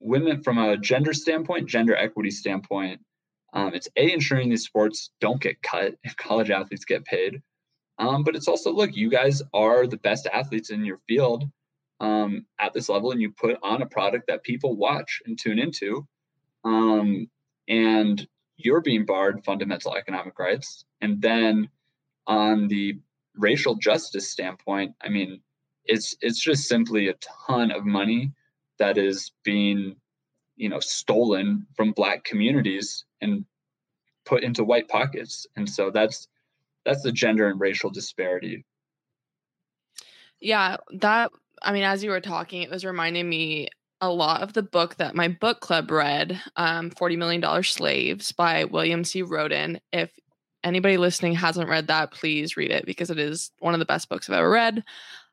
women 0.00 0.42
from 0.42 0.58
a 0.58 0.76
gender 0.76 1.12
standpoint, 1.12 1.68
gender 1.68 1.94
equity 1.94 2.30
standpoint, 2.30 3.00
um, 3.52 3.72
it's 3.74 3.88
a 3.96 4.12
ensuring 4.12 4.48
these 4.48 4.64
sports 4.64 5.10
don't 5.20 5.40
get 5.40 5.62
cut 5.62 5.94
if 6.02 6.16
college 6.16 6.50
athletes 6.50 6.84
get 6.84 7.04
paid, 7.04 7.40
um, 7.98 8.24
but 8.24 8.36
it's 8.36 8.48
also 8.48 8.72
look, 8.72 8.96
you 8.96 9.10
guys 9.10 9.42
are 9.52 9.86
the 9.86 9.96
best 9.98 10.26
athletes 10.32 10.70
in 10.70 10.84
your 10.84 10.98
field 11.08 11.44
um, 12.00 12.46
at 12.58 12.72
this 12.72 12.88
level, 12.88 13.12
and 13.12 13.20
you 13.20 13.30
put 13.30 13.56
on 13.62 13.82
a 13.82 13.86
product 13.86 14.26
that 14.28 14.42
people 14.42 14.76
watch 14.76 15.22
and 15.26 15.38
tune 15.38 15.58
into. 15.58 16.06
Um, 16.64 17.28
and 17.68 18.26
you're 18.56 18.80
being 18.80 19.04
barred 19.04 19.44
fundamental 19.44 19.96
economic 19.96 20.38
rights. 20.38 20.84
And 21.00 21.20
then 21.20 21.68
on 22.26 22.68
the 22.68 22.98
racial 23.36 23.74
justice 23.76 24.30
standpoint, 24.30 24.94
I 25.02 25.08
mean, 25.08 25.40
it's 25.84 26.16
it's 26.20 26.40
just 26.40 26.68
simply 26.68 27.08
a 27.08 27.14
ton 27.48 27.70
of 27.70 27.84
money 27.84 28.32
that 28.78 28.98
is 28.98 29.32
being, 29.42 29.96
you 30.56 30.68
know, 30.68 30.80
stolen 30.80 31.66
from 31.74 31.92
black 31.92 32.24
communities 32.24 33.04
and 33.20 33.44
put 34.24 34.44
into 34.44 34.64
white 34.64 34.88
pockets. 34.88 35.46
And 35.56 35.68
so 35.68 35.90
that's 35.90 36.28
that's 36.84 37.02
the 37.02 37.12
gender 37.12 37.48
and 37.48 37.60
racial 37.60 37.90
disparity. 37.90 38.64
Yeah, 40.40 40.78
that 40.94 41.30
I 41.62 41.72
mean, 41.72 41.84
as 41.84 42.02
you 42.02 42.10
were 42.10 42.20
talking, 42.20 42.62
it 42.62 42.70
was 42.70 42.84
reminding 42.84 43.28
me 43.28 43.68
a 44.00 44.10
lot 44.10 44.42
of 44.42 44.52
the 44.52 44.62
book 44.62 44.96
that 44.96 45.14
my 45.14 45.28
book 45.28 45.60
club 45.60 45.90
read, 45.90 46.40
um, 46.56 46.90
$40 46.90 47.16
Million 47.16 47.62
Slaves 47.62 48.32
by 48.32 48.64
William 48.64 49.04
C. 49.04 49.22
Rhoden. 49.22 49.78
If 49.92 50.10
anybody 50.64 50.96
listening 50.96 51.34
hasn't 51.34 51.68
read 51.68 51.86
that, 51.86 52.10
please 52.10 52.56
read 52.56 52.72
it 52.72 52.84
because 52.84 53.10
it 53.10 53.18
is 53.20 53.52
one 53.60 53.74
of 53.74 53.78
the 53.78 53.86
best 53.86 54.08
books 54.08 54.28
I've 54.28 54.36
ever 54.36 54.50
read. 54.50 54.82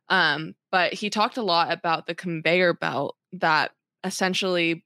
Um, 0.09 0.53
but 0.71 0.93
he 0.93 1.09
talked 1.09 1.37
a 1.37 1.43
lot 1.43 1.71
about 1.71 2.05
the 2.05 2.13
conveyor 2.13 2.75
belt 2.75 3.15
that 3.33 3.71
essentially, 4.03 4.85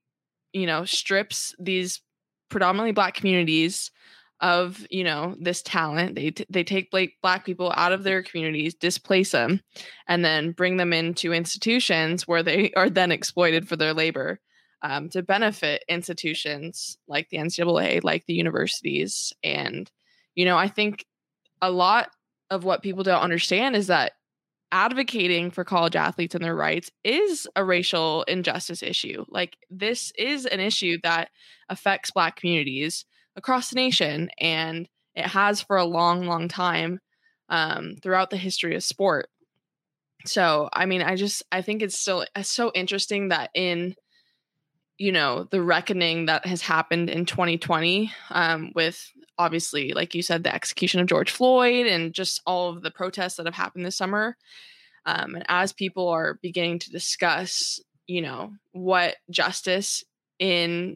you 0.53 0.66
know, 0.66 0.86
strips 0.86 1.53
these 1.59 2.01
predominantly 2.49 2.93
black 2.93 3.16
communities 3.16 3.91
of 4.43 4.85
you 4.91 5.03
know 5.05 5.35
this 5.39 5.63
talent. 5.63 6.15
They 6.15 6.31
t- 6.31 6.45
they 6.49 6.63
take 6.63 6.91
black 6.91 7.09
black 7.21 7.45
people 7.45 7.73
out 7.75 7.93
of 7.93 8.03
their 8.03 8.21
communities 8.21 8.75
displace 8.75 9.31
them 9.31 9.61
and 10.07 10.23
then 10.23 10.51
bring 10.51 10.77
them 10.77 10.93
into 10.93 11.33
institutions 11.33 12.27
where 12.27 12.43
they 12.43 12.71
are 12.75 12.89
then 12.89 13.11
exploited 13.11 13.67
for 13.67 13.77
their 13.77 13.93
labor 13.93 14.39
um, 14.83 15.09
to 15.09 15.23
benefit 15.23 15.85
institutions 15.87 16.97
like 17.07 17.29
the 17.29 17.37
ncaa 17.37 18.03
like 18.03 18.25
the 18.27 18.33
universities. 18.33 19.33
And 19.43 19.89
you 20.35 20.45
know 20.45 20.57
i 20.57 20.67
think 20.67 21.05
a 21.61 21.71
lot 21.71 22.09
of 22.49 22.65
what 22.65 22.83
people 22.83 23.03
don't 23.03 23.21
understand 23.21 23.75
is 23.75 23.87
that 23.87 24.11
advocating 24.73 25.51
for 25.51 25.63
college 25.63 25.95
athletes 25.95 26.35
and 26.35 26.43
their 26.43 26.55
rights 26.55 26.91
is 27.03 27.47
a 27.55 27.63
racial 27.63 28.23
injustice 28.23 28.81
issue. 28.81 29.23
Like 29.29 29.55
this 29.69 30.11
is 30.17 30.47
an 30.47 30.59
issue 30.59 30.97
that 31.03 31.29
affects 31.69 32.09
black 32.09 32.35
communities 32.35 33.05
across 33.36 33.69
the 33.69 33.75
nation, 33.75 34.29
and 34.39 34.88
it 35.15 35.27
has 35.27 35.61
for 35.61 35.77
a 35.77 35.86
long, 35.86 36.25
long 36.25 36.47
time 36.47 36.99
um, 37.49 37.95
throughout 38.01 38.29
the 38.29 38.38
history 38.38 38.75
of 38.75 38.84
sport. 38.84 39.29
So, 40.25 40.69
I 40.71 40.86
mean, 40.86 41.01
I 41.01 41.15
just 41.15 41.43
I 41.51 41.61
think 41.61 41.81
it's 41.81 41.99
still 41.99 42.25
it's 42.36 42.49
so 42.49 42.71
interesting 42.73 43.29
that 43.29 43.49
in 43.53 43.95
you 44.97 45.11
know 45.11 45.47
the 45.51 45.61
reckoning 45.61 46.27
that 46.27 46.45
has 46.45 46.61
happened 46.61 47.09
in 47.09 47.25
2020 47.25 48.11
um, 48.29 48.71
with 48.75 49.11
obviously 49.38 49.91
like 49.91 50.13
you 50.13 50.21
said 50.21 50.43
the 50.43 50.53
execution 50.53 50.99
of 50.99 51.07
george 51.07 51.31
floyd 51.31 51.88
and 51.88 52.13
just 52.13 52.41
all 52.45 52.69
of 52.69 52.84
the 52.84 52.91
protests 52.91 53.36
that 53.36 53.47
have 53.47 53.55
happened 53.55 53.86
this 53.86 53.97
summer 53.97 54.38
um, 55.05 55.36
and 55.36 55.43
as 55.49 55.73
people 55.73 56.07
are 56.07 56.39
beginning 56.41 56.77
to 56.77 56.91
discuss 56.91 57.79
you 58.05 58.21
know 58.21 58.53
what 58.71 59.15
justice 59.31 60.03
in 60.38 60.95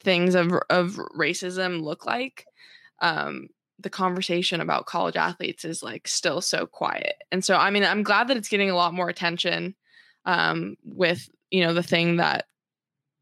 things 0.00 0.34
of 0.34 0.52
of 0.70 0.98
racism 1.16 1.82
look 1.82 2.06
like 2.06 2.46
um 3.00 3.48
the 3.80 3.90
conversation 3.90 4.60
about 4.60 4.86
college 4.86 5.16
athletes 5.16 5.64
is 5.64 5.82
like 5.82 6.08
still 6.08 6.40
so 6.40 6.66
quiet. 6.66 7.14
And 7.30 7.44
so 7.44 7.56
i 7.56 7.70
mean 7.70 7.84
i'm 7.84 8.02
glad 8.02 8.28
that 8.28 8.36
it's 8.36 8.48
getting 8.48 8.70
a 8.70 8.76
lot 8.76 8.94
more 8.94 9.08
attention 9.08 9.74
um 10.24 10.76
with 10.84 11.28
you 11.50 11.62
know 11.62 11.74
the 11.74 11.82
thing 11.82 12.16
that 12.16 12.46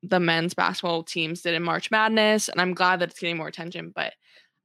the 0.03 0.21
men's 0.21 0.55
basketball 0.55 1.03
teams 1.03 1.43
did 1.43 1.55
in 1.55 1.63
march 1.63 1.91
madness 1.91 2.49
and 2.49 2.61
i'm 2.61 2.75
glad 2.75 3.01
that 3.01 3.11
it's 3.11 3.19
getting 3.19 3.37
more 3.37 3.49
attention 3.49 3.93
but 3.95 4.13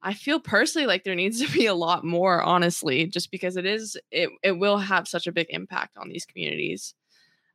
i 0.01 0.13
feel 0.13 0.39
personally 0.39 0.87
like 0.87 1.03
there 1.03 1.15
needs 1.15 1.41
to 1.45 1.51
be 1.51 1.65
a 1.65 1.73
lot 1.73 2.03
more 2.03 2.41
honestly 2.41 3.05
just 3.07 3.31
because 3.31 3.57
it 3.57 3.65
is 3.65 3.97
it, 4.11 4.29
it 4.43 4.53
will 4.53 4.77
have 4.77 5.07
such 5.07 5.27
a 5.27 5.31
big 5.31 5.47
impact 5.49 5.97
on 5.97 6.09
these 6.09 6.25
communities. 6.25 6.93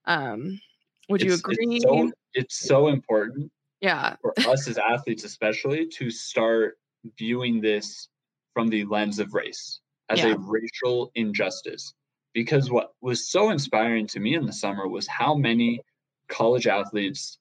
Um 0.05 0.61
would 1.09 1.23
it's, 1.23 1.29
you 1.29 1.35
agree 1.35 1.57
it's 1.61 1.85
so, 1.85 2.13
it's 2.35 2.69
so 2.69 2.89
important 2.89 3.51
yeah 3.81 4.17
for 4.21 4.35
us 4.49 4.69
as 4.69 4.79
athletes 4.79 5.25
especially 5.25 5.87
to 5.87 6.11
start 6.11 6.79
viewing 7.19 7.61
this 7.61 8.09
from 8.55 8.69
the 8.69 8.85
lens 8.85 9.19
of 9.19 9.35
race 9.35 9.81
as 10.09 10.21
yeah. 10.21 10.35
a 10.35 10.39
racial 10.39 11.11
injustice 11.15 11.95
because 12.33 12.71
what 12.71 12.93
was 13.01 13.29
so 13.29 13.51
inspiring 13.51 14.07
to 14.07 14.21
me 14.21 14.35
in 14.35 14.47
the 14.47 14.53
summer 14.53 14.87
was 14.87 15.07
how 15.07 15.35
many 15.35 15.81
college 16.29 16.67
athletes 16.67 17.39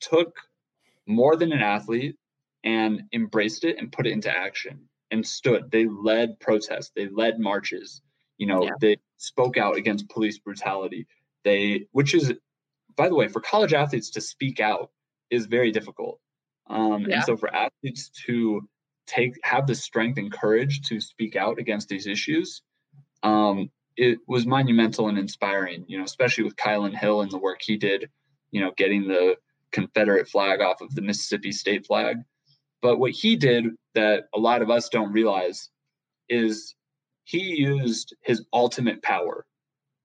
took 0.00 0.36
more 1.06 1.36
than 1.36 1.52
an 1.52 1.62
athlete 1.62 2.16
and 2.64 3.02
embraced 3.12 3.64
it 3.64 3.76
and 3.78 3.92
put 3.92 4.06
it 4.06 4.12
into 4.12 4.30
action 4.30 4.88
and 5.10 5.26
stood 5.26 5.70
they 5.70 5.86
led 5.86 6.38
protests 6.40 6.92
they 6.94 7.08
led 7.08 7.38
marches 7.38 8.02
you 8.38 8.46
know 8.46 8.64
yeah. 8.64 8.70
they 8.80 8.96
spoke 9.16 9.56
out 9.56 9.76
against 9.76 10.08
police 10.08 10.38
brutality 10.38 11.06
they 11.44 11.86
which 11.92 12.14
is 12.14 12.32
by 12.96 13.08
the 13.08 13.14
way 13.14 13.28
for 13.28 13.40
college 13.40 13.72
athletes 13.72 14.10
to 14.10 14.20
speak 14.20 14.60
out 14.60 14.90
is 15.30 15.46
very 15.46 15.70
difficult. 15.70 16.20
Um, 16.68 17.06
yeah. 17.08 17.16
And 17.16 17.24
so 17.24 17.36
for 17.36 17.54
athletes 17.54 18.10
to 18.26 18.68
take 19.06 19.34
have 19.42 19.66
the 19.66 19.74
strength 19.74 20.18
and 20.18 20.30
courage 20.32 20.82
to 20.82 21.00
speak 21.00 21.34
out 21.34 21.58
against 21.58 21.88
these 21.88 22.06
issues 22.06 22.62
um, 23.22 23.70
it 23.96 24.18
was 24.28 24.46
monumental 24.46 25.08
and 25.08 25.18
inspiring, 25.18 25.84
you 25.86 25.98
know, 25.98 26.04
especially 26.04 26.44
with 26.44 26.56
Kylin 26.56 26.96
Hill 26.96 27.22
and 27.22 27.30
the 27.30 27.38
work 27.38 27.60
he 27.62 27.76
did, 27.76 28.08
you 28.50 28.60
know, 28.60 28.72
getting 28.76 29.06
the 29.06 29.36
Confederate 29.72 30.28
flag 30.28 30.60
off 30.60 30.80
of 30.80 30.94
the 30.94 31.02
Mississippi 31.02 31.52
state 31.52 31.86
flag. 31.86 32.16
But 32.82 32.98
what 32.98 33.12
he 33.12 33.36
did 33.36 33.66
that 33.94 34.24
a 34.34 34.38
lot 34.38 34.62
of 34.62 34.70
us 34.70 34.88
don't 34.88 35.12
realize 35.12 35.68
is 36.28 36.74
he 37.24 37.56
used 37.56 38.14
his 38.22 38.44
ultimate 38.52 39.02
power 39.02 39.44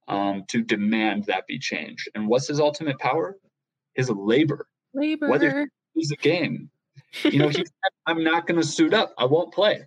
um, 0.07 0.43
to 0.49 0.61
demand 0.61 1.25
that 1.25 1.47
be 1.47 1.57
changed. 1.57 2.09
And 2.15 2.27
what's 2.27 2.47
his 2.47 2.59
ultimate 2.59 2.99
power? 2.99 3.37
His 3.93 4.09
labor. 4.09 4.67
Labor. 4.95 5.29
Whether 5.29 5.69
he's 5.93 6.11
a 6.11 6.15
game, 6.15 6.69
you 7.23 7.39
know, 7.39 7.49
he 7.49 7.55
said, 7.57 7.65
I'm 8.05 8.23
not 8.23 8.47
going 8.47 8.59
to 8.59 8.67
suit 8.67 8.93
up. 8.93 9.13
I 9.17 9.25
won't 9.25 9.53
play. 9.53 9.85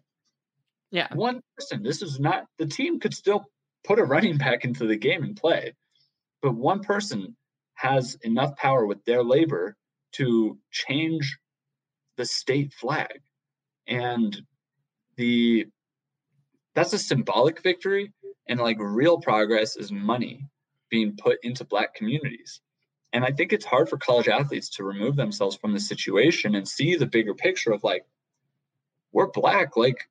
Yeah. 0.91 1.09
One 1.15 1.43
person. 1.57 1.83
This 1.83 2.03
is 2.03 2.21
not 2.21 2.47
the 2.59 2.67
team 2.67 3.01
could 3.01 3.15
still 3.15 3.47
put 3.85 3.99
a 3.99 4.05
running 4.05 4.39
back 4.39 4.65
into 4.65 4.87
the 4.87 4.97
game 4.97 5.23
and 5.23 5.37
play, 5.37 5.75
but 6.43 6.55
one 6.55 6.81
person 6.81 7.37
has 7.75 8.17
enough 8.23 8.57
power 8.57 8.87
with 8.87 9.05
their 9.05 9.23
labor 9.23 9.77
to 10.13 10.59
change 10.71 11.39
the 12.17 12.25
state 12.25 12.73
flag, 12.73 13.21
and 13.87 14.41
the 15.17 15.67
that's 16.75 16.93
a 16.93 16.99
symbolic 16.99 17.63
victory. 17.63 18.13
And 18.49 18.59
like 18.59 18.79
real 18.81 19.19
progress 19.19 19.77
is 19.77 19.93
money 19.93 20.49
being 20.91 21.17
put 21.17 21.39
into 21.43 21.65
black 21.65 21.95
communities. 21.95 22.61
And 23.13 23.25
I 23.25 23.31
think 23.31 23.53
it's 23.53 23.65
hard 23.65 23.89
for 23.89 23.97
college 23.97 24.29
athletes 24.29 24.69
to 24.71 24.85
remove 24.85 25.17
themselves 25.17 25.57
from 25.57 25.73
the 25.73 25.81
situation 25.81 26.55
and 26.55 26.69
see 26.69 26.95
the 26.95 27.07
bigger 27.07 27.35
picture 27.35 27.73
of 27.73 27.83
like, 27.83 28.05
we're 29.13 29.31
black. 29.31 29.77
Like, 29.77 30.09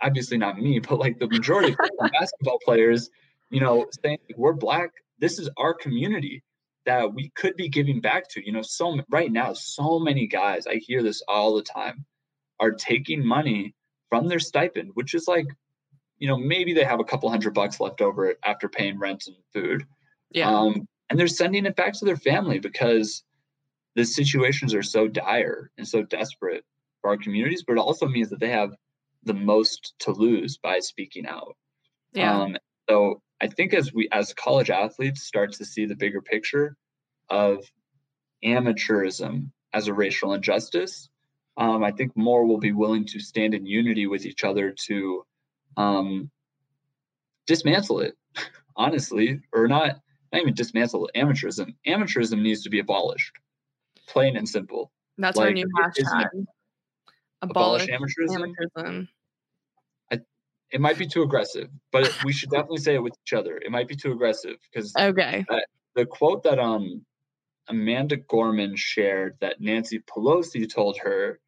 obviously 0.00 0.38
not 0.38 0.58
me, 0.58 0.78
but 0.88 0.98
like 0.98 1.18
the 1.18 1.28
majority 1.28 1.72
of 1.72 1.78
basketball 2.12 2.58
players, 2.64 3.10
you 3.50 3.60
know, 3.60 3.86
saying 4.02 4.18
we're 4.36 4.52
black. 4.52 4.90
This 5.18 5.38
is 5.38 5.48
our 5.56 5.74
community 5.74 6.42
that 6.84 7.12
we 7.12 7.30
could 7.30 7.56
be 7.56 7.68
giving 7.68 8.00
back 8.00 8.28
to. 8.30 8.44
You 8.44 8.52
know, 8.52 8.62
so 8.62 9.00
right 9.10 9.30
now, 9.30 9.52
so 9.54 9.98
many 9.98 10.26
guys, 10.26 10.66
I 10.66 10.76
hear 10.76 11.02
this 11.02 11.22
all 11.26 11.56
the 11.56 11.62
time, 11.62 12.04
are 12.60 12.72
taking 12.72 13.24
money 13.24 13.74
from 14.08 14.28
their 14.28 14.38
stipend, 14.38 14.90
which 14.94 15.14
is 15.14 15.26
like, 15.26 15.46
you 16.18 16.28
know, 16.28 16.36
maybe 16.36 16.72
they 16.72 16.84
have 16.84 17.00
a 17.00 17.04
couple 17.04 17.28
hundred 17.28 17.54
bucks 17.54 17.80
left 17.80 18.00
over 18.00 18.34
after 18.44 18.68
paying 18.68 18.98
rent 18.98 19.24
and 19.26 19.36
food. 19.52 19.86
Yeah. 20.30 20.48
Um, 20.48 20.86
and 21.08 21.18
they're 21.18 21.28
sending 21.28 21.66
it 21.66 21.76
back 21.76 21.92
to 21.94 22.04
their 22.04 22.16
family 22.16 22.58
because 22.58 23.22
the 23.94 24.04
situations 24.04 24.74
are 24.74 24.82
so 24.82 25.08
dire 25.08 25.70
and 25.78 25.86
so 25.86 26.02
desperate 26.02 26.64
for 27.00 27.10
our 27.10 27.16
communities, 27.16 27.64
but 27.66 27.74
it 27.74 27.80
also 27.80 28.06
means 28.06 28.30
that 28.30 28.40
they 28.40 28.50
have 28.50 28.74
the 29.24 29.34
most 29.34 29.94
to 30.00 30.12
lose 30.12 30.58
by 30.58 30.78
speaking 30.78 31.26
out. 31.26 31.56
Yeah. 32.12 32.42
Um, 32.42 32.56
so 32.88 33.22
I 33.40 33.48
think 33.48 33.74
as 33.74 33.92
we 33.92 34.08
as 34.12 34.32
college 34.34 34.70
athletes 34.70 35.22
start 35.22 35.52
to 35.54 35.64
see 35.64 35.86
the 35.86 35.96
bigger 35.96 36.22
picture 36.22 36.76
of 37.28 37.64
amateurism 38.44 39.50
as 39.72 39.88
a 39.88 39.94
racial 39.94 40.34
injustice, 40.34 41.08
um, 41.56 41.82
I 41.82 41.90
think 41.90 42.16
more 42.16 42.46
will 42.46 42.58
be 42.58 42.72
willing 42.72 43.06
to 43.06 43.20
stand 43.20 43.54
in 43.54 43.66
unity 43.66 44.06
with 44.06 44.26
each 44.26 44.44
other 44.44 44.74
to 44.86 45.24
um, 45.76 46.30
dismantle 47.46 48.00
it, 48.00 48.14
honestly, 48.76 49.40
or 49.52 49.68
not 49.68 50.00
not 50.36 50.42
even 50.42 50.54
dismantle 50.54 51.08
amateurism. 51.16 51.74
Amateurism 51.86 52.40
needs 52.42 52.62
to 52.62 52.70
be 52.70 52.78
abolished, 52.78 53.36
plain 54.06 54.36
and 54.36 54.48
simple. 54.48 54.92
That's 55.18 55.38
our 55.38 55.46
like, 55.46 55.54
new 55.54 55.62
it 55.66 56.00
isn't 56.00 56.18
hashtag. 56.18 56.46
Abolish 57.42 57.88
Abolish 57.88 58.14
amateurism. 58.18 58.54
amateurism. 58.76 59.08
It 60.72 60.80
might 60.80 60.98
be 60.98 61.06
too 61.06 61.22
aggressive, 61.22 61.68
but 61.92 62.12
we 62.24 62.32
should 62.32 62.50
definitely 62.50 62.78
say 62.78 62.96
it 62.96 63.02
with 63.02 63.14
each 63.24 63.32
other. 63.32 63.56
It 63.56 63.70
might 63.70 63.86
be 63.86 63.94
too 63.94 64.10
aggressive 64.10 64.56
because 64.68 64.92
Okay. 64.96 65.44
the 65.94 66.04
quote 66.04 66.42
that 66.42 66.58
um 66.58 67.06
Amanda 67.68 68.16
Gorman 68.16 68.74
shared 68.74 69.36
that 69.40 69.60
Nancy 69.60 70.00
Pelosi 70.00 70.68
told 70.68 70.98
her, 70.98 71.38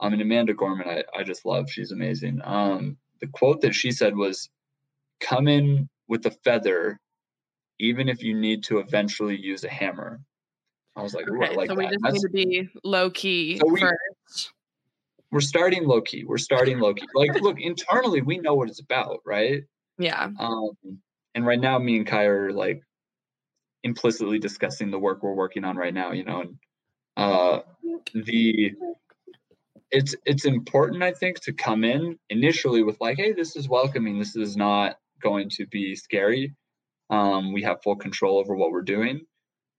um, 0.00 0.12
mean, 0.12 0.20
Amanda 0.20 0.52
Gorman 0.52 0.88
I, 0.88 1.04
I 1.18 1.22
just 1.22 1.46
love. 1.46 1.70
She's 1.70 1.90
amazing. 1.90 2.40
Um, 2.44 2.98
the 3.20 3.26
quote 3.28 3.62
that 3.62 3.74
she 3.74 3.90
said 3.90 4.14
was, 4.14 4.50
"Come 5.20 5.48
in 5.48 5.88
with 6.06 6.26
a 6.26 6.30
feather, 6.30 7.00
even 7.78 8.08
if 8.08 8.22
you 8.22 8.34
need 8.34 8.64
to 8.64 8.78
eventually 8.78 9.36
use 9.36 9.64
a 9.64 9.68
hammer." 9.68 10.20
I 10.96 11.02
was 11.02 11.12
like, 11.14 11.28
"Ooh, 11.28 11.42
I 11.42 11.48
Okay. 11.48 11.56
like 11.56 11.68
so 11.68 11.74
we 11.74 11.84
just 11.88 12.02
That's- 12.02 12.24
need 12.32 12.44
to 12.44 12.48
be 12.72 12.80
low 12.84 13.10
key 13.10 13.58
So 13.58 13.66
we- 13.68 13.80
first. 13.80 14.52
we're 15.30 15.40
starting 15.40 15.84
low 15.84 16.00
key. 16.00 16.24
We're 16.24 16.38
starting 16.38 16.78
low 16.78 16.94
key. 16.94 17.06
Like, 17.14 17.34
look, 17.42 17.60
internally 17.60 18.22
we 18.22 18.38
know 18.38 18.54
what 18.54 18.68
it's 18.70 18.80
about, 18.80 19.20
right? 19.26 19.64
Yeah. 19.98 20.30
Um, 20.38 20.70
and 21.34 21.46
right 21.46 21.60
now, 21.60 21.78
me 21.78 21.96
and 21.98 22.06
Kai 22.06 22.24
are 22.24 22.50
like 22.52 22.82
implicitly 23.82 24.38
discussing 24.38 24.90
the 24.90 24.98
work 24.98 25.22
we're 25.22 25.34
working 25.34 25.64
on 25.64 25.76
right 25.76 25.92
now. 25.94 26.12
You 26.12 26.24
know, 26.24 26.40
and 26.40 26.58
uh, 27.16 27.60
the 28.14 28.72
it's 29.90 30.14
it's 30.24 30.44
important, 30.44 31.02
I 31.02 31.12
think, 31.12 31.40
to 31.42 31.52
come 31.52 31.84
in 31.84 32.18
initially 32.30 32.82
with 32.82 33.00
like, 33.00 33.16
hey, 33.18 33.32
this 33.32 33.54
is 33.56 33.68
welcoming. 33.68 34.18
This 34.18 34.34
is 34.36 34.56
not 34.56 34.98
going 35.22 35.48
to 35.50 35.66
be 35.66 35.94
scary. 35.94 36.54
Um, 37.10 37.52
we 37.52 37.62
have 37.62 37.82
full 37.82 37.96
control 37.96 38.38
over 38.38 38.54
what 38.54 38.72
we're 38.72 38.82
doing. 38.82 39.26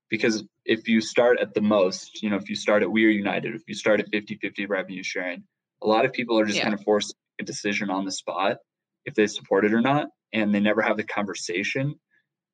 Because 0.09 0.43
if 0.63 0.87
you 0.87 1.01
start 1.01 1.39
at 1.41 1.53
the 1.53 1.61
most, 1.61 2.23
you 2.23 2.29
know, 2.29 2.37
if 2.37 2.49
you 2.49 2.55
start 2.55 2.81
at 2.81 2.89
We 2.89 3.05
Are 3.05 3.09
United, 3.09 3.55
if 3.55 3.63
you 3.67 3.75
start 3.75 3.99
at 3.99 4.07
50 4.09 4.35
50 4.35 4.65
revenue 4.65 5.03
sharing, 5.03 5.43
a 5.81 5.87
lot 5.87 6.05
of 6.05 6.13
people 6.13 6.39
are 6.39 6.45
just 6.45 6.57
Yeah. 6.57 6.63
kind 6.63 6.73
of 6.73 6.83
forced 6.83 7.15
a 7.39 7.43
decision 7.43 7.89
on 7.89 8.05
the 8.05 8.11
spot 8.11 8.57
if 9.05 9.15
they 9.15 9.27
support 9.27 9.65
it 9.65 9.73
or 9.73 9.81
not. 9.81 10.07
And 10.33 10.53
they 10.53 10.59
never 10.61 10.81
have 10.81 10.97
the 10.97 11.03
conversation. 11.03 11.99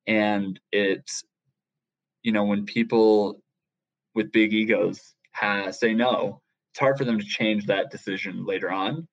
And 0.06 0.58
it's, 0.72 1.24
you 2.22 2.32
know, 2.32 2.44
when 2.44 2.66
people 2.66 3.40
with 4.14 4.32
big 4.32 4.52
egos 4.52 5.14
ha 5.32 5.70
say 5.70 5.94
no, 5.94 6.40
it's 6.72 6.80
hard 6.80 6.98
for 6.98 7.04
them 7.04 7.18
to 7.18 7.24
change 7.24 7.66
that 7.66 7.90
decision 7.90 8.44
later 8.44 8.70
on. 8.70 9.06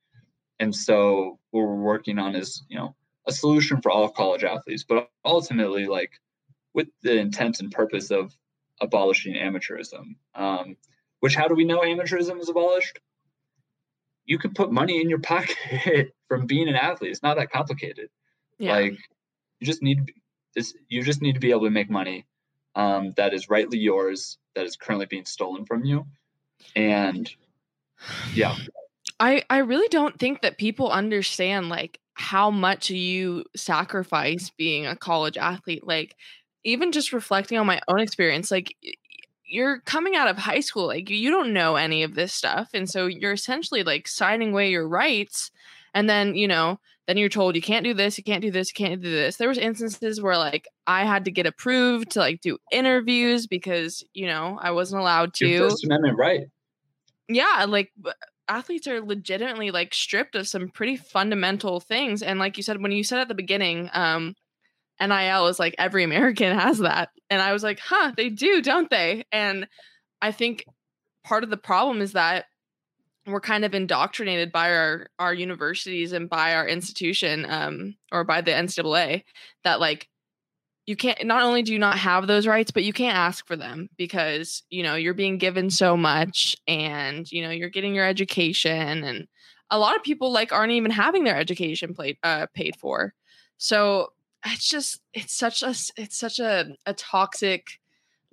And 0.60 0.76
so 0.76 1.40
what 1.52 1.62
we're 1.62 1.76
working 1.76 2.20
on 2.20 2.36
is, 2.36 2.64
you 2.70 2.78
know, 2.78 2.96
a 3.28 3.32
solution 3.32 3.82
for 3.82 3.92
all 3.92 4.10
college 4.10 4.44
athletes, 4.44 4.84
but 4.88 5.10
ultimately 5.24 5.88
like 5.88 6.12
with 6.74 6.88
the 7.04 7.18
intent 7.18 7.60
and 7.60 7.72
purpose 7.72 8.12
of 8.12 8.36
abolishing 8.80 9.36
amateurism. 9.36 10.16
Um, 10.34 10.78
which 11.20 11.36
how 11.36 11.48
do 11.48 11.56
we 11.56 11.66
know 11.66 11.82
amateurism 11.82 12.40
is 12.40 12.50
abolished? 12.50 13.00
You 14.26 14.40
can 14.40 14.54
put 14.54 14.72
money 14.72 15.02
in 15.02 15.10
your 15.10 15.20
pocket 15.34 16.14
from 16.28 16.46
being 16.46 16.68
an 16.68 16.76
athlete. 16.76 17.12
It's 17.12 17.24
not 17.24 17.38
that 17.38 17.52
complicated. 17.52 18.10
Yeah. 18.58 18.74
Like 18.74 18.98
you 19.60 19.68
just 19.68 19.82
need 19.82 20.14
this 20.56 20.74
you 20.90 21.04
just 21.04 21.22
need 21.22 21.34
to 21.34 21.40
be 21.40 21.52
able 21.52 21.62
to 21.62 21.70
make 21.70 21.90
money 21.90 22.26
um, 22.76 23.14
that 23.18 23.34
is 23.34 23.50
rightly 23.50 23.78
yours, 23.78 24.38
that 24.56 24.66
is 24.66 24.76
currently 24.76 25.06
being 25.06 25.26
stolen 25.26 25.66
from 25.66 25.84
you. 25.86 26.06
And 26.76 27.30
yeah, 28.34 28.56
I 29.22 29.44
I 29.52 29.60
really 29.60 29.88
don't 29.88 30.20
think 30.20 30.42
that 30.42 30.58
people 30.58 30.90
understand 30.90 31.70
like 31.70 32.00
how 32.16 32.50
much 32.50 32.90
you 32.90 33.46
sacrifice 33.56 34.50
being 34.50 34.88
a 34.88 34.96
college 34.96 35.38
athlete. 35.38 35.86
Like 35.86 36.16
even 36.64 36.92
just 36.92 37.14
reflecting 37.14 37.58
on 37.60 37.68
my 37.68 37.80
own 37.88 38.00
experience, 38.00 38.50
like 38.50 38.76
you're 39.46 39.80
coming 39.82 40.16
out 40.16 40.28
of 40.28 40.38
high 40.38 40.60
school, 40.60 40.88
like 40.88 41.10
you 41.10 41.30
don't 41.30 41.54
know 41.54 41.76
any 41.76 42.02
of 42.02 42.16
this 42.16 42.34
stuff, 42.34 42.70
and 42.74 42.90
so 42.90 43.06
you're 43.06 43.32
essentially 43.32 43.84
like 43.84 44.08
signing 44.08 44.52
away 44.52 44.72
your 44.72 44.88
rights. 44.88 45.52
And 45.94 46.10
then 46.10 46.36
you 46.36 46.48
know, 46.48 46.80
then 47.06 47.18
you're 47.18 47.30
told 47.30 47.56
you 47.56 47.62
can't 47.62 47.84
do 47.84 47.94
this, 47.94 48.18
you 48.18 48.24
can't 48.24 48.42
do 48.42 48.50
this, 48.50 48.70
you 48.70 48.86
can't 48.86 49.02
do 49.02 49.12
this. 49.12 49.38
There 49.38 49.50
was 49.50 49.60
instances 49.60 50.20
where 50.20 50.38
like 50.38 50.68
I 50.88 51.06
had 51.06 51.26
to 51.26 51.32
get 51.32 51.46
approved 51.46 52.12
to 52.12 52.20
like 52.20 52.42
do 52.42 52.58
interviews 52.72 53.46
because 53.46 54.04
you 54.16 54.26
know 54.26 54.58
I 54.60 54.72
wasn't 54.72 55.02
allowed 55.02 55.36
to 55.36 55.48
your 55.48 55.70
First 55.70 55.86
Amendment 55.86 56.18
right. 56.18 56.48
yeah 57.28 57.66
like 57.70 57.92
athletes 58.52 58.88
are 58.88 59.02
legitimately 59.02 59.72
like 59.72 59.94
stripped 59.94 60.36
of 60.36 60.48
some 60.48 60.68
pretty 60.68 60.98
fundamental 60.98 61.80
things 61.80 62.22
and 62.22 62.38
like 62.38 62.58
you 62.58 62.64
said 62.64 62.82
when 62.82 62.92
you 62.92 63.04
said 63.04 63.20
at 63.20 63.30
the 63.30 63.34
beginning 63.34 63.90
um 63.94 64.36
nil 65.00 65.48
is 65.48 65.58
like 65.58 65.74
every 65.78 66.04
american 66.04 66.58
has 66.58 66.80
that 66.80 67.10
and 67.30 67.42
i 67.42 67.54
was 67.54 67.64
like 67.64 67.80
huh 67.80 68.12
they 68.16 68.30
do 68.30 68.62
don't 68.62 68.90
they? 68.90 69.24
And 69.32 69.68
i 70.22 70.32
think 70.32 70.66
part 71.24 71.44
of 71.44 71.50
the 71.50 71.58
problem 71.58 72.02
is 72.02 72.12
that 72.14 72.46
we're 73.26 73.40
kind 73.40 73.64
of 73.64 73.74
indoctrinated 73.74 74.52
by 74.52 74.72
our 74.72 75.08
our 75.18 75.34
universities 75.34 76.12
and 76.12 76.30
by 76.30 76.54
our 76.54 76.68
institution 76.68 77.46
um 77.48 77.96
or 78.12 78.24
by 78.24 78.42
the 78.42 78.52
ncaa 78.52 79.24
that 79.64 79.80
like 79.80 80.10
you 80.86 80.96
can't 80.96 81.26
not 81.26 81.44
only 81.44 81.62
do 81.62 81.72
you 81.74 81.80
not 81.80 81.98
have 81.98 82.28
those 82.28 82.48
rights 82.48 82.72
but 82.72 82.84
you 82.84 82.92
can't 82.92 83.16
ask 83.16 83.46
for 83.48 83.56
them 83.56 83.90
because 83.98 84.64
you 84.70 84.84
know 84.84 84.96
you're 84.96 85.14
being 85.14 85.38
given 85.38 85.70
so 85.70 85.96
much 85.96 86.58
and 86.68 87.32
you 87.32 87.42
know 87.44 87.52
you're 87.52 87.70
getting 87.70 87.94
your 87.94 88.06
education 88.06 89.04
and 89.04 89.28
a 89.72 89.80
lot 89.80 89.96
of 89.96 90.04
people 90.04 90.32
like 90.32 90.52
aren't 90.52 90.74
even 90.74 90.92
having 90.92 91.24
their 91.24 91.38
education 91.38 91.96
paid 91.96 92.18
uh, 92.22 92.46
paid 92.54 92.76
for. 92.76 93.14
So 93.58 94.12
it's 94.46 94.70
just 94.70 95.02
it's 95.14 95.34
such 95.34 95.64
a 95.64 95.70
it's 95.98 96.18
such 96.18 96.40
a, 96.40 96.76
a 96.86 96.94
toxic 96.94 97.80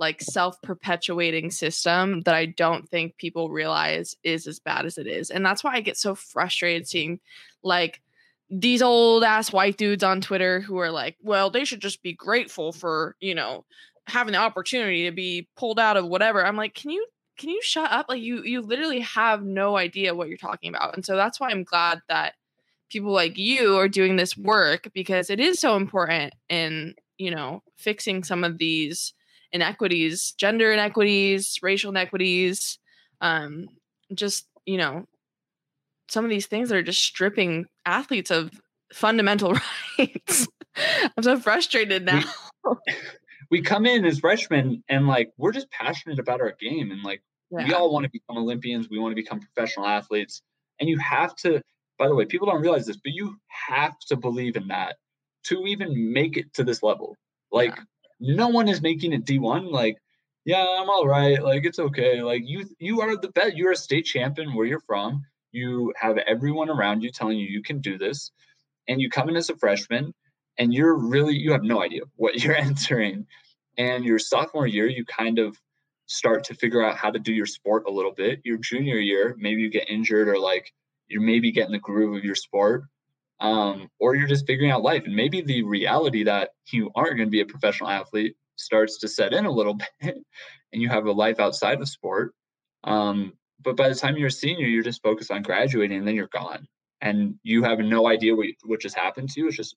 like 0.01 0.21
self-perpetuating 0.21 1.51
system 1.51 2.21
that 2.21 2.35
i 2.35 2.47
don't 2.47 2.89
think 2.89 3.17
people 3.17 3.51
realize 3.51 4.17
is 4.23 4.47
as 4.47 4.61
bad 4.61 4.87
as 4.87 4.97
it 4.97 5.07
is. 5.07 5.31
And 5.31 5.45
that's 5.45 5.63
why 5.63 5.75
i 5.75 5.81
get 5.81 5.97
so 5.97 6.15
frustrated 6.15 6.89
seeing 6.89 7.21
like 7.63 8.01
these 8.51 8.83
old 8.83 9.25
ass 9.25 9.53
white 9.53 9.77
dudes 9.77 10.03
on 10.03 10.21
Twitter 10.21 10.61
who 10.61 10.79
are 10.79 10.91
like, 10.91 11.17
well, 11.23 11.51
they 11.51 11.65
should 11.65 11.81
just 11.81 12.03
be 12.03 12.13
grateful 12.13 12.73
for, 12.73 13.17
you 13.21 13.35
know, 13.35 13.65
having 14.07 14.33
the 14.33 14.39
opportunity 14.39 15.05
to 15.05 15.13
be 15.13 15.49
pulled 15.57 15.79
out 15.79 15.97
of 15.97 16.07
whatever. 16.07 16.45
I'm 16.45 16.57
like, 16.57 16.75
can 16.75 16.91
you 16.91 17.07
can 17.39 17.51
you 17.51 17.61
shut 17.63 17.91
up? 17.93 18.07
Like 18.09 18.23
you 18.23 18.43
you 18.43 18.63
literally 18.63 19.01
have 19.01 19.43
no 19.45 19.77
idea 19.77 20.15
what 20.15 20.29
you're 20.29 20.39
talking 20.39 20.75
about. 20.75 20.95
And 20.95 21.05
so 21.05 21.15
that's 21.17 21.39
why 21.39 21.51
I'm 21.51 21.65
glad 21.65 22.01
that 22.09 22.35
people 22.91 23.13
like 23.13 23.37
you 23.37 23.77
are 23.79 23.89
doing 23.89 24.17
this 24.17 24.37
work 24.37 24.89
because 24.95 25.29
it 25.31 25.41
is 25.41 25.61
so 25.61 25.77
important 25.77 26.33
in, 26.49 26.95
you 27.19 27.31
know, 27.31 27.63
fixing 27.77 28.25
some 28.25 28.45
of 28.45 28.59
these 28.59 29.13
inequities, 29.53 30.33
gender 30.39 30.73
inequities, 30.73 31.59
racial 31.63 31.91
inequities, 31.91 32.79
um 33.21 33.69
just, 34.15 34.47
you 34.65 34.79
know, 34.79 35.07
some 36.09 36.25
of 36.25 36.31
these 36.31 36.47
things 36.47 36.73
are 36.73 36.83
just 36.83 37.03
stripping 37.03 37.67
athletes 37.87 38.31
of 38.31 38.51
fundamental 38.93 39.55
rights. 39.99 40.49
I'm 41.17 41.23
so 41.23 41.39
frustrated 41.39 42.05
now. 42.05 42.23
We, 42.65 42.95
we, 43.51 43.63
come 43.63 43.87
in 43.87 44.05
as 44.05 44.21
freshmen 44.21 44.83
and 44.89 45.07
like 45.07 45.33
we're 45.37 45.53
just 45.53 45.71
passionate 45.71 46.19
about 46.19 46.41
our 46.41 46.55
game 46.61 46.91
and 46.91 47.03
like 47.03 47.23
yeah. 47.51 47.67
we 47.67 47.75
all 47.75 47.93
want 47.93 48.05
to 48.05 48.11
become 48.11 48.39
Olympians, 48.39 48.89
we 48.91 48.99
want 48.99 49.13
to 49.13 49.17
become 49.17 49.41
professional 49.41 49.87
athletes. 49.87 50.43
And 50.81 50.89
you 50.89 50.99
have 50.99 51.35
to, 51.37 51.61
by 51.99 52.09
the 52.09 52.15
way, 52.15 52.25
people 52.25 52.47
don't 52.47 52.61
realize 52.61 52.87
this, 52.87 52.97
but 52.97 53.13
you 53.13 53.37
have 53.69 53.99
to 54.09 54.17
believe 54.17 54.57
in 54.57 54.69
that 54.69 54.97
to 55.45 55.65
even 55.67 56.13
make 56.13 56.37
it 56.37 56.55
to 56.55 56.65
this 56.65 56.83
level. 56.83 57.17
Like 57.51 57.75
yeah. 58.21 58.37
no 58.37 58.49
one 58.49 58.69
is 58.69 58.81
making 58.81 59.13
it 59.13 59.25
D1 59.25 59.71
like 59.71 59.97
yeah, 60.45 60.65
I'm 60.81 60.89
all 60.89 61.07
right. 61.07 61.43
Like 61.43 61.67
it's 61.67 61.79
okay. 61.79 62.23
Like 62.23 62.43
you 62.47 62.65
you 62.79 63.03
are 63.03 63.17
the 63.17 63.29
best. 63.29 63.55
You're 63.55 63.73
a 63.73 63.77
state 63.77 64.07
champion 64.07 64.55
where 64.55 64.65
you're 64.65 64.81
from 64.81 65.27
you 65.53 65.93
have 65.97 66.19
everyone 66.19 66.71
around 66.71 67.03
you 67.03 67.11
telling 67.11 67.39
you 67.39 67.47
you 67.47 67.63
can 67.63 67.81
do 67.81 67.99
this 67.99 68.33
and 68.89 69.01
you 69.01 69.11
come 69.11 69.29
in 69.29 69.37
as 69.37 69.51
a 69.51 69.57
freshman 69.57 70.15
and 70.59 70.75
you're 70.75 70.97
really 70.97 71.35
you 71.35 71.53
have 71.53 71.63
no 71.63 71.83
idea 71.83 72.03
what 72.17 72.37
you're 72.43 72.57
entering. 72.57 73.27
And 73.77 74.05
your 74.05 74.19
sophomore 74.19 74.67
year 74.67 74.87
you 74.87 75.05
kind 75.05 75.39
of 75.39 75.57
start 76.07 76.43
to 76.45 76.55
figure 76.55 76.83
out 76.85 76.97
how 76.97 77.11
to 77.11 77.19
do 77.19 77.33
your 77.33 77.47
sport 77.47 77.85
a 77.87 77.91
little 77.91 78.13
bit. 78.13 78.41
Your 78.45 78.59
junior 78.59 78.99
year 78.99 79.37
maybe 79.39 79.63
you 79.63 79.71
get 79.71 79.91
injured 79.91 80.29
or 80.29 80.39
like 80.39 80.73
you're 81.09 81.23
maybe 81.23 81.53
getting 81.53 81.73
the 81.73 81.79
groove 81.79 82.17
of 82.17 82.25
your 82.25 82.35
sport 82.35 82.85
um, 83.41 83.89
or 83.99 84.15
you're 84.15 84.29
just 84.29 84.47
figuring 84.47 84.71
out 84.71 84.83
life. 84.83 85.05
And 85.05 85.15
maybe 85.15 85.41
the 85.41 85.63
reality 85.63 86.25
that 86.25 86.51
you 86.71 86.91
aren't 86.95 87.17
going 87.17 87.29
to 87.29 87.31
be 87.31 87.41
a 87.41 87.47
professional 87.47 87.89
athlete 87.89 88.37
starts 88.57 88.99
to 88.99 89.09
set 89.09 89.33
in 89.33 89.47
a 89.47 89.51
little 89.51 89.75
bit 90.01 90.17
and 90.73 90.83
you 90.83 90.89
have 90.89 91.07
a 91.07 91.13
life 91.13 91.41
outside 91.41 91.81
of 91.81 91.89
sport. 91.89 92.35
Um, 92.85 93.33
but 93.63 93.77
by 93.77 93.89
the 93.89 93.95
time 93.95 94.17
you're 94.17 94.29
a 94.29 94.33
senior, 94.33 94.67
you're 94.67 94.83
just 94.83 95.03
focused 95.03 95.31
on 95.31 95.43
graduating 95.43 95.99
and 95.99 96.07
then 96.07 96.15
you're 96.15 96.29
gone. 96.29 96.67
And 97.01 97.37
you 97.43 97.63
have 97.63 97.79
no 97.79 98.09
idea 98.09 98.35
what, 98.35 98.47
what 98.65 98.81
just 98.81 98.97
happened 98.97 99.31
to 99.31 99.41
you. 99.41 99.49
It's 99.49 99.57
just 99.57 99.77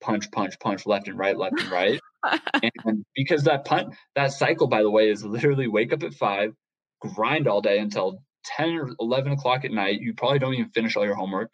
punch, 0.00 0.30
punch, 0.30 0.58
punch, 0.60 0.86
left 0.86 1.08
and 1.08 1.18
right, 1.18 1.36
left 1.36 1.60
and 1.60 1.70
right. 1.70 2.00
and 2.84 3.04
because 3.14 3.44
that 3.44 3.64
punt, 3.64 3.94
that 4.14 4.32
cycle, 4.32 4.66
by 4.66 4.82
the 4.82 4.90
way, 4.90 5.10
is 5.10 5.24
literally 5.24 5.68
wake 5.68 5.92
up 5.92 6.02
at 6.02 6.14
five, 6.14 6.54
grind 7.00 7.48
all 7.48 7.60
day 7.60 7.78
until 7.78 8.22
10 8.44 8.70
or 8.74 8.90
11 9.00 9.32
o'clock 9.32 9.64
at 9.64 9.72
night. 9.72 10.00
You 10.00 10.14
probably 10.14 10.38
don't 10.38 10.54
even 10.54 10.70
finish 10.70 10.96
all 10.96 11.04
your 11.04 11.16
homework, 11.16 11.50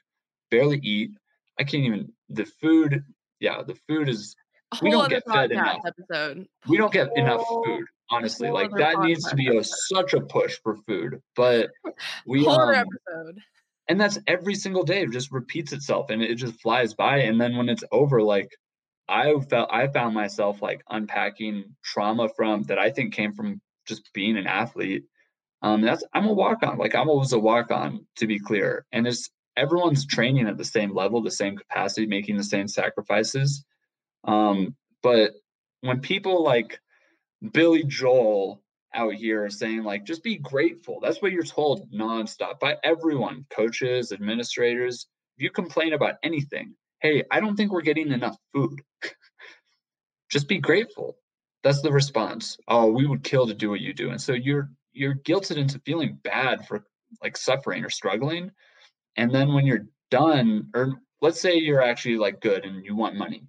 barely 0.51 0.79
eat. 0.83 1.11
I 1.59 1.65
can't 1.65 1.85
even, 1.85 2.13
the 2.29 2.45
food, 2.61 3.03
yeah, 3.41 3.63
the 3.67 3.77
food 3.89 4.09
is, 4.09 4.35
we 4.83 4.91
don't 4.91 5.09
get 5.09 5.23
fed 5.31 5.51
enough. 5.51 5.81
Episode. 5.87 6.47
We 6.67 6.77
don't 6.77 6.93
get 6.93 7.09
enough 7.17 7.43
food 7.49 7.87
honestly 8.11 8.51
like 8.51 8.71
that 8.77 9.01
needs 9.01 9.25
to 9.25 9.37
be 9.37 9.57
a, 9.57 9.63
such 9.65 10.15
a 10.15 10.21
push 10.21 10.59
for 10.63 10.77
food 10.87 11.21
but 11.37 11.71
we 12.27 12.47
um, 12.47 12.71
episode. 12.71 13.41
and 13.89 14.01
that's 14.01 14.19
every 14.27 14.55
single 14.55 14.83
day 14.83 15.03
it 15.03 15.11
just 15.11 15.31
repeats 15.31 15.73
itself 15.73 16.11
and 16.11 16.23
it 16.23 16.35
just 16.37 16.61
flies 16.61 16.95
by 16.95 17.19
and 17.19 17.41
then 17.41 17.57
when 17.57 17.69
it's 17.69 17.85
over 17.93 18.23
like 18.23 18.51
i 19.09 19.35
felt 19.51 19.69
i 19.73 19.87
found 19.89 20.15
myself 20.15 20.63
like 20.63 20.83
unpacking 20.91 21.65
trauma 21.83 22.29
from 22.37 22.63
that 22.65 22.79
i 22.79 22.91
think 22.91 23.13
came 23.13 23.33
from 23.33 23.61
just 23.89 24.13
being 24.13 24.37
an 24.37 24.47
athlete. 24.47 25.05
Um 25.63 25.81
that's 25.81 26.05
i'm 26.15 26.27
a 26.27 26.33
walk 26.33 26.63
on 26.63 26.79
like 26.79 26.95
i'm 26.95 27.09
always 27.09 27.33
a 27.33 27.39
walk 27.39 27.73
on 27.73 28.07
to 28.17 28.29
be 28.29 28.39
clear 28.39 28.87
and 28.93 29.09
it's 29.09 29.29
everyone's 29.57 30.07
training 30.07 30.47
at 30.47 30.57
the 30.57 30.65
same 30.65 30.95
level 30.95 31.21
the 31.21 31.33
same 31.33 31.57
capacity 31.57 32.07
making 32.07 32.37
the 32.37 32.45
same 32.45 32.69
sacrifices. 32.69 33.65
Um 34.23 34.77
but 35.03 35.33
when 35.81 36.01
people 36.01 36.45
like 36.45 36.81
Billy 37.53 37.85
Joel 37.85 38.63
out 38.95 39.15
here 39.15 39.49
saying 39.51 39.85
like 39.85 40.05
just 40.05 40.23
be 40.23 40.37
grateful. 40.37 40.99
That's 41.01 41.21
what 41.21 41.33
you're 41.33 41.43
told 41.43 41.91
nonstop 41.93 42.59
by 42.59 42.77
everyone, 42.83 43.47
coaches, 43.51 44.13
administrators. 44.13 45.07
If 45.37 45.43
you 45.45 45.51
complain 45.51 45.93
about 45.93 46.17
anything, 46.23 46.75
hey, 47.01 47.25
I 47.31 47.41
don't 47.41 47.57
think 47.57 47.71
we're 47.71 47.83
getting 47.83 48.11
enough 48.11 48.37
food. 48.53 48.81
just 50.31 50.49
be 50.49 50.59
grateful. 50.59 51.17
That's 51.63 51.83
the 51.83 51.93
response. 51.93 52.57
Oh, 52.69 52.91
we 52.91 53.07
would 53.07 53.25
kill 53.25 53.47
to 53.47 53.55
do 53.55 53.71
what 53.71 53.81
you 53.81 53.93
do. 53.93 54.11
And 54.11 54.21
so 54.21 54.33
you're 54.33 54.71
you're 54.93 55.15
guilted 55.15 55.57
into 55.57 55.81
feeling 55.81 56.19
bad 56.23 56.67
for 56.67 56.85
like 57.23 57.37
suffering 57.37 57.85
or 57.85 57.91
struggling. 57.91 58.51
And 59.17 59.33
then 59.33 59.53
when 59.53 59.67
you're 59.67 59.87
done, 60.11 60.71
or 60.75 61.01
let's 61.21 61.41
say 61.41 61.57
you're 61.57 61.83
actually 61.83 62.17
like 62.17 62.41
good 62.41 62.65
and 62.65 62.85
you 62.85 62.97
want 62.97 63.17
money. 63.17 63.45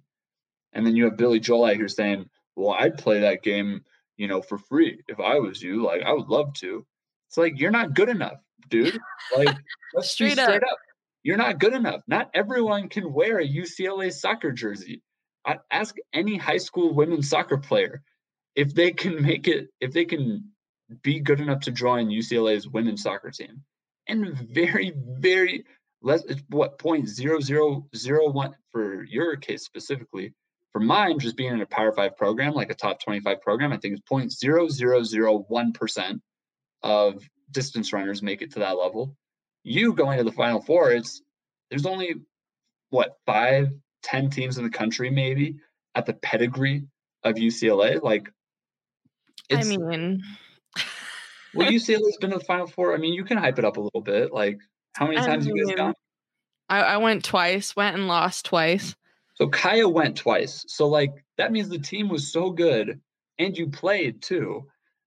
And 0.72 0.86
then 0.86 0.94
you 0.94 1.04
have 1.04 1.16
Billy 1.16 1.40
Joel 1.40 1.66
out 1.66 1.76
here 1.76 1.88
saying, 1.88 2.28
well, 2.60 2.76
I'd 2.78 2.98
play 2.98 3.20
that 3.20 3.42
game, 3.42 3.82
you 4.16 4.28
know, 4.28 4.42
for 4.42 4.58
free 4.58 5.00
if 5.08 5.18
I 5.18 5.38
was 5.38 5.62
you. 5.62 5.84
Like, 5.84 6.02
I 6.02 6.12
would 6.12 6.28
love 6.28 6.52
to. 6.54 6.86
It's 7.28 7.36
like 7.36 7.58
you're 7.58 7.70
not 7.70 7.94
good 7.94 8.08
enough, 8.08 8.38
dude. 8.68 8.98
Like, 9.36 9.56
let's 9.94 10.10
straight, 10.10 10.32
straight 10.32 10.62
up. 10.62 10.72
up. 10.72 10.78
You're 11.22 11.36
not 11.36 11.58
good 11.58 11.74
enough. 11.74 12.02
Not 12.06 12.30
everyone 12.34 12.88
can 12.88 13.12
wear 13.12 13.38
a 13.38 13.48
UCLA 13.48 14.12
soccer 14.12 14.52
jersey. 14.52 15.02
I 15.46 15.58
ask 15.70 15.94
any 16.12 16.36
high 16.36 16.58
school 16.58 16.94
women's 16.94 17.28
soccer 17.28 17.58
player 17.58 18.02
if 18.54 18.74
they 18.74 18.92
can 18.92 19.22
make 19.22 19.48
it, 19.48 19.68
if 19.80 19.92
they 19.92 20.04
can 20.04 20.50
be 21.02 21.20
good 21.20 21.40
enough 21.40 21.60
to 21.60 21.70
join 21.70 22.08
UCLA's 22.08 22.68
women's 22.68 23.02
soccer 23.02 23.30
team. 23.30 23.62
And 24.08 24.36
very, 24.52 24.92
very 24.96 25.64
less, 26.02 26.24
it's 26.24 26.42
what 26.48 26.78
point 26.78 27.08
zero 27.08 27.40
zero 27.40 27.86
zero 27.94 28.30
one 28.30 28.54
for 28.72 29.04
your 29.04 29.36
case 29.36 29.64
specifically 29.64 30.34
for 30.72 30.80
mine, 30.80 31.18
just 31.18 31.36
being 31.36 31.52
in 31.52 31.60
a 31.60 31.66
Power 31.66 31.92
Five 31.92 32.16
program, 32.16 32.54
like 32.54 32.70
a 32.70 32.74
top 32.74 33.02
25 33.02 33.40
program, 33.40 33.72
I 33.72 33.76
think 33.76 33.98
it's 33.98 34.08
0.0001% 34.08 36.20
of 36.82 37.28
distance 37.50 37.92
runners 37.92 38.22
make 38.22 38.42
it 38.42 38.52
to 38.52 38.60
that 38.60 38.78
level. 38.78 39.16
You 39.64 39.92
going 39.92 40.18
to 40.18 40.24
the 40.24 40.32
Final 40.32 40.62
Four, 40.62 40.92
it's 40.92 41.22
there's 41.68 41.86
only 41.86 42.14
what 42.90 43.16
five, 43.26 43.70
ten 44.02 44.30
teams 44.30 44.58
in 44.58 44.64
the 44.64 44.70
country, 44.70 45.10
maybe 45.10 45.56
at 45.94 46.06
the 46.06 46.14
pedigree 46.14 46.86
of 47.24 47.34
UCLA. 47.34 48.02
Like, 48.02 48.32
I 49.52 49.64
mean, 49.64 50.22
well, 51.54 51.68
UCLA's 51.70 52.16
been 52.20 52.30
to 52.30 52.38
the 52.38 52.44
Final 52.44 52.66
Four. 52.66 52.94
I 52.94 52.98
mean, 52.98 53.12
you 53.12 53.24
can 53.24 53.36
hype 53.36 53.58
it 53.58 53.64
up 53.64 53.76
a 53.76 53.80
little 53.80 54.00
bit. 54.00 54.32
Like, 54.32 54.60
how 54.94 55.06
many 55.06 55.18
I 55.18 55.26
times 55.26 55.46
mean, 55.46 55.56
you 55.56 55.66
guys 55.66 55.74
gone? 55.74 55.94
I, 56.68 56.80
I 56.80 56.96
went 56.98 57.24
twice, 57.24 57.74
went 57.74 57.96
and 57.96 58.08
lost 58.08 58.46
twice. 58.46 58.94
So 59.40 59.48
Kaiya 59.48 59.90
went 59.90 60.18
twice. 60.18 60.66
So 60.68 60.86
like 60.86 61.24
that 61.38 61.50
means 61.50 61.70
the 61.70 61.78
team 61.78 62.10
was 62.10 62.30
so 62.30 62.50
good 62.50 63.00
and 63.38 63.56
you 63.56 63.70
played 63.70 64.20
too. 64.20 64.66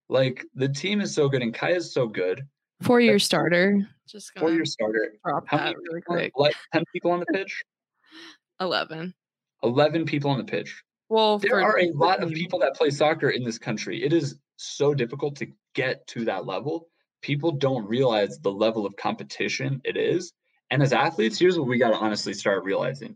Like 0.10 0.44
the 0.56 0.70
team 0.70 1.02
is 1.02 1.14
so 1.14 1.30
good 1.30 1.44
and 1.44 1.54
Kaiya's 1.54 1.94
so 1.94 2.08
good. 2.08 2.42
Four 2.82 3.00
year 3.00 3.20
starter. 3.20 3.88
Just 4.08 4.32
four 4.40 4.50
year 4.50 4.66
starter. 4.66 5.14
Drop 5.24 5.44
How 5.46 5.58
that 5.58 5.76
really 5.78 6.02
quick. 6.02 6.34
Like 6.36 6.56
10 6.74 6.84
people 6.92 7.12
on 7.12 7.20
the 7.20 7.28
pitch? 7.28 7.62
11. 8.60 9.14
11 9.62 10.06
people 10.06 10.32
on 10.32 10.40
the 10.40 10.44
pitch. 10.44 10.82
Well, 11.10 11.38
there 11.38 11.62
are 11.62 11.78
a 11.80 11.92
lot 11.92 12.24
of 12.24 12.32
people 12.32 12.58
that 12.60 12.76
play 12.76 12.90
soccer 12.90 13.30
in 13.30 13.44
this 13.44 13.60
country. 13.60 14.04
It 14.04 14.14
is 14.14 14.40
so 14.56 14.96
difficult 14.96 15.36
to 15.38 15.48
get 15.76 16.08
to 16.08 16.26
that 16.26 16.48
level. 16.48 16.88
People 17.22 17.52
don't 17.52 17.88
realize 17.88 18.40
the 18.40 18.52
level 18.52 18.88
of 18.88 18.96
competition 18.96 19.80
it 19.84 19.96
is. 19.96 20.34
And 20.72 20.82
as 20.82 20.92
athletes, 20.92 21.38
here's 21.38 21.60
what 21.60 21.68
we 21.68 21.78
got 21.78 21.92
to 21.92 21.98
honestly 21.98 22.34
start 22.34 22.64
realizing 22.64 23.16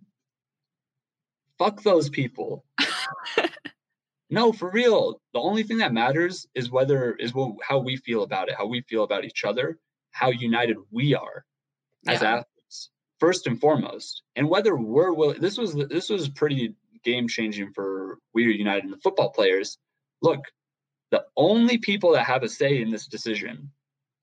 fuck 1.58 1.82
those 1.84 2.10
people. 2.10 2.66
no, 4.30 4.52
for 4.52 4.70
real. 4.72 5.22
The 5.34 5.40
only 5.40 5.64
thing 5.64 5.78
that 5.78 5.94
matters 5.94 6.48
is 6.56 6.72
whether 6.72 7.14
is 7.14 7.34
what, 7.34 7.56
how 7.62 7.80
we 7.80 7.98
feel 7.98 8.24
about 8.24 8.50
it, 8.50 8.56
how 8.58 8.68
we 8.68 8.82
feel 8.82 9.04
about 9.04 9.26
each 9.26 9.44
other, 9.44 9.78
how 10.12 10.30
united 10.30 10.78
we 10.92 11.16
are 11.16 11.46
as 12.08 12.22
yeah. 12.22 12.38
athletes, 12.38 12.90
first 13.20 13.48
and 13.48 13.60
foremost, 13.60 14.24
and 14.36 14.50
whether 14.50 14.76
we're 14.76 15.14
willing. 15.14 15.42
This 15.42 15.58
was 15.58 15.74
this 15.74 16.10
was 16.10 16.30
pretty 16.30 16.76
game 17.04 17.28
changing 17.28 17.72
for 17.74 18.20
We 18.34 18.46
Are 18.48 18.50
United 18.50 18.84
and 18.86 18.94
the 18.94 18.98
football 18.98 19.30
players. 19.30 19.78
Look, 20.22 20.42
the 21.12 21.24
only 21.36 21.78
people 21.78 22.12
that 22.14 22.26
have 22.26 22.44
a 22.44 22.50
say 22.50 22.82
in 22.82 22.90
this 22.90 23.08
decision 23.08 23.72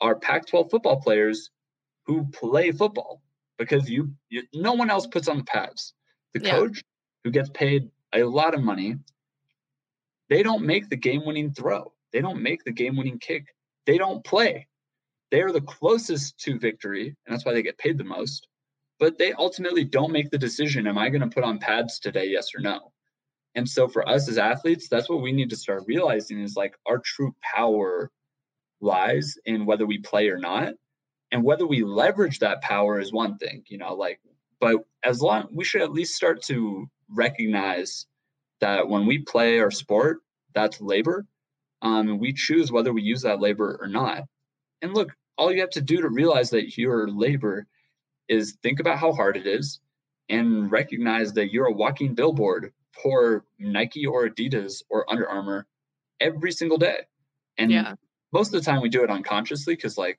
are 0.00 0.16
Pac-12 0.16 0.70
football 0.70 1.00
players 1.00 1.50
who 2.06 2.26
play 2.26 2.72
football 2.72 3.22
because 3.58 3.88
you, 3.88 4.12
you 4.28 4.42
no 4.52 4.72
one 4.74 4.90
else 4.90 5.06
puts 5.06 5.28
on 5.28 5.38
the 5.38 5.44
pads. 5.44 5.94
The 6.34 6.40
yeah. 6.40 6.50
coach 6.50 6.82
who 7.24 7.30
gets 7.30 7.50
paid 7.50 7.90
a 8.12 8.22
lot 8.22 8.54
of 8.54 8.62
money, 8.62 8.96
they 10.28 10.42
don't 10.42 10.64
make 10.64 10.88
the 10.88 10.96
game 10.96 11.24
winning 11.26 11.52
throw. 11.52 11.92
They 12.12 12.20
don't 12.20 12.42
make 12.42 12.64
the 12.64 12.72
game 12.72 12.96
winning 12.96 13.18
kick. 13.18 13.46
They 13.86 13.98
don't 13.98 14.22
play. 14.24 14.68
They 15.30 15.42
are 15.42 15.52
the 15.52 15.60
closest 15.60 16.38
to 16.40 16.58
victory, 16.58 17.06
and 17.06 17.34
that's 17.34 17.44
why 17.44 17.54
they 17.54 17.62
get 17.62 17.78
paid 17.78 17.98
the 17.98 18.04
most, 18.04 18.46
but 19.00 19.18
they 19.18 19.32
ultimately 19.32 19.84
don't 19.84 20.12
make 20.12 20.30
the 20.30 20.38
decision 20.38 20.86
am 20.86 20.98
I 20.98 21.08
going 21.08 21.22
to 21.22 21.34
put 21.34 21.44
on 21.44 21.58
pads 21.58 21.98
today, 21.98 22.28
yes 22.28 22.48
or 22.56 22.60
no? 22.60 22.92
And 23.56 23.68
so 23.68 23.88
for 23.88 24.08
us 24.08 24.28
as 24.28 24.38
athletes, 24.38 24.88
that's 24.88 25.08
what 25.08 25.22
we 25.22 25.32
need 25.32 25.50
to 25.50 25.56
start 25.56 25.84
realizing 25.86 26.40
is 26.40 26.56
like 26.56 26.76
our 26.86 26.98
true 26.98 27.34
power 27.42 28.10
lies 28.80 29.36
in 29.44 29.66
whether 29.66 29.86
we 29.86 29.98
play 29.98 30.28
or 30.28 30.38
not. 30.38 30.74
And 31.32 31.42
whether 31.42 31.66
we 31.66 31.82
leverage 31.82 32.38
that 32.40 32.62
power 32.62 33.00
is 33.00 33.12
one 33.12 33.38
thing, 33.38 33.64
you 33.66 33.78
know, 33.78 33.94
like, 33.94 34.20
but 34.60 34.76
as 35.02 35.20
long 35.20 35.48
we 35.52 35.64
should 35.64 35.82
at 35.82 35.92
least 35.92 36.14
start 36.14 36.42
to 36.42 36.88
recognize 37.08 38.06
that 38.60 38.88
when 38.88 39.06
we 39.06 39.18
play 39.18 39.58
our 39.60 39.70
sport, 39.70 40.18
that's 40.54 40.80
labor. 40.80 41.26
Um, 41.82 42.08
and 42.08 42.20
we 42.20 42.32
choose 42.32 42.72
whether 42.72 42.92
we 42.92 43.02
use 43.02 43.22
that 43.22 43.40
labor 43.40 43.78
or 43.80 43.88
not. 43.88 44.22
And 44.80 44.94
look, 44.94 45.14
all 45.36 45.52
you 45.52 45.60
have 45.60 45.70
to 45.70 45.82
do 45.82 46.00
to 46.00 46.08
realize 46.08 46.50
that 46.50 46.76
your 46.78 47.08
labor 47.08 47.66
is 48.28 48.56
think 48.62 48.80
about 48.80 48.98
how 48.98 49.12
hard 49.12 49.36
it 49.36 49.46
is 49.46 49.80
and 50.28 50.70
recognize 50.70 51.34
that 51.34 51.52
you're 51.52 51.66
a 51.66 51.72
walking 51.72 52.14
billboard 52.14 52.72
for 53.02 53.44
Nike 53.58 54.06
or 54.06 54.28
Adidas 54.28 54.82
or 54.88 55.10
Under 55.10 55.28
Armour 55.28 55.66
every 56.20 56.52
single 56.52 56.78
day. 56.78 57.00
And 57.58 57.70
yeah. 57.70 57.94
most 58.32 58.54
of 58.54 58.62
the 58.62 58.70
time 58.70 58.80
we 58.80 58.88
do 58.88 59.04
it 59.04 59.10
unconsciously 59.10 59.74
because 59.74 59.98
like 59.98 60.18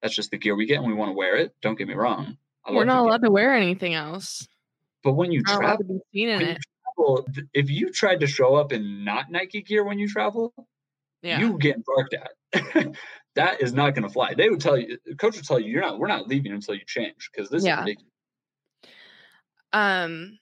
that's 0.00 0.14
just 0.14 0.30
the 0.30 0.38
gear 0.38 0.56
we 0.56 0.66
get 0.66 0.78
and 0.78 0.86
we 0.86 0.94
want 0.94 1.10
to 1.10 1.16
wear 1.16 1.36
it. 1.36 1.54
Don't 1.62 1.78
get 1.78 1.86
me 1.86 1.94
wrong. 1.94 2.36
We're 2.70 2.84
not 2.84 3.00
allowed 3.00 3.22
to 3.22 3.30
wear 3.30 3.54
anything 3.54 3.94
else. 3.94 4.46
But 5.02 5.14
when 5.14 5.32
you 5.32 5.42
travel, 5.42 6.00
seen 6.12 6.28
in 6.28 6.40
it. 6.42 6.58
Travel, 6.96 7.26
if 7.52 7.70
you 7.70 7.90
tried 7.90 8.20
to 8.20 8.26
show 8.26 8.54
up 8.54 8.72
in 8.72 9.04
not 9.04 9.30
Nike 9.30 9.62
gear 9.62 9.84
when 9.84 9.98
you 9.98 10.08
travel, 10.08 10.54
yeah. 11.22 11.40
you 11.40 11.58
get 11.58 11.82
barked 11.84 12.14
at. 12.14 12.94
that 13.34 13.60
is 13.60 13.72
not 13.72 13.94
going 13.94 14.04
to 14.04 14.08
fly. 14.08 14.34
They 14.34 14.48
would 14.48 14.60
tell 14.60 14.78
you, 14.78 14.98
coach 15.18 15.36
would 15.36 15.44
tell 15.44 15.58
you, 15.58 15.72
you're 15.72 15.82
not, 15.82 15.98
we're 15.98 16.06
not 16.06 16.28
leaving 16.28 16.52
until 16.52 16.74
you 16.74 16.82
change 16.86 17.30
because 17.32 17.50
this 17.50 17.64
yeah. 17.64 17.80
is 17.80 17.80
ridiculous. 17.80 18.12
Um, 19.72 20.38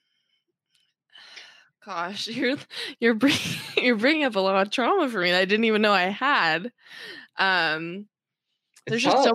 gosh, 1.85 2.27
you're 2.27 2.57
you're 2.99 3.13
bringing 3.13 3.39
you're 3.77 3.95
bringing 3.95 4.25
up 4.25 4.35
a 4.35 4.39
lot 4.39 4.61
of 4.61 4.71
trauma 4.71 5.09
for 5.09 5.21
me 5.21 5.31
that 5.31 5.41
I 5.41 5.45
didn't 5.45 5.65
even 5.65 5.81
know 5.81 5.93
I 5.93 6.03
had. 6.03 6.71
Um, 7.37 8.07
there's 8.87 9.03
just 9.03 9.23
so 9.23 9.33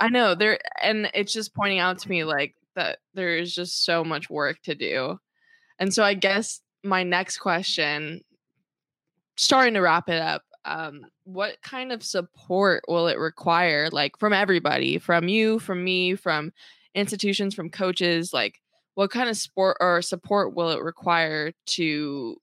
I 0.00 0.08
know 0.08 0.34
there, 0.34 0.58
and 0.82 1.10
it's 1.14 1.32
just 1.32 1.54
pointing 1.54 1.78
out 1.78 1.98
to 2.00 2.08
me 2.08 2.24
like 2.24 2.54
that 2.76 2.98
there 3.14 3.36
is 3.36 3.54
just 3.54 3.84
so 3.84 4.04
much 4.04 4.30
work 4.30 4.60
to 4.62 4.74
do, 4.74 5.18
and 5.78 5.92
so 5.92 6.02
I 6.04 6.14
guess 6.14 6.60
my 6.82 7.02
next 7.02 7.38
question, 7.38 8.22
starting 9.36 9.74
to 9.74 9.80
wrap 9.80 10.08
it 10.08 10.20
up, 10.20 10.42
um, 10.64 11.02
what 11.24 11.60
kind 11.62 11.92
of 11.92 12.02
support 12.02 12.84
will 12.88 13.08
it 13.08 13.18
require, 13.18 13.88
like 13.90 14.18
from 14.18 14.32
everybody, 14.32 14.98
from 14.98 15.28
you, 15.28 15.58
from 15.58 15.82
me, 15.82 16.14
from 16.14 16.52
institutions, 16.94 17.54
from 17.54 17.70
coaches, 17.70 18.32
like 18.32 18.60
what 18.94 19.10
kind 19.10 19.28
of 19.28 19.36
sport 19.36 19.76
or 19.80 20.00
support 20.02 20.54
will 20.54 20.70
it 20.70 20.82
require 20.82 21.52
to 21.66 22.36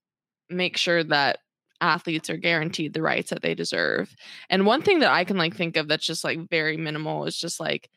make 0.50 0.78
sure 0.78 1.04
that 1.04 1.40
athletes 1.82 2.30
are 2.30 2.38
guaranteed 2.38 2.94
the 2.94 3.02
rights 3.02 3.30
that 3.30 3.42
they 3.42 3.54
deserve 3.54 4.16
and 4.50 4.66
one 4.66 4.82
thing 4.82 5.00
that 5.00 5.12
i 5.12 5.24
can 5.24 5.38
like 5.38 5.56
think 5.56 5.76
of 5.78 5.88
that's 5.88 6.06
just 6.06 6.24
like 6.24 6.50
very 6.50 6.78
minimal 6.78 7.26
is 7.26 7.38
just 7.38 7.60
like 7.60 7.90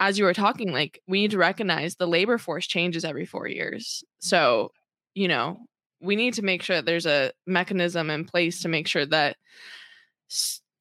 as 0.00 0.18
you 0.18 0.24
were 0.24 0.34
talking 0.34 0.72
like 0.72 1.00
we 1.08 1.22
need 1.22 1.30
to 1.30 1.38
recognize 1.38 1.96
the 1.96 2.06
labor 2.06 2.38
force 2.38 2.66
changes 2.66 3.04
every 3.04 3.26
four 3.26 3.48
years 3.48 4.04
so 4.18 4.70
you 5.14 5.28
know 5.28 5.58
we 6.00 6.16
need 6.16 6.34
to 6.34 6.42
make 6.42 6.62
sure 6.62 6.76
that 6.76 6.86
there's 6.86 7.06
a 7.06 7.32
mechanism 7.46 8.10
in 8.10 8.24
place 8.24 8.62
to 8.62 8.68
make 8.68 8.86
sure 8.86 9.06
that 9.06 9.36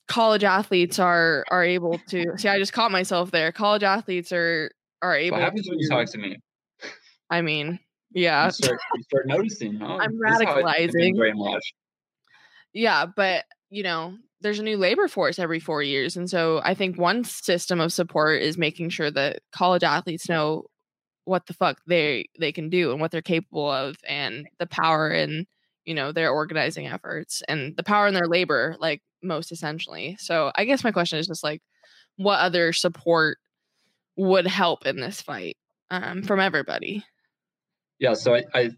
college 0.08 0.44
athletes 0.44 1.00
are 1.00 1.46
are 1.50 1.64
able 1.64 1.98
to 2.08 2.26
see 2.38 2.50
i 2.50 2.60
just 2.60 2.74
caught 2.74 2.92
myself 2.92 3.32
there 3.32 3.52
college 3.52 3.84
athletes 3.84 4.32
are 4.32 4.70
are 5.02 5.16
able 5.16 5.38
what 5.38 5.44
happens 5.44 5.66
to, 5.66 5.72
when 5.72 5.80
you 5.80 5.90
talk 5.90 6.06
to 6.08 6.18
me 6.18 6.38
I 7.32 7.42
mean, 7.42 7.80
yeah. 8.14 8.46
You 8.46 8.52
start, 8.52 8.80
you 8.96 9.04
start 9.04 9.28
noticing. 9.28 9.82
Oh, 9.82 9.98
I'm 9.98 10.20
radicalizing. 10.20 11.16
Very 11.18 11.34
much. 11.34 11.74
Yeah, 12.74 13.06
but 13.06 13.46
you 13.70 13.84
know, 13.84 14.18
there's 14.42 14.60
a 14.60 14.64
new 14.64 14.78
labor 14.78 15.08
force 15.08 15.40
every 15.40 15.60
four 15.60 15.84
years, 15.84 16.18
and 16.18 16.30
so 16.30 16.62
I 16.64 16.74
think 16.74 16.98
one 16.98 17.24
system 17.24 17.80
of 17.80 17.94
support 17.94 18.42
is 18.42 18.58
making 18.58 18.90
sure 18.90 19.12
that 19.12 19.42
college 19.52 19.84
athletes 19.84 20.30
know 20.30 20.66
what 21.26 21.46
the 21.46 21.54
fuck 21.54 21.80
they 21.88 22.28
they 22.40 22.52
can 22.52 22.70
do 22.70 22.92
and 22.92 23.00
what 23.00 23.12
they're 23.12 23.22
capable 23.22 23.70
of, 23.70 23.98
and 24.08 24.48
the 24.60 24.68
power 24.68 25.12
in 25.12 25.46
you 25.86 25.94
know 25.94 26.12
their 26.12 26.32
organizing 26.32 26.88
efforts 26.88 27.42
and 27.48 27.76
the 27.78 27.84
power 27.84 28.08
in 28.08 28.14
their 28.14 28.28
labor, 28.28 28.76
like 28.80 29.02
most 29.24 29.52
essentially. 29.52 30.18
So 30.20 30.52
I 30.56 30.66
guess 30.66 30.84
my 30.84 30.92
question 30.92 31.20
is 31.20 31.28
just 31.28 31.44
like, 31.44 31.62
what 32.18 32.40
other 32.40 32.74
support 32.74 33.38
would 34.18 34.48
help 34.48 34.86
in 34.86 35.00
this 35.00 35.22
fight 35.22 35.58
um, 35.90 36.24
from 36.24 36.40
everybody? 36.40 37.04
Yeah, 38.00 38.14
so 38.14 38.36
I, 38.36 38.44
I, 38.54 38.72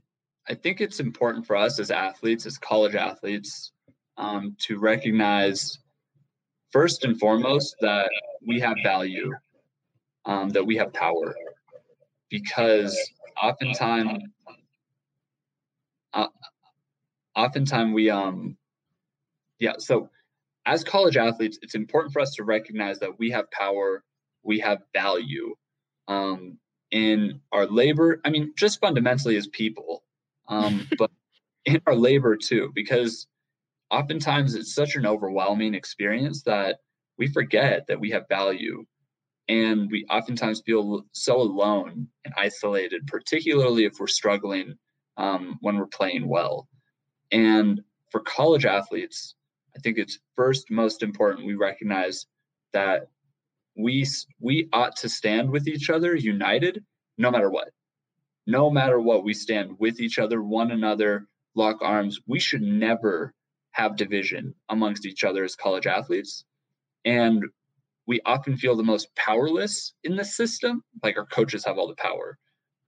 I 0.50 0.54
think 0.54 0.82
it's 0.82 1.00
important 1.00 1.48
for 1.48 1.56
us 1.56 1.80
as 1.80 1.92
athletes, 1.92 2.46
as 2.46 2.58
college 2.58 2.96
athletes, 2.96 3.72
um, 4.18 4.56
to 4.60 4.80
recognize 4.80 5.80
first 6.72 7.04
and 7.04 7.20
foremost 7.20 7.76
that 7.82 8.10
we 8.46 8.60
have 8.60 8.76
value, 8.84 9.32
um, 10.26 10.50
that 10.50 10.66
we 10.66 10.76
have 10.76 10.94
power, 10.94 11.36
because 12.30 12.98
oftentimes, 13.42 14.24
uh, 16.14 16.28
oftentimes 17.36 17.94
we 17.94 18.10
um, 18.10 18.58
yeah. 19.60 19.74
So 19.78 20.10
as 20.66 20.84
college 20.84 21.18
athletes, 21.18 21.60
it's 21.62 21.76
important 21.76 22.14
for 22.14 22.22
us 22.22 22.36
to 22.36 22.44
recognize 22.44 23.00
that 23.00 23.18
we 23.20 23.30
have 23.32 23.50
power, 23.52 24.04
we 24.44 24.60
have 24.60 24.80
value. 24.94 25.56
Um, 26.08 26.58
in 26.94 27.42
our 27.52 27.66
labor. 27.66 28.22
I 28.24 28.30
mean, 28.30 28.54
just 28.56 28.80
fundamentally 28.80 29.36
as 29.36 29.48
people, 29.48 30.04
um, 30.48 30.88
but 30.98 31.12
in 31.66 31.82
our 31.88 31.96
labor 31.96 32.38
too, 32.38 32.72
because 32.74 33.28
oftentimes 33.94 34.56
it's 34.56 34.74
such 34.74 34.96
an 34.96 35.06
overwhelming 35.06 35.76
experience 35.76 36.42
that 36.44 36.78
we 37.18 37.28
forget 37.28 37.86
that 37.88 38.00
we 38.00 38.10
have 38.10 38.28
value. 38.28 38.84
And 39.48 39.92
we 39.92 40.06
oftentimes 40.10 40.64
feel 40.66 41.06
so 41.12 41.40
alone 41.40 42.08
and 42.26 42.34
isolated, 42.36 43.06
particularly 43.08 43.86
if 43.86 43.94
we're 44.00 44.08
struggling 44.08 44.76
um, 45.18 45.58
when 45.62 45.78
we're 45.78 45.86
playing 45.86 46.28
well. 46.28 46.68
And 47.32 47.82
for 48.10 48.22
college 48.22 48.66
athletes, 48.66 49.36
I 49.76 49.80
think 49.80 49.98
it's 49.98 50.20
first 50.36 50.72
most 50.72 51.04
important 51.04 51.46
we 51.46 51.56
recognize 51.56 52.26
that 52.74 53.10
we 53.76 54.06
we 54.40 54.70
ought 54.72 54.96
to 54.98 55.10
stand 55.10 55.50
with 55.50 55.68
each 55.68 55.90
other 55.90 56.16
united 56.16 56.84
no 57.18 57.32
matter 57.32 57.50
what 57.50 57.70
no 58.46 58.70
matter 58.70 59.00
what 59.00 59.24
we 59.24 59.34
stand 59.34 59.76
with 59.80 60.00
each 60.00 60.20
other 60.20 60.44
one 60.44 60.70
another 60.70 61.28
lock 61.56 61.78
arms 61.82 62.20
we 62.28 62.40
should 62.40 62.62
never 62.62 63.34
have 63.74 63.98
division 63.98 64.56
amongst 64.70 65.06
each 65.06 65.24
other 65.24 65.44
as 65.44 65.56
college 65.56 65.88
athletes. 65.88 66.46
And 67.06 67.44
we 68.08 68.22
often 68.26 68.58
feel 68.58 68.76
the 68.76 68.84
most 68.84 69.14
powerless 69.16 69.94
in 70.04 70.16
the 70.16 70.26
system 70.26 70.84
like 71.04 71.18
our 71.18 71.26
coaches 71.26 71.66
have 71.66 71.78
all 71.78 71.88
the 71.88 71.96
power. 71.96 72.38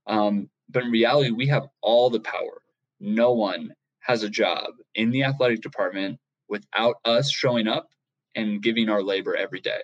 Um, 0.06 0.48
but 0.68 0.84
in 0.84 0.90
reality 0.90 1.30
we 1.30 1.46
have 1.48 1.66
all 1.82 2.10
the 2.10 2.20
power. 2.20 2.62
No 3.00 3.32
one 3.32 3.72
has 4.00 4.22
a 4.22 4.28
job 4.28 4.70
in 4.94 5.10
the 5.10 5.24
athletic 5.24 5.60
department 5.60 6.18
without 6.48 6.96
us 7.04 7.30
showing 7.30 7.66
up 7.66 7.88
and 8.34 8.62
giving 8.62 8.88
our 8.88 9.02
labor 9.02 9.34
every 9.34 9.60
day. 9.60 9.80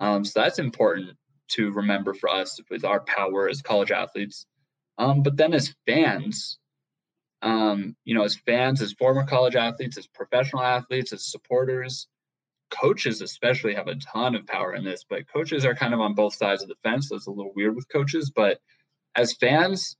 Um, 0.00 0.24
so 0.24 0.40
that's 0.40 0.58
important 0.58 1.16
to 1.50 1.70
remember 1.70 2.14
for 2.14 2.28
us 2.28 2.58
with 2.70 2.84
our 2.84 3.00
power 3.00 3.48
as 3.48 3.62
college 3.62 3.92
athletes. 3.92 4.46
Um, 4.98 5.22
but 5.22 5.36
then 5.36 5.54
as 5.54 5.74
fans, 5.86 6.58
um, 7.44 7.94
you 8.04 8.14
know, 8.14 8.24
as 8.24 8.34
fans, 8.34 8.80
as 8.80 8.94
former 8.94 9.24
college 9.24 9.54
athletes, 9.54 9.98
as 9.98 10.06
professional 10.06 10.62
athletes, 10.62 11.12
as 11.12 11.26
supporters, 11.26 12.08
coaches 12.70 13.20
especially 13.20 13.74
have 13.74 13.86
a 13.86 13.96
ton 13.96 14.34
of 14.34 14.46
power 14.46 14.74
in 14.74 14.82
this. 14.82 15.04
But 15.08 15.30
coaches 15.30 15.66
are 15.66 15.74
kind 15.74 15.92
of 15.92 16.00
on 16.00 16.14
both 16.14 16.34
sides 16.34 16.62
of 16.62 16.68
the 16.68 16.74
fence. 16.82 17.10
So 17.10 17.16
it's 17.16 17.26
a 17.26 17.30
little 17.30 17.52
weird 17.54 17.76
with 17.76 17.88
coaches. 17.90 18.32
But 18.34 18.60
as 19.14 19.34
fans, 19.34 19.94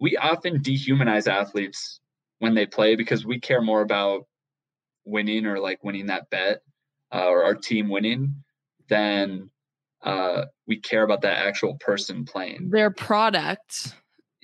we 0.00 0.16
often 0.16 0.58
dehumanize 0.58 1.30
athletes 1.30 2.00
when 2.40 2.54
they 2.54 2.66
play 2.66 2.96
because 2.96 3.24
we 3.24 3.38
care 3.38 3.62
more 3.62 3.80
about 3.80 4.26
winning 5.04 5.46
or 5.46 5.60
like 5.60 5.84
winning 5.84 6.06
that 6.06 6.28
bet 6.28 6.62
uh, 7.14 7.28
or 7.28 7.44
our 7.44 7.54
team 7.54 7.88
winning 7.88 8.34
than 8.88 9.48
uh, 10.02 10.46
we 10.66 10.76
care 10.76 11.04
about 11.04 11.22
that 11.22 11.46
actual 11.46 11.76
person 11.76 12.24
playing. 12.24 12.70
Their 12.70 12.90
product. 12.90 13.94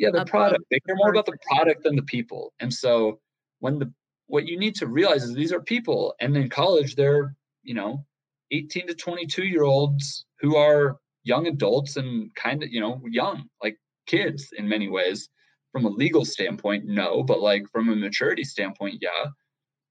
Yeah, 0.00 0.10
the 0.10 0.24
product. 0.24 0.64
They 0.70 0.80
care 0.80 0.96
more 0.96 1.10
about 1.10 1.26
the 1.26 1.38
product 1.52 1.84
than 1.84 1.96
the 1.96 2.02
people. 2.02 2.52
And 2.60 2.72
so 2.72 3.20
when 3.58 3.78
the 3.78 3.92
what 4.26 4.46
you 4.46 4.58
need 4.58 4.74
to 4.76 4.86
realize 4.86 5.24
is 5.24 5.34
these 5.34 5.52
are 5.52 5.60
people, 5.60 6.14
and 6.20 6.36
in 6.36 6.48
college 6.48 6.94
they're 6.96 7.34
you 7.62 7.74
know 7.74 8.04
18 8.52 8.86
to 8.88 8.94
22 8.94 9.44
year 9.44 9.64
olds 9.64 10.24
who 10.40 10.56
are 10.56 10.96
young 11.24 11.46
adults 11.46 11.96
and 11.96 12.34
kind 12.34 12.62
of 12.62 12.70
you 12.70 12.80
know 12.80 13.02
young 13.10 13.44
like 13.62 13.76
kids 14.06 14.48
in 14.56 14.66
many 14.68 14.88
ways 14.88 15.28
from 15.72 15.84
a 15.84 15.88
legal 15.88 16.24
standpoint 16.24 16.84
no 16.86 17.22
but 17.22 17.40
like 17.40 17.62
from 17.70 17.90
a 17.90 17.94
maturity 17.94 18.42
standpoint 18.42 18.96
yeah 19.00 19.26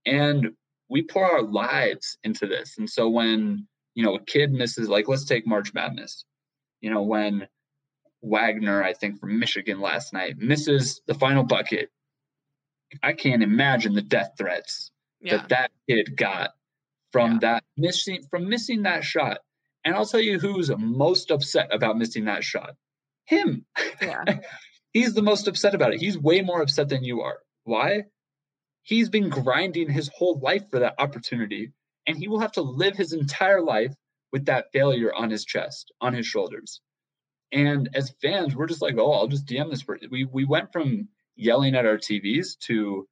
and 0.05 0.49
we 0.89 1.03
pour 1.03 1.25
our 1.25 1.43
lives 1.43 2.17
into 2.23 2.47
this. 2.47 2.77
And 2.77 2.89
so 2.89 3.07
when, 3.07 3.67
you 3.93 4.03
know, 4.03 4.15
a 4.15 4.25
kid 4.25 4.51
misses, 4.51 4.89
like, 4.89 5.07
let's 5.07 5.25
take 5.25 5.47
March 5.47 5.73
Madness, 5.73 6.25
you 6.81 6.89
know, 6.89 7.03
when 7.03 7.47
Wagner, 8.21 8.83
I 8.83 8.93
think 8.93 9.19
from 9.19 9.39
Michigan 9.39 9.79
last 9.79 10.13
night, 10.13 10.37
misses 10.37 11.01
the 11.07 11.13
final 11.13 11.43
bucket. 11.43 11.89
I 13.03 13.13
can't 13.13 13.43
imagine 13.43 13.93
the 13.93 14.01
death 14.01 14.31
threats 14.37 14.91
Yeah. 15.21 15.37
that 15.37 15.49
that 15.49 15.71
kid 15.87 16.15
got 16.17 16.51
from 17.11 17.33
Yeah. 17.33 17.39
that 17.41 17.63
missing 17.77 18.23
from 18.29 18.49
missing 18.49 18.83
that 18.83 19.03
shot. 19.03 19.39
And 19.85 19.95
I'll 19.95 20.05
tell 20.05 20.19
you 20.19 20.39
who's 20.39 20.69
most 20.77 21.31
upset 21.31 21.73
about 21.73 21.97
missing 21.97 22.25
that 22.25 22.43
shot. 22.43 22.75
Him. 23.25 23.65
Yeah. 24.01 24.23
He's 24.93 25.13
the 25.13 25.21
most 25.21 25.47
upset 25.47 25.75
about 25.75 25.93
it. 25.93 25.99
He's 26.01 26.17
way 26.17 26.41
more 26.41 26.61
upset 26.61 26.89
than 26.89 27.03
you 27.03 27.21
are. 27.21 27.39
Why? 27.63 28.05
He's 28.81 29.07
been 29.09 29.29
grinding 29.29 29.89
his 29.89 30.09
whole 30.15 30.39
life 30.39 30.67
for 30.71 30.79
that 30.79 30.95
opportunity, 30.97 31.71
and 32.07 32.17
he 32.17 32.27
will 32.27 32.39
have 32.39 32.53
to 32.53 32.61
live 32.63 32.97
his 32.97 33.13
entire 33.13 33.61
life 33.61 33.93
with 34.31 34.45
that 34.45 34.71
failure 34.73 35.13
on 35.13 35.29
his 35.29 35.45
chest, 35.45 35.91
on 36.01 36.13
his 36.13 36.25
shoulders. 36.25 36.81
And 37.51 37.89
as 37.93 38.13
fans, 38.21 38.55
we're 38.55 38.67
just 38.67 38.81
like, 38.81 38.95
oh, 38.97 39.11
I'll 39.11 39.27
just 39.27 39.47
DM 39.47 39.69
this 39.69 39.83
person. 39.83 40.09
We 40.11 40.25
we 40.25 40.45
went 40.45 40.71
from 40.71 41.07
yelling 41.35 41.75
at 41.75 41.85
our 41.85 41.97
TVs 41.97 42.57
to 42.59 43.07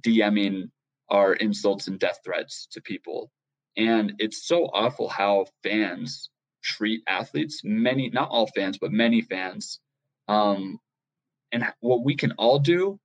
DMing 0.00 0.70
our 1.10 1.34
insults 1.34 1.88
and 1.88 1.98
death 1.98 2.20
threats 2.24 2.68
to 2.72 2.80
people. 2.80 3.30
And 3.76 4.14
it's 4.18 4.46
so 4.46 4.66
awful 4.66 5.08
how 5.08 5.46
fans 5.62 6.30
treat 6.62 7.02
athletes, 7.06 7.62
many, 7.64 8.08
not 8.10 8.30
all 8.30 8.46
fans, 8.46 8.78
but 8.78 8.92
many 8.92 9.20
fans. 9.20 9.80
Um, 10.28 10.78
and 11.50 11.64
what 11.80 12.04
we 12.04 12.16
can 12.16 12.32
all 12.32 12.58
do 12.58 12.98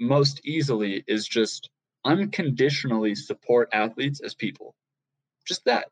most 0.00 0.40
easily 0.44 1.04
is 1.06 1.26
just 1.28 1.68
unconditionally 2.04 3.14
support 3.14 3.68
athletes 3.72 4.20
as 4.20 4.34
people. 4.34 4.74
Just 5.46 5.64
that. 5.66 5.88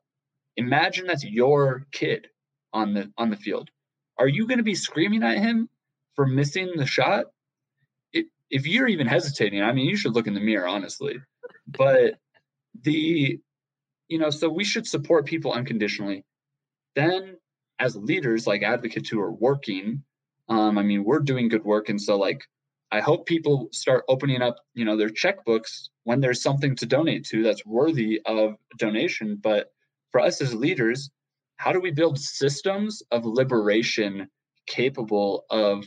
Imagine 0.56 1.06
that's 1.06 1.24
your 1.24 1.86
kid 1.92 2.28
on 2.72 2.94
the 2.94 3.12
on 3.16 3.30
the 3.30 3.36
field. 3.36 3.70
Are 4.18 4.28
you 4.28 4.46
going 4.46 4.58
to 4.58 4.64
be 4.64 4.74
screaming 4.74 5.22
at 5.22 5.38
him 5.38 5.68
for 6.14 6.26
missing 6.26 6.72
the 6.76 6.86
shot? 6.86 7.26
It, 8.12 8.26
if 8.50 8.66
you're 8.66 8.88
even 8.88 9.06
hesitating, 9.06 9.62
I 9.62 9.72
mean, 9.72 9.86
you 9.86 9.96
should 9.96 10.14
look 10.14 10.26
in 10.26 10.34
the 10.34 10.40
mirror, 10.40 10.66
honestly. 10.66 11.18
But 11.66 12.18
the, 12.82 13.38
you 14.08 14.18
know, 14.18 14.30
so 14.30 14.48
we 14.48 14.64
should 14.64 14.86
support 14.86 15.26
people 15.26 15.52
unconditionally. 15.52 16.24
Then, 16.96 17.36
as 17.78 17.94
leaders, 17.94 18.46
like 18.46 18.62
advocates 18.62 19.08
who 19.08 19.20
are 19.20 19.32
working, 19.32 20.02
um, 20.48 20.78
I 20.78 20.82
mean, 20.82 21.04
we're 21.04 21.20
doing 21.20 21.48
good 21.48 21.64
work, 21.64 21.88
and 21.88 22.00
so 22.00 22.16
like, 22.16 22.42
I 22.90 23.00
hope 23.00 23.26
people 23.26 23.68
start 23.70 24.04
opening 24.08 24.40
up, 24.40 24.56
you 24.74 24.84
know, 24.84 24.96
their 24.96 25.10
checkbooks 25.10 25.90
when 26.04 26.20
there's 26.20 26.42
something 26.42 26.74
to 26.76 26.86
donate 26.86 27.24
to 27.26 27.42
that's 27.42 27.66
worthy 27.66 28.20
of 28.24 28.54
donation. 28.78 29.38
But 29.40 29.70
for 30.10 30.20
us 30.20 30.40
as 30.40 30.54
leaders, 30.54 31.10
how 31.58 31.72
do 31.72 31.80
we 31.80 31.90
build 31.90 32.18
systems 32.18 33.02
of 33.10 33.26
liberation 33.26 34.28
capable 34.66 35.44
of 35.50 35.84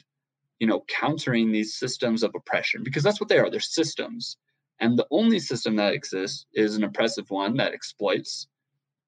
you 0.60 0.68
know 0.68 0.84
countering 0.88 1.52
these 1.52 1.74
systems 1.74 2.24
of 2.24 2.32
oppression? 2.36 2.84
Because 2.84 3.04
that's 3.04 3.20
what 3.20 3.30
they 3.30 3.40
are 3.40 3.50
they're 3.50 3.60
systems. 3.60 4.38
And 4.80 4.98
the 4.98 5.08
only 5.12 5.40
system 5.40 5.76
that 5.78 5.94
exists 5.94 6.46
is 6.54 6.76
an 6.76 6.84
oppressive 6.84 7.30
one 7.30 7.56
that 7.58 7.74
exploits. 7.74 8.48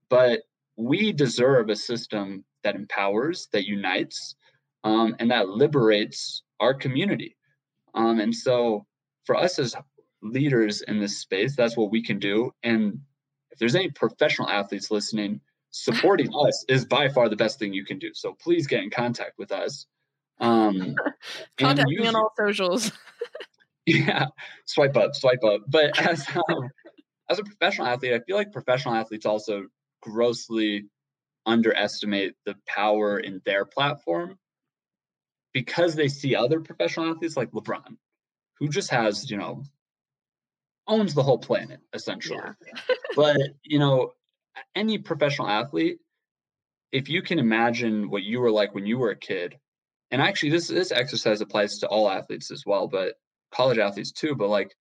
But 0.09 0.41
we 0.77 1.11
deserve 1.11 1.69
a 1.69 1.75
system 1.75 2.43
that 2.63 2.75
empowers 2.75 3.47
that 3.51 3.65
unites 3.65 4.35
um, 4.83 5.15
and 5.19 5.31
that 5.31 5.49
liberates 5.49 6.43
our 6.59 6.73
community. 6.73 7.35
Um, 7.93 8.19
and 8.19 8.33
so 8.33 8.85
for 9.25 9.35
us 9.35 9.59
as 9.59 9.75
leaders 10.21 10.81
in 10.83 10.99
this 10.99 11.17
space 11.17 11.55
that's 11.55 11.75
what 11.75 11.91
we 11.91 12.01
can 12.01 12.19
do. 12.19 12.51
And 12.63 12.99
if 13.51 13.59
there's 13.59 13.75
any 13.75 13.89
professional 13.89 14.49
athletes 14.49 14.91
listening 14.91 15.41
supporting 15.73 16.29
us 16.47 16.63
is 16.69 16.85
by 16.85 17.09
far 17.09 17.27
the 17.27 17.35
best 17.35 17.59
thing 17.59 17.73
you 17.73 17.83
can 17.83 17.99
do. 17.99 18.11
So 18.13 18.33
please 18.33 18.67
get 18.67 18.81
in 18.81 18.89
contact 18.89 19.33
with 19.37 19.51
us. 19.51 19.85
Um, 20.39 20.95
Contact 21.57 21.89
me 21.89 22.07
on 22.07 22.15
all 22.15 22.31
socials. 22.37 22.91
yeah, 23.85 24.27
swipe 24.65 24.95
up, 24.95 25.15
swipe 25.15 25.43
up. 25.43 25.61
But 25.67 25.99
as 25.99 26.25
um, 26.49 26.69
as 27.29 27.39
a 27.39 27.43
professional 27.43 27.87
athlete, 27.87 28.13
I 28.13 28.19
feel 28.19 28.35
like 28.35 28.51
professional 28.51 28.95
athletes 28.95 29.25
also 29.25 29.67
grossly 30.01 30.85
underestimate 31.45 32.33
the 32.45 32.55
power 32.65 33.19
in 33.19 33.41
their 33.45 33.65
platform 33.65 34.37
because 35.53 35.95
they 35.95 36.07
see 36.07 36.35
other 36.35 36.61
professional 36.61 37.11
athletes 37.11 37.37
like 37.37 37.51
LeBron, 37.51 37.97
who 38.59 38.69
just 38.69 38.89
has 38.89 39.29
you 39.29 39.37
know 39.37 39.63
owns 40.87 41.13
the 41.13 41.23
whole 41.23 41.39
planet 41.39 41.79
essentially. 41.93 42.39
Yeah. 42.41 42.95
but 43.15 43.37
you 43.63 43.79
know 43.79 44.13
any 44.75 44.97
professional 44.97 45.47
athlete, 45.47 45.97
if 46.91 47.09
you 47.09 47.21
can 47.21 47.39
imagine 47.39 48.09
what 48.09 48.23
you 48.23 48.39
were 48.39 48.51
like 48.51 48.75
when 48.75 48.85
you 48.85 48.97
were 48.97 49.11
a 49.11 49.15
kid, 49.15 49.57
and 50.11 50.21
actually 50.21 50.51
this 50.51 50.67
this 50.67 50.91
exercise 50.91 51.41
applies 51.41 51.79
to 51.79 51.87
all 51.87 52.09
athletes 52.09 52.51
as 52.51 52.63
well, 52.65 52.87
but 52.87 53.15
college 53.51 53.77
athletes 53.79 54.11
too. 54.11 54.35
But 54.35 54.49
like, 54.49 54.75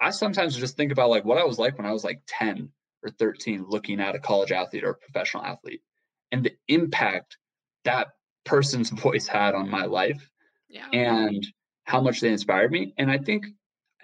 I 0.00 0.10
sometimes 0.10 0.56
just 0.56 0.76
think 0.76 0.92
about 0.92 1.10
like 1.10 1.24
what 1.24 1.38
I 1.38 1.44
was 1.44 1.58
like 1.58 1.76
when 1.76 1.86
I 1.86 1.92
was 1.92 2.04
like 2.04 2.22
ten 2.26 2.70
or 3.02 3.10
thirteen, 3.10 3.64
looking 3.68 4.00
at 4.00 4.14
a 4.14 4.20
college 4.20 4.52
athlete 4.52 4.84
or 4.84 4.90
a 4.90 4.94
professional 4.94 5.44
athlete, 5.44 5.82
and 6.30 6.44
the 6.44 6.56
impact 6.68 7.36
that 7.84 8.08
person's 8.44 8.90
voice 9.06 9.26
had 9.26 9.54
on 9.54 9.68
my 9.68 9.84
life, 9.86 10.30
Yeah. 10.68 10.86
and 10.92 11.44
how 11.84 12.00
much 12.00 12.20
they 12.20 12.30
inspired 12.30 12.70
me. 12.70 12.94
And 12.98 13.10
I 13.10 13.18
think 13.18 13.46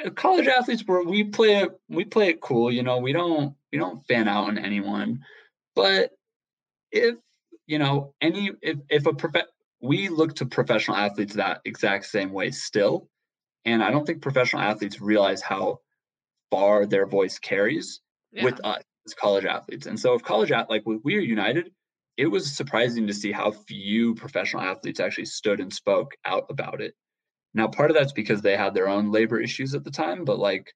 Uh, 0.04 0.10
college 0.10 0.46
athletes 0.46 0.84
were 0.86 1.04
we 1.04 1.24
play 1.24 1.56
it 1.62 1.70
we 1.88 2.04
play 2.04 2.28
it 2.28 2.40
cool 2.40 2.70
you 2.70 2.82
know 2.82 2.98
we 2.98 3.12
don't 3.12 3.54
we 3.72 3.78
don't 3.78 4.04
fan 4.06 4.28
out 4.28 4.48
on 4.48 4.58
anyone. 4.58 5.24
But 5.74 6.12
if 6.92 7.16
you 7.66 7.78
know 7.78 8.14
any 8.20 8.52
if, 8.62 8.78
if 8.88 9.06
a 9.06 9.14
prof- 9.14 9.46
we 9.80 10.08
look 10.08 10.34
to 10.36 10.46
professional 10.46 10.96
athletes 10.96 11.34
that 11.34 11.60
exact 11.64 12.06
same 12.06 12.32
way 12.32 12.50
still. 12.50 13.08
And 13.64 13.82
i 13.82 13.90
don't 13.90 14.06
think 14.06 14.22
professional 14.22 14.62
athletes 14.62 15.00
realize 15.00 15.42
how 15.42 15.80
far 16.50 16.86
their 16.86 17.06
voice 17.06 17.38
carries 17.38 18.00
yeah. 18.32 18.44
with 18.44 18.64
us 18.64 18.82
as 19.06 19.14
college 19.14 19.44
athletes. 19.44 19.86
And 19.86 19.98
so 19.98 20.14
if 20.14 20.22
college 20.22 20.52
at 20.52 20.70
like 20.70 20.84
we 20.86 21.16
are 21.16 21.20
united 21.20 21.72
it 22.16 22.26
was 22.26 22.56
surprising 22.56 23.06
to 23.06 23.12
see 23.12 23.30
how 23.30 23.50
few 23.50 24.14
professional 24.14 24.62
athletes 24.62 25.00
actually 25.00 25.26
stood 25.26 25.60
and 25.60 25.72
spoke 25.72 26.14
out 26.24 26.46
about 26.48 26.80
it 26.80 26.94
now, 27.54 27.68
part 27.68 27.90
of 27.90 27.96
that's 27.96 28.12
because 28.12 28.42
they 28.42 28.56
had 28.56 28.74
their 28.74 28.88
own 28.88 29.10
labor 29.10 29.40
issues 29.40 29.74
at 29.74 29.84
the 29.84 29.90
time, 29.90 30.24
but 30.24 30.38
like 30.38 30.72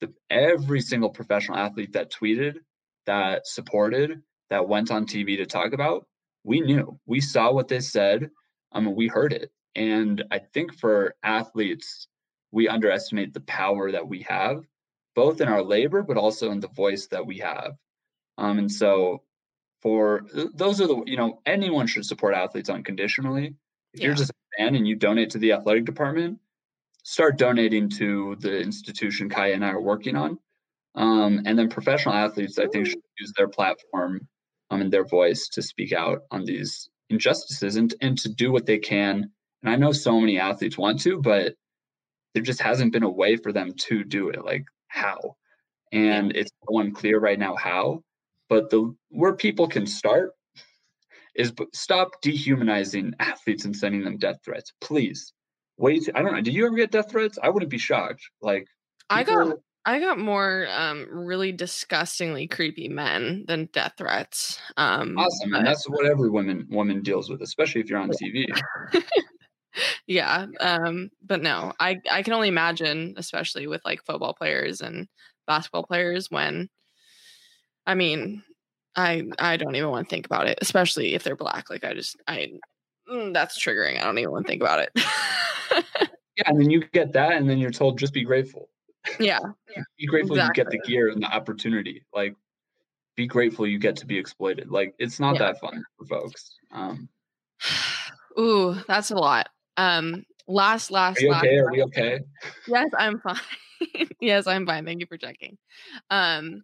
the, 0.00 0.12
every 0.30 0.80
single 0.80 1.10
professional 1.10 1.58
athlete 1.58 1.92
that 1.94 2.12
tweeted, 2.12 2.54
that 3.06 3.46
supported, 3.46 4.22
that 4.48 4.68
went 4.68 4.90
on 4.90 5.06
TV 5.06 5.36
to 5.38 5.46
talk 5.46 5.72
about, 5.72 6.06
we 6.44 6.60
knew, 6.60 6.98
we 7.06 7.20
saw 7.20 7.52
what 7.52 7.68
they 7.68 7.80
said, 7.80 8.30
um, 8.72 8.94
we 8.94 9.08
heard 9.08 9.32
it. 9.32 9.50
And 9.74 10.24
I 10.30 10.38
think 10.38 10.78
for 10.78 11.14
athletes, 11.22 12.08
we 12.52 12.68
underestimate 12.68 13.32
the 13.32 13.40
power 13.40 13.92
that 13.92 14.06
we 14.06 14.22
have, 14.28 14.64
both 15.14 15.40
in 15.40 15.48
our 15.48 15.62
labor, 15.62 16.02
but 16.02 16.16
also 16.16 16.50
in 16.50 16.60
the 16.60 16.68
voice 16.68 17.06
that 17.08 17.26
we 17.26 17.38
have. 17.38 17.72
Um, 18.38 18.58
and 18.58 18.70
so, 18.70 19.22
for 19.82 20.22
those 20.54 20.80
are 20.80 20.86
the, 20.86 21.02
you 21.06 21.16
know, 21.16 21.40
anyone 21.46 21.86
should 21.86 22.04
support 22.04 22.34
athletes 22.34 22.68
unconditionally. 22.68 23.54
If 23.92 24.00
Yeah. 24.00 24.06
you're 24.06 24.14
just 24.14 24.30
a 24.30 24.34
fan 24.58 24.74
and 24.74 24.86
you 24.86 24.96
donate 24.96 25.30
to 25.30 25.38
the 25.38 25.52
athletic 25.52 25.84
department, 25.84 26.38
start 27.02 27.38
donating 27.38 27.88
to 27.90 28.36
the 28.40 28.60
institution 28.60 29.28
Kaiya 29.28 29.54
and 29.54 29.64
I 29.64 29.70
are 29.70 29.80
working 29.80 30.16
on. 30.16 30.38
Um, 30.94 31.42
and 31.46 31.58
then 31.58 31.68
professional 31.68 32.14
athletes, 32.14 32.58
I 32.58 32.66
think, 32.66 32.86
should 32.86 33.02
use 33.18 33.32
their 33.36 33.48
platform 33.48 34.28
um, 34.70 34.80
and 34.80 34.92
their 34.92 35.04
voice 35.04 35.48
to 35.48 35.62
speak 35.62 35.92
out 35.92 36.22
on 36.30 36.44
these 36.44 36.88
injustices 37.10 37.76
and, 37.76 37.94
and 38.00 38.18
to 38.18 38.28
do 38.28 38.52
what 38.52 38.66
they 38.66 38.78
can. 38.78 39.30
And 39.62 39.70
I 39.70 39.76
know 39.76 39.92
so 39.92 40.20
many 40.20 40.38
athletes 40.38 40.78
want 40.78 41.00
to, 41.02 41.20
but 41.20 41.54
there 42.34 42.42
just 42.42 42.60
hasn't 42.60 42.92
been 42.92 43.02
a 43.02 43.10
way 43.10 43.36
for 43.36 43.52
them 43.52 43.72
to 43.74 44.04
do 44.04 44.28
it. 44.30 44.44
Like 44.44 44.64
how? 44.88 45.36
And 45.92 46.34
it's 46.36 46.50
so 46.68 46.78
unclear 46.78 47.18
right 47.18 47.38
now 47.38 47.56
how. 47.56 48.02
But 48.48 48.70
the 48.70 48.94
where 49.10 49.34
people 49.34 49.68
can 49.68 49.86
start 49.86 50.32
is 51.40 51.52
stop 51.72 52.20
dehumanizing 52.22 53.14
athletes 53.18 53.64
and 53.64 53.74
sending 53.74 54.04
them 54.04 54.18
death 54.18 54.38
threats. 54.44 54.72
Please. 54.80 55.32
Wait, 55.78 56.08
I 56.14 56.22
don't 56.22 56.34
know. 56.34 56.40
Did 56.40 56.54
you 56.54 56.66
ever 56.66 56.76
get 56.76 56.90
death 56.90 57.10
threats? 57.10 57.38
I 57.42 57.48
wouldn't 57.48 57.70
be 57.70 57.78
shocked. 57.78 58.22
Like 58.42 58.66
I 59.08 59.24
got 59.24 59.56
I 59.86 59.98
got 59.98 60.18
more 60.18 60.66
um 60.70 61.08
really 61.10 61.52
disgustingly 61.52 62.46
creepy 62.46 62.88
men 62.88 63.44
than 63.48 63.70
death 63.72 63.94
threats. 63.96 64.60
Um 64.76 65.16
awesome, 65.18 65.50
but- 65.50 65.58
and 65.58 65.66
that's 65.66 65.88
what 65.88 66.06
every 66.06 66.28
woman 66.28 66.66
woman 66.70 67.02
deals 67.02 67.30
with, 67.30 67.40
especially 67.40 67.80
if 67.80 67.88
you're 67.88 67.98
on 67.98 68.10
TV. 68.10 68.46
yeah 70.08 70.46
um 70.58 71.10
but 71.24 71.40
no 71.40 71.72
i 71.78 71.96
i 72.10 72.24
can 72.24 72.32
only 72.32 72.48
imagine 72.48 73.14
especially 73.16 73.68
with 73.68 73.80
like 73.84 74.04
football 74.04 74.34
players 74.34 74.80
and 74.80 75.06
basketball 75.46 75.84
players 75.84 76.28
when 76.28 76.68
i 77.86 77.94
mean 77.94 78.42
i 78.96 79.22
i 79.38 79.56
don't 79.56 79.76
even 79.76 79.90
want 79.90 80.08
to 80.08 80.14
think 80.14 80.26
about 80.26 80.46
it 80.46 80.58
especially 80.60 81.14
if 81.14 81.22
they're 81.22 81.36
black 81.36 81.70
like 81.70 81.84
i 81.84 81.94
just 81.94 82.16
i 82.26 82.50
mm, 83.10 83.32
that's 83.32 83.58
triggering 83.62 84.00
i 84.00 84.04
don't 84.04 84.18
even 84.18 84.30
want 84.30 84.46
to 84.46 84.50
think 84.50 84.62
about 84.62 84.80
it 84.80 84.90
Yeah, 86.36 86.44
and 86.46 86.60
then 86.60 86.70
you 86.70 86.84
get 86.92 87.12
that, 87.12 87.32
and 87.32 87.50
then 87.50 87.58
you're 87.58 87.70
told 87.70 87.98
just 87.98 88.14
be 88.14 88.24
grateful. 88.24 88.70
yeah 89.20 89.40
Be 89.98 90.06
grateful 90.06 90.38
you 90.38 90.52
get 90.54 90.70
the 90.70 90.78
gear 90.78 91.08
and 91.08 91.22
the 91.22 91.26
opportunity. 91.26 92.04
Like, 92.14 92.34
be 93.16 93.26
grateful 93.26 93.66
you 93.66 93.78
get 93.78 93.96
to 93.96 94.06
be 94.06 94.16
exploited. 94.16 94.70
Like, 94.70 94.94
it's 94.98 95.20
not 95.20 95.34
Yeah. 95.34 95.40
that 95.40 95.60
fun 95.60 95.84
for 95.98 96.06
folks. 96.06 96.58
Um, 96.72 97.08
Ooh, 98.38 98.74
that's 98.88 99.10
a 99.10 99.16
lot. 99.16 99.48
Um, 99.76 100.24
last, 100.46 100.90
last, 100.90 101.18
Are 101.18 101.22
you 101.22 101.30
last. 101.30 101.44
okay? 101.44 101.58
Are 101.58 101.70
we 101.70 101.82
okay? 101.82 102.20
Yes, 102.66 102.88
I'm 102.96 103.20
fine. 103.20 103.40
yes, 104.20 104.46
I'm 104.46 104.64
fine. 104.66 104.86
Thank 104.86 105.00
you 105.00 105.06
for 105.06 105.18
checking. 105.18 105.58
Um, 106.08 106.62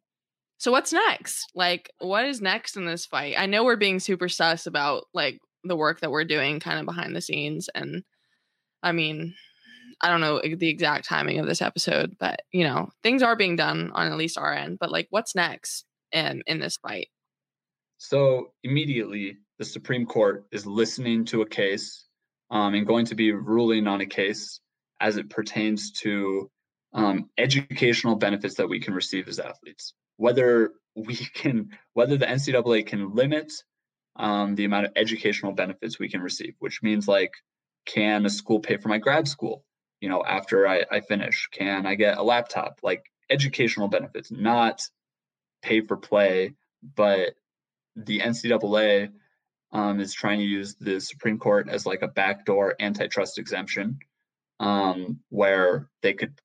so 0.58 0.72
what's 0.72 0.92
next? 0.92 1.50
Like, 1.54 1.90
what 1.98 2.24
is 2.24 2.40
next 2.40 2.76
in 2.76 2.86
this 2.86 3.06
fight? 3.06 3.34
I 3.38 3.46
know 3.46 3.64
we're 3.64 3.76
being 3.76 4.00
super 4.00 4.28
sus 4.28 4.66
about 4.66 5.04
like 5.12 5.38
the 5.64 5.76
work 5.76 6.00
that 6.00 6.10
we're 6.10 6.24
doing 6.24 6.60
kind 6.60 6.78
of 6.78 6.86
behind 6.86 7.14
the 7.14 7.20
scenes. 7.20 7.68
And 7.74 8.02
I 8.82 8.92
mean, 8.92 9.34
I 10.00 10.08
don't 10.08 10.20
know 10.20 10.40
the 10.40 10.68
exact 10.68 11.06
timing 11.06 11.38
of 11.38 11.46
this 11.46 11.62
episode, 11.62 12.16
but 12.18 12.40
you 12.52 12.64
know, 12.64 12.88
things 13.02 13.22
are 13.22 13.36
being 13.36 13.56
done 13.56 13.90
on 13.94 14.10
at 14.10 14.16
least 14.16 14.38
our 14.38 14.52
end. 14.52 14.78
But 14.78 14.90
like, 14.90 15.08
what's 15.10 15.34
next 15.34 15.84
in, 16.12 16.42
in 16.46 16.58
this 16.58 16.76
fight? 16.78 17.08
So 17.98 18.52
immediately, 18.62 19.38
the 19.58 19.64
Supreme 19.64 20.06
Court 20.06 20.44
is 20.52 20.66
listening 20.66 21.24
to 21.26 21.42
a 21.42 21.48
case 21.48 22.06
um, 22.50 22.74
and 22.74 22.86
going 22.86 23.06
to 23.06 23.14
be 23.14 23.32
ruling 23.32 23.86
on 23.86 24.00
a 24.00 24.06
case 24.06 24.60
as 25.00 25.16
it 25.16 25.30
pertains 25.30 25.92
to 25.92 26.50
um, 26.92 27.28
educational 27.36 28.16
benefits 28.16 28.54
that 28.54 28.68
we 28.68 28.80
can 28.80 28.94
receive 28.94 29.28
as 29.28 29.38
athletes. 29.38 29.94
Whether 30.16 30.72
we 30.94 31.14
can, 31.34 31.70
whether 31.92 32.16
the 32.16 32.26
NCAA 32.26 32.86
can 32.86 33.14
limit 33.14 33.52
um, 34.16 34.54
the 34.54 34.64
amount 34.64 34.86
of 34.86 34.92
educational 34.96 35.52
benefits 35.52 35.98
we 35.98 36.08
can 36.08 36.22
receive, 36.22 36.54
which 36.58 36.82
means 36.82 37.06
like, 37.06 37.32
can 37.84 38.26
a 38.26 38.30
school 38.30 38.58
pay 38.60 38.76
for 38.76 38.88
my 38.88 38.98
grad 38.98 39.28
school? 39.28 39.64
You 40.00 40.08
know, 40.08 40.24
after 40.24 40.66
I, 40.66 40.84
I 40.90 41.00
finish, 41.00 41.48
can 41.52 41.86
I 41.86 41.94
get 41.94 42.18
a 42.18 42.22
laptop? 42.22 42.80
Like 42.82 43.04
educational 43.30 43.88
benefits, 43.88 44.30
not 44.30 44.82
pay 45.62 45.80
for 45.80 45.96
play, 45.96 46.54
but 46.94 47.34
the 47.94 48.20
NCAA 48.20 49.10
um, 49.72 50.00
is 50.00 50.12
trying 50.12 50.38
to 50.38 50.44
use 50.44 50.74
the 50.74 51.00
Supreme 51.00 51.38
Court 51.38 51.68
as 51.68 51.86
like 51.86 52.02
a 52.02 52.08
backdoor 52.08 52.74
antitrust 52.80 53.38
exemption, 53.38 53.98
um, 54.60 55.20
where 55.28 55.88
they 56.02 56.12
could 56.12 56.40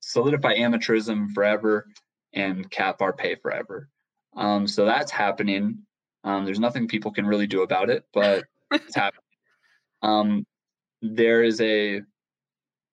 solidify 0.00 0.56
amateurism 0.56 1.32
forever 1.32 1.86
and 2.32 2.70
cap 2.70 3.00
our 3.00 3.12
pay 3.12 3.34
forever. 3.36 3.88
Um, 4.36 4.66
so 4.66 4.84
that's 4.84 5.10
happening. 5.10 5.78
Um, 6.24 6.44
there's 6.44 6.60
nothing 6.60 6.88
people 6.88 7.12
can 7.12 7.26
really 7.26 7.46
do 7.46 7.62
about 7.62 7.90
it, 7.90 8.04
but 8.12 8.44
it's 8.72 8.94
happening. 8.94 9.22
Um, 10.02 10.46
there 11.02 11.42
is 11.42 11.60
a 11.60 12.02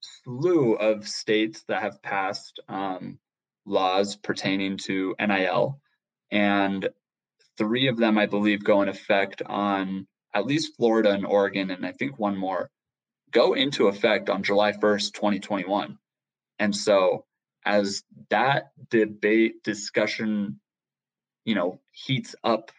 slew 0.01 0.73
of 0.73 1.07
states 1.07 1.63
that 1.67 1.81
have 1.81 2.01
passed 2.01 2.59
um, 2.69 3.19
laws 3.65 4.15
pertaining 4.15 4.77
to 4.77 5.15
NIL, 5.19 5.79
and 6.31 6.87
three 7.57 7.87
of 7.87 7.97
them, 7.97 8.17
I 8.17 8.25
believe, 8.25 8.63
go 8.63 8.81
in 8.81 8.89
effect 8.89 9.41
on 9.45 10.07
at 10.33 10.45
least 10.45 10.75
Florida 10.77 11.11
and 11.11 11.25
Oregon, 11.25 11.71
and 11.71 11.85
I 11.85 11.91
think 11.91 12.17
one 12.17 12.37
more 12.37 12.69
go 13.33 13.53
into 13.53 13.87
effect 13.87 14.29
on 14.29 14.43
July 14.43 14.71
1st, 14.71 15.13
2021. 15.13 15.97
And 16.59 16.73
so, 16.73 17.25
as 17.65 18.03
that 18.29 18.71
debate 18.89 19.63
discussion, 19.63 20.59
you 21.45 21.55
know, 21.55 21.79
heats 21.91 22.35
up, 22.43 22.71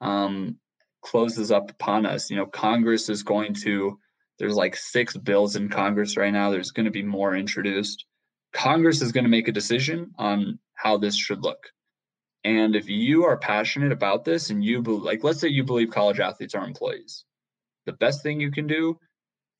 um, 0.00 0.58
closes 1.02 1.50
up 1.50 1.70
upon 1.70 2.06
us, 2.06 2.30
you 2.30 2.36
know, 2.36 2.46
Congress 2.46 3.08
is 3.08 3.22
going 3.22 3.54
to, 3.54 3.98
there's 4.38 4.56
like 4.56 4.76
six 4.76 5.16
bills 5.16 5.56
in 5.56 5.68
Congress 5.68 6.16
right 6.16 6.32
now. 6.32 6.50
There's 6.50 6.72
going 6.72 6.84
to 6.84 6.90
be 6.90 7.02
more 7.02 7.34
introduced. 7.34 8.04
Congress 8.52 9.02
is 9.02 9.12
going 9.12 9.24
to 9.24 9.30
make 9.30 9.48
a 9.48 9.52
decision 9.52 10.12
on 10.18 10.58
how 10.74 10.98
this 10.98 11.16
should 11.16 11.42
look. 11.42 11.70
And 12.44 12.76
if 12.76 12.88
you 12.88 13.24
are 13.24 13.36
passionate 13.36 13.92
about 13.92 14.24
this 14.24 14.50
and 14.50 14.64
you 14.64 14.82
believe, 14.82 15.02
like, 15.02 15.24
let's 15.24 15.40
say 15.40 15.48
you 15.48 15.64
believe 15.64 15.90
college 15.90 16.20
athletes 16.20 16.54
are 16.54 16.64
employees, 16.64 17.24
the 17.86 17.92
best 17.92 18.22
thing 18.22 18.40
you 18.40 18.50
can 18.50 18.66
do 18.66 18.98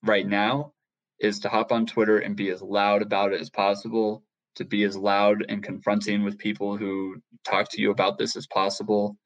right 0.04 0.26
now 0.26 0.72
is 1.18 1.40
to 1.40 1.48
hop 1.48 1.72
on 1.72 1.86
Twitter 1.86 2.18
and 2.18 2.36
be 2.36 2.50
as 2.50 2.60
loud 2.60 3.02
about 3.02 3.32
it 3.32 3.40
as 3.40 3.50
possible, 3.50 4.22
to 4.56 4.64
be 4.64 4.84
as 4.84 4.96
loud 4.96 5.44
and 5.48 5.62
confronting 5.62 6.24
with 6.24 6.38
people 6.38 6.76
who 6.76 7.16
talk 7.44 7.68
to 7.70 7.80
you 7.80 7.90
about 7.90 8.18
this 8.18 8.36
as 8.36 8.46
possible, 8.46 9.16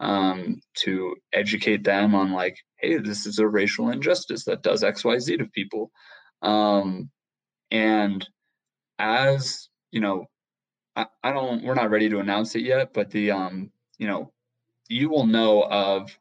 um, 0.00 0.60
to 0.74 1.14
educate 1.32 1.84
them 1.84 2.14
on, 2.14 2.32
like, 2.32 2.56
hey, 2.78 2.98
this 2.98 3.26
is 3.26 3.38
a 3.38 3.46
racial 3.46 3.90
injustice 3.90 4.44
that 4.44 4.62
does 4.62 4.82
XYZ 4.82 5.38
to 5.38 5.46
people. 5.46 5.90
Um, 6.42 7.10
and 7.70 8.26
as, 8.98 9.68
you 9.92 10.00
know, 10.00 10.26
I, 10.96 11.06
I 11.22 11.32
don't 11.32 11.62
we're 11.64 11.74
not 11.74 11.90
ready 11.90 12.08
to 12.10 12.18
announce 12.18 12.54
it 12.54 12.62
yet, 12.62 12.92
but 12.92 13.10
the 13.10 13.30
um, 13.30 13.70
you 13.98 14.06
know, 14.06 14.32
you 14.88 15.08
will 15.08 15.26
know 15.26 15.62
of 15.62 16.16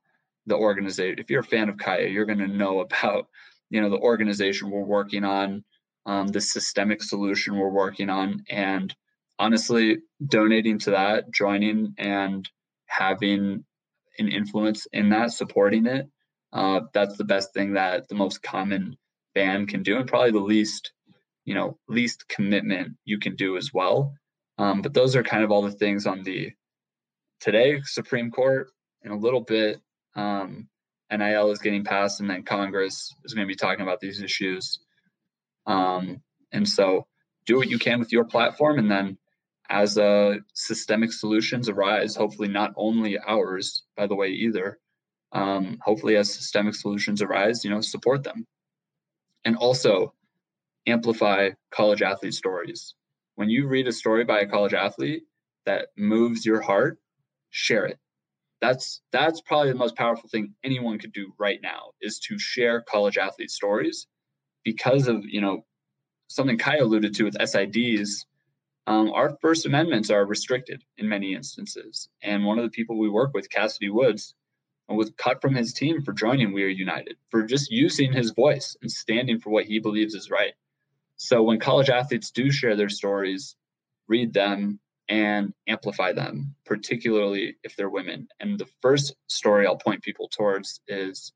the 0.45 0.55
organization. 0.55 1.19
If 1.19 1.29
you're 1.29 1.41
a 1.41 1.43
fan 1.43 1.69
of 1.69 1.77
Kaiya, 1.77 2.11
you're 2.11 2.25
gonna 2.25 2.47
know 2.47 2.79
about, 2.81 3.27
you 3.69 3.81
know, 3.81 3.89
the 3.89 3.97
organization 3.97 4.69
we're 4.69 4.83
working 4.83 5.23
on, 5.23 5.63
um, 6.09 6.27
the 6.27 6.41
systemic 6.41 7.03
solution 7.03 7.55
we're 7.55 7.69
working 7.69 8.09
on. 8.09 8.43
And 8.49 8.93
honestly, 9.37 9.99
donating 10.25 10.79
to 10.79 10.91
that, 10.91 11.29
joining 11.31 11.93
and 11.99 12.49
having 12.87 13.63
an 14.17 14.27
influence 14.27 14.87
in 14.91 15.09
that, 15.09 15.31
supporting 15.33 15.85
it, 15.85 16.09
uh, 16.51 16.81
that's 16.95 17.15
the 17.17 17.23
best 17.23 17.53
thing 17.53 17.73
that 17.73 18.07
the 18.07 18.15
most 18.15 18.41
common 18.41 18.97
fan 19.35 19.67
can 19.67 19.83
do, 19.83 19.97
and 19.97 20.09
probably 20.09 20.31
the 20.31 20.39
least, 20.39 20.93
you 21.45 21.53
know, 21.53 21.77
least 21.87 22.27
commitment 22.27 22.97
you 23.05 23.19
can 23.19 23.35
do 23.35 23.55
as 23.55 23.71
well. 23.71 24.11
Um, 24.57 24.81
but 24.81 24.95
those 24.95 25.15
are 25.15 25.21
kind 25.21 25.43
of 25.43 25.51
all 25.51 25.61
the 25.61 25.71
things 25.71 26.07
on 26.07 26.23
the 26.23 26.51
today 27.39 27.81
Supreme 27.83 28.31
Court 28.31 28.71
in 29.03 29.11
a 29.11 29.17
little 29.17 29.41
bit. 29.41 29.79
Um, 30.15 30.67
NIL 31.11 31.51
is 31.51 31.59
getting 31.59 31.83
passed, 31.83 32.19
and 32.19 32.27
then 32.27 32.41
Congress 32.41 33.13
is 33.25 33.35
going 33.35 33.47
to 33.47 33.51
be 33.51 33.55
talking 33.55 33.83
about 33.83 33.99
these 33.99 34.23
issues. 34.23 34.79
Um, 35.69 36.21
and 36.51 36.67
so, 36.67 37.07
do 37.45 37.57
what 37.57 37.69
you 37.69 37.79
can 37.79 37.99
with 37.99 38.11
your 38.11 38.25
platform, 38.25 38.79
and 38.79 38.91
then 38.91 39.17
as 39.69 39.97
uh, 39.97 40.37
systemic 40.53 41.13
solutions 41.13 41.69
arise, 41.69 42.15
hopefully 42.15 42.47
not 42.47 42.73
only 42.75 43.17
ours, 43.19 43.83
by 43.95 44.07
the 44.07 44.15
way, 44.15 44.29
either. 44.29 44.79
Um, 45.31 45.77
hopefully, 45.83 46.15
as 46.15 46.33
systemic 46.33 46.73
solutions 46.73 47.21
arise, 47.21 47.63
you 47.63 47.69
know, 47.69 47.81
support 47.81 48.23
them, 48.23 48.47
and 49.45 49.55
also 49.55 50.13
amplify 50.87 51.51
college 51.71 52.01
athlete 52.01 52.33
stories 52.33 52.95
when 53.35 53.49
you 53.49 53.67
read 53.67 53.87
a 53.87 53.91
story 53.91 54.25
by 54.25 54.41
a 54.41 54.47
college 54.47 54.73
athlete 54.73 55.23
that 55.65 55.89
moves 55.95 56.45
your 56.45 56.61
heart, 56.61 56.97
share 57.51 57.85
it. 57.85 57.99
That's 58.59 59.01
that's 59.11 59.39
probably 59.39 59.71
the 59.71 59.77
most 59.77 59.95
powerful 59.95 60.29
thing 60.29 60.55
anyone 60.63 60.97
could 60.99 61.13
do 61.13 61.31
right 61.37 61.59
now 61.61 61.91
is 62.01 62.19
to 62.27 62.39
share 62.39 62.81
college 62.81 63.17
athlete 63.17 63.51
stories 63.51 64.07
because 64.63 65.07
of 65.07 65.25
you 65.25 65.41
know 65.41 65.65
something 66.27 66.57
Kai 66.57 66.77
alluded 66.77 67.13
to 67.15 67.23
with 67.23 67.37
SIDs. 67.37 68.25
Um, 68.87 69.11
our 69.11 69.37
First 69.41 69.67
Amendments 69.67 70.09
are 70.09 70.25
restricted 70.25 70.83
in 70.97 71.07
many 71.07 71.35
instances, 71.35 72.09
and 72.23 72.45
one 72.45 72.57
of 72.57 72.63
the 72.63 72.71
people 72.71 72.97
we 72.97 73.09
work 73.09 73.33
with, 73.33 73.49
Kassidy 73.49 73.91
Woods, 73.91 74.33
was 74.95 75.11
cut 75.17 75.41
from 75.41 75.53
his 75.53 75.73
team 75.73 76.01
for 76.01 76.13
joining 76.13 76.51
We 76.51 76.63
Are 76.63 76.67
United 76.67 77.17
for 77.29 77.43
just 77.43 77.71
using 77.71 78.11
his 78.11 78.31
voice 78.31 78.75
and 78.81 78.91
standing 78.91 79.39
for 79.39 79.49
what 79.49 79.65
he 79.65 79.79
believes 79.79 80.15
is 80.15 80.31
right. 80.31 80.53
So 81.17 81.43
when 81.43 81.59
college 81.59 81.89
athletes 81.89 82.31
do 82.31 82.49
share 82.49 82.75
their 82.75 82.89
stories, 82.89 83.55
read 84.07 84.33
them 84.33 84.79
and 85.09 85.53
amplify 85.67 86.13
them, 86.13 86.55
particularly 86.65 87.57
if 87.63 87.75
they're 87.75 87.89
women. 87.89 88.27
And 88.39 88.57
the 88.57 88.69
first 88.81 89.15
story 89.27 89.67
I'll 89.67 89.75
point 89.75 90.03
people 90.03 90.29
towards 90.29 90.81
is 90.87 91.33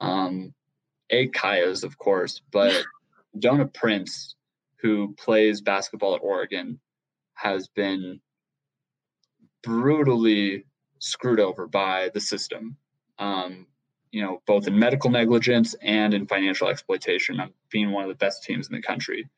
um, 0.00 0.54
A. 1.10 1.28
Kaiya's, 1.28 1.84
of 1.84 1.98
course, 1.98 2.40
but 2.50 2.84
Sedona 3.36 3.72
Prince, 3.72 4.34
who 4.76 5.14
plays 5.18 5.60
basketball 5.60 6.14
at 6.14 6.22
Oregon, 6.22 6.80
has 7.34 7.68
been 7.68 8.20
brutally 9.62 10.64
screwed 10.98 11.40
over 11.40 11.66
by 11.66 12.10
the 12.14 12.20
system. 12.20 12.76
Um, 13.18 13.66
you 14.10 14.22
know, 14.22 14.42
both 14.46 14.66
in 14.66 14.78
medical 14.78 15.10
negligence 15.10 15.74
and 15.82 16.14
in 16.14 16.26
financial 16.26 16.68
exploitation 16.68 17.38
of 17.38 17.50
being 17.70 17.92
one 17.92 18.02
of 18.02 18.08
the 18.08 18.16
best 18.16 18.42
teams 18.42 18.68
in 18.68 18.74
the 18.74 18.82
country. 18.82 19.28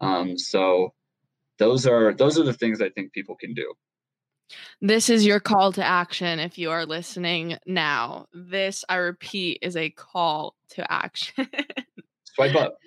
Um, 0.00 0.38
so 0.38 0.92
those 1.58 1.86
are 1.86 2.14
those 2.14 2.38
are 2.38 2.44
the 2.44 2.52
things 2.52 2.80
I 2.80 2.90
think 2.90 3.12
people 3.12 3.36
can 3.36 3.54
do. 3.54 3.74
This 4.80 5.08
is 5.08 5.24
your 5.24 5.40
call 5.40 5.72
to 5.72 5.84
action 5.84 6.38
if 6.38 6.58
you 6.58 6.70
are 6.70 6.86
listening 6.86 7.58
now. 7.66 8.26
This, 8.32 8.84
I 8.88 8.96
repeat, 8.96 9.58
is 9.62 9.76
a 9.76 9.90
call 9.90 10.54
to 10.70 10.90
action. 10.90 11.48
swipe 12.24 12.56
up. 12.56 12.74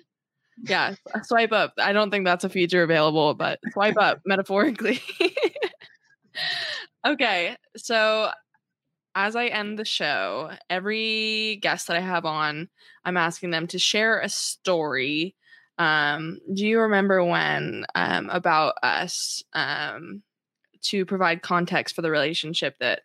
Yeah, 0.62 0.94
swipe 1.24 1.52
up. 1.52 1.74
I 1.76 1.92
don't 1.92 2.10
think 2.10 2.24
that's 2.24 2.42
a 2.42 2.48
feature 2.48 2.82
available, 2.82 3.34
but 3.34 3.58
swipe 3.72 3.98
up 3.98 4.22
metaphorically. 4.24 5.02
okay, 7.06 7.58
so 7.76 8.30
as 9.14 9.36
I 9.36 9.46
end 9.46 9.78
the 9.78 9.84
show, 9.84 10.50
every 10.70 11.58
guest 11.62 11.88
that 11.88 11.96
I 11.98 12.00
have 12.00 12.24
on, 12.24 12.68
I'm 13.04 13.18
asking 13.18 13.50
them 13.50 13.66
to 13.68 13.78
share 13.78 14.20
a 14.20 14.30
story. 14.30 15.34
Um, 15.78 16.38
do 16.54 16.66
you 16.66 16.80
remember 16.80 17.22
when 17.22 17.84
um, 17.94 18.30
about 18.30 18.74
us 18.82 19.42
um, 19.52 20.22
to 20.82 21.04
provide 21.04 21.42
context 21.42 21.94
for 21.94 22.02
the 22.02 22.10
relationship 22.10 22.78
that 22.80 23.02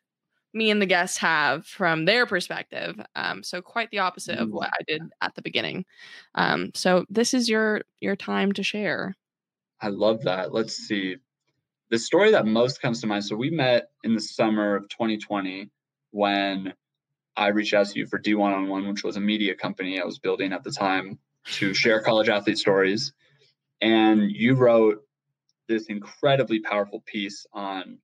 me 0.53 0.69
and 0.69 0.81
the 0.81 0.85
guests 0.85 1.17
have 1.17 1.65
from 1.65 2.05
their 2.05 2.25
perspective. 2.25 2.99
Um, 3.15 3.41
so 3.43 3.61
quite 3.61 3.89
the 3.91 3.99
opposite 3.99 4.37
of 4.37 4.51
what 4.51 4.69
I 4.69 4.83
did 4.87 5.01
at 5.21 5.33
the 5.35 5.41
beginning. 5.41 5.85
Um, 6.35 6.71
so 6.73 7.05
this 7.09 7.33
is 7.33 7.49
your 7.49 7.81
your 7.99 8.15
time 8.15 8.51
to 8.53 8.63
share. 8.63 9.15
I 9.81 9.87
love 9.87 10.23
that. 10.23 10.53
Let's 10.53 10.75
see. 10.75 11.17
The 11.89 11.97
story 11.97 12.31
that 12.31 12.45
most 12.45 12.81
comes 12.81 13.01
to 13.01 13.07
mind. 13.07 13.25
So 13.25 13.35
we 13.35 13.49
met 13.49 13.89
in 14.03 14.13
the 14.13 14.21
summer 14.21 14.75
of 14.75 14.87
2020 14.89 15.69
when 16.11 16.73
I 17.35 17.47
reached 17.47 17.73
out 17.73 17.87
to 17.87 17.99
you 17.99 18.07
for 18.07 18.19
D1 18.19 18.53
on 18.53 18.67
one, 18.67 18.87
which 18.87 19.03
was 19.03 19.17
a 19.17 19.21
media 19.21 19.55
company 19.55 19.99
I 19.99 20.05
was 20.05 20.19
building 20.19 20.53
at 20.53 20.63
the 20.63 20.71
time 20.71 21.17
to 21.53 21.73
share 21.73 22.01
college 22.01 22.29
athlete 22.29 22.57
stories. 22.57 23.13
And 23.81 24.31
you 24.31 24.55
wrote 24.55 25.03
this 25.67 25.87
incredibly 25.87 26.59
powerful 26.59 27.03
piece 27.05 27.45
on 27.53 27.99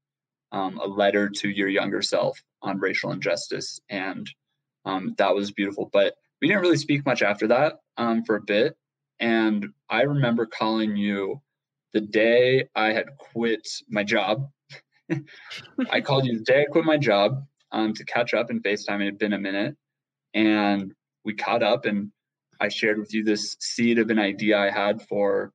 um, 0.52 0.80
a 0.80 0.88
letter 0.88 1.30
to 1.30 1.50
your 1.50 1.68
younger 1.68 2.02
self 2.02 2.42
on 2.62 2.80
racial 2.80 3.12
injustice. 3.12 3.80
And 3.90 4.30
um, 4.86 5.16
that 5.18 5.36
was 5.36 5.52
beautiful. 5.52 5.90
But 5.92 6.16
we 6.42 6.48
didn't 6.48 6.62
really 6.62 6.78
speak 6.78 7.06
much 7.06 7.22
after 7.22 7.48
that 7.48 7.80
um, 7.98 8.24
for 8.24 8.36
a 8.36 8.42
bit. 8.42 8.76
And 9.20 9.68
I 9.90 10.04
remember 10.04 10.46
calling 10.46 10.96
you 10.96 11.42
the 11.94 12.02
day 12.02 12.68
I 12.76 12.94
had 12.94 13.18
quit 13.18 13.68
my 13.90 14.04
job. 14.04 14.50
I 15.90 16.02
called 16.02 16.26
you 16.26 16.38
the 16.38 16.44
day 16.44 16.62
I 16.62 16.66
quit 16.72 16.86
my 16.86 16.98
job 16.98 17.44
um, 17.72 17.94
to 17.94 18.06
catch 18.06 18.34
up 18.34 18.50
and 18.50 18.64
FaceTime. 18.64 19.02
It 19.02 19.06
had 19.06 19.18
been 19.18 19.34
a 19.34 19.40
minute. 19.40 19.76
And 20.34 20.94
we 21.26 21.34
caught 21.34 21.64
up 21.64 21.86
and 21.86 22.12
I 22.60 22.70
shared 22.70 23.00
with 23.00 23.14
you 23.14 23.24
this 23.24 23.56
seed 23.60 24.00
of 24.00 24.10
an 24.10 24.20
idea 24.20 24.58
I 24.58 24.70
had 24.70 25.02
for, 25.02 25.52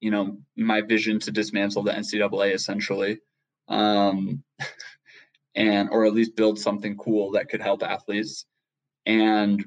you 0.00 0.10
know, 0.10 0.38
my 0.56 0.80
vision 0.80 1.18
to 1.20 1.30
dismantle 1.30 1.82
the 1.82 1.92
NCAA 1.92 2.54
essentially 2.54 3.20
um, 3.68 4.42
and 5.54 5.88
or 5.90 6.04
at 6.04 6.14
least 6.14 6.36
build 6.36 6.58
something 6.58 6.96
cool 6.96 7.32
that 7.32 7.48
could 7.48 7.60
help 7.60 7.82
athletes. 7.82 8.46
And 9.06 9.64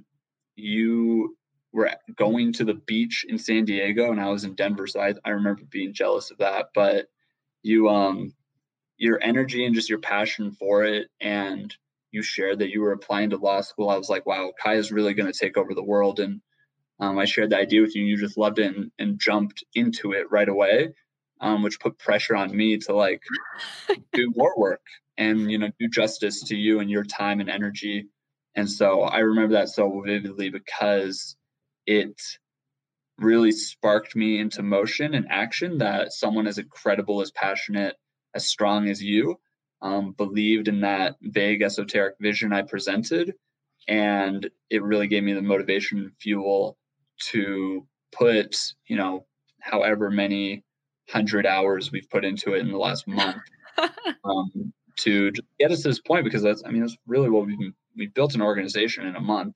you 0.56 1.38
were 1.74 1.92
going 2.16 2.54
to 2.54 2.66
the 2.66 2.74
beach 2.74 3.26
in 3.28 3.38
San 3.38 3.66
Diego, 3.66 4.12
and 4.12 4.20
I 4.20 4.30
was 4.30 4.44
in 4.44 4.56
Denver, 4.56 4.88
so 4.88 5.00
I, 5.00 5.14
I 5.26 5.32
remember 5.32 5.64
being 5.70 5.94
jealous 5.94 6.32
of 6.32 6.38
that. 6.40 6.68
But 6.76 7.08
you, 7.64 7.90
um, 7.90 8.34
your 8.98 9.20
energy 9.24 9.66
and 9.66 9.74
just 9.74 9.90
your 9.90 10.00
passion 10.00 10.52
for 10.52 10.84
it, 10.84 11.08
and 11.20 11.74
you 12.12 12.22
shared 12.22 12.60
that 12.60 12.72
you 12.72 12.82
were 12.82 12.92
applying 12.92 13.30
to 13.30 13.38
law 13.38 13.62
school. 13.62 13.90
I 13.90 13.98
was 13.98 14.10
like, 14.10 14.26
wow, 14.26 14.52
Kai 14.62 14.76
is 14.76 14.92
really 14.92 15.14
going 15.14 15.32
to 15.32 15.38
take 15.38 15.58
over 15.58 15.74
the 15.74 15.84
world. 15.84 16.20
And 16.20 16.42
um, 17.02 17.20
I 17.20 17.26
shared 17.26 17.50
the 17.50 17.58
idea 17.58 17.82
with 17.82 17.96
you, 17.96 18.02
and 18.02 18.10
you 18.10 18.18
just 18.18 18.38
loved 18.38 18.60
it 18.60 18.76
and, 18.76 18.92
and 18.98 19.20
jumped 19.20 19.64
into 19.76 20.14
it 20.14 20.32
right 20.32 20.48
away 20.48 20.94
um, 21.42 21.64
which 21.64 21.80
put 21.80 21.98
pressure 21.98 22.36
on 22.36 22.56
me 22.56 22.78
to 22.78 22.96
like 22.96 23.24
do 24.14 24.32
more 24.36 24.54
work 24.58 24.82
and 25.18 25.52
you 25.52 25.58
know 25.58 25.70
do 25.80 25.88
justice 25.90 26.44
to 26.44 26.56
you 26.56 26.80
and 26.80 26.90
your 26.90 27.04
time 27.04 27.40
and 27.42 27.50
energy. 27.50 28.08
And 28.56 28.70
so 28.70 29.02
i 29.02 29.20
remember 29.20 29.54
that 29.56 29.70
so 29.70 30.02
vividly 30.06 30.50
because 30.50 31.36
it 31.86 32.22
really 33.18 33.52
sparked 33.52 34.16
me 34.16 34.40
into 34.40 34.64
motion 34.64 35.14
and 35.14 35.28
action 35.30 35.80
that 35.80 36.12
someone 36.12 36.48
as 36.48 36.58
incredible 36.58 37.22
as 37.22 37.32
passionate 37.32 37.96
as 38.34 38.48
strong 38.48 38.90
as 38.90 39.02
you 39.02 39.40
um, 39.82 40.14
believed 40.14 40.68
in 40.68 40.82
that 40.82 41.16
vague 41.22 41.62
esoteric 41.62 42.16
vision 42.20 42.54
i 42.54 42.62
presented. 42.62 43.34
And 43.88 44.50
it 44.70 44.84
really 44.84 45.08
gave 45.08 45.24
me 45.24 45.34
the 45.34 45.42
motivation 45.42 46.00
and 46.00 46.12
fuel 46.20 46.78
to 47.30 47.86
put 48.12 48.56
you 48.88 48.98
know 48.98 49.26
however 49.60 50.10
many 50.10 50.64
hundred 51.10 51.46
hours 51.46 51.92
we've 51.92 52.10
put 52.10 52.26
into 52.26 52.54
it 52.54 52.60
in 52.60 52.72
the 52.72 52.78
last 52.78 53.08
month 53.08 53.42
um, 54.24 54.74
to 54.98 55.32
get 55.60 55.72
us 55.72 55.82
to 55.82 55.90
this 55.90 56.00
point 56.00 56.24
because 56.24 56.44
that's 56.44 56.64
I 56.66 56.72
mean 56.72 56.82
that's 56.82 56.98
really 57.08 57.30
what 57.30 57.46
we've 57.46 57.74
we 57.96 58.08
built 58.08 58.36
an 58.36 58.42
organization 58.42 59.06
in 59.06 59.16
a 59.16 59.22
month, 59.22 59.56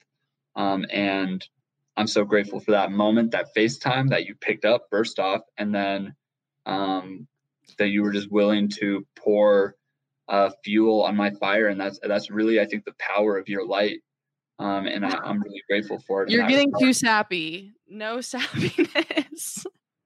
um, 0.55 0.85
and 0.91 1.47
I'm 1.97 2.07
so 2.07 2.25
grateful 2.25 2.59
for 2.59 2.71
that 2.71 2.91
moment, 2.91 3.31
that 3.31 3.55
FaceTime 3.55 4.09
that 4.09 4.25
you 4.25 4.35
picked 4.35 4.65
up 4.65 4.87
first 4.89 5.19
off, 5.19 5.41
and 5.57 5.73
then 5.73 6.15
um, 6.65 7.27
that 7.77 7.87
you 7.87 8.03
were 8.03 8.11
just 8.11 8.31
willing 8.31 8.69
to 8.79 9.05
pour 9.15 9.75
uh, 10.27 10.49
fuel 10.63 11.03
on 11.03 11.15
my 11.15 11.31
fire, 11.31 11.67
and 11.67 11.79
that's 11.79 11.99
that's 12.03 12.29
really 12.29 12.59
I 12.59 12.65
think 12.65 12.85
the 12.85 12.95
power 12.99 13.37
of 13.37 13.47
your 13.47 13.65
light. 13.65 13.99
Um, 14.57 14.87
and 14.87 15.05
I, 15.05 15.29
am 15.29 15.41
really 15.41 15.61
grateful 15.69 15.99
for 16.07 16.23
it. 16.23 16.29
You're 16.29 16.47
getting 16.47 16.71
too 16.79 16.93
sappy. 16.93 17.73
No 17.89 18.17
sappiness. 18.19 19.65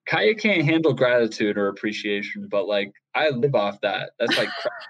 Kaiya 0.10 0.40
can't 0.40 0.66
handle 0.66 0.94
gratitude 0.94 1.58
or 1.58 1.68
appreciation, 1.68 2.48
but 2.50 2.68
like 2.68 2.92
I 3.14 3.30
live 3.30 3.54
off 3.54 3.80
that. 3.82 4.12
That's 4.20 4.38
like 4.38 4.50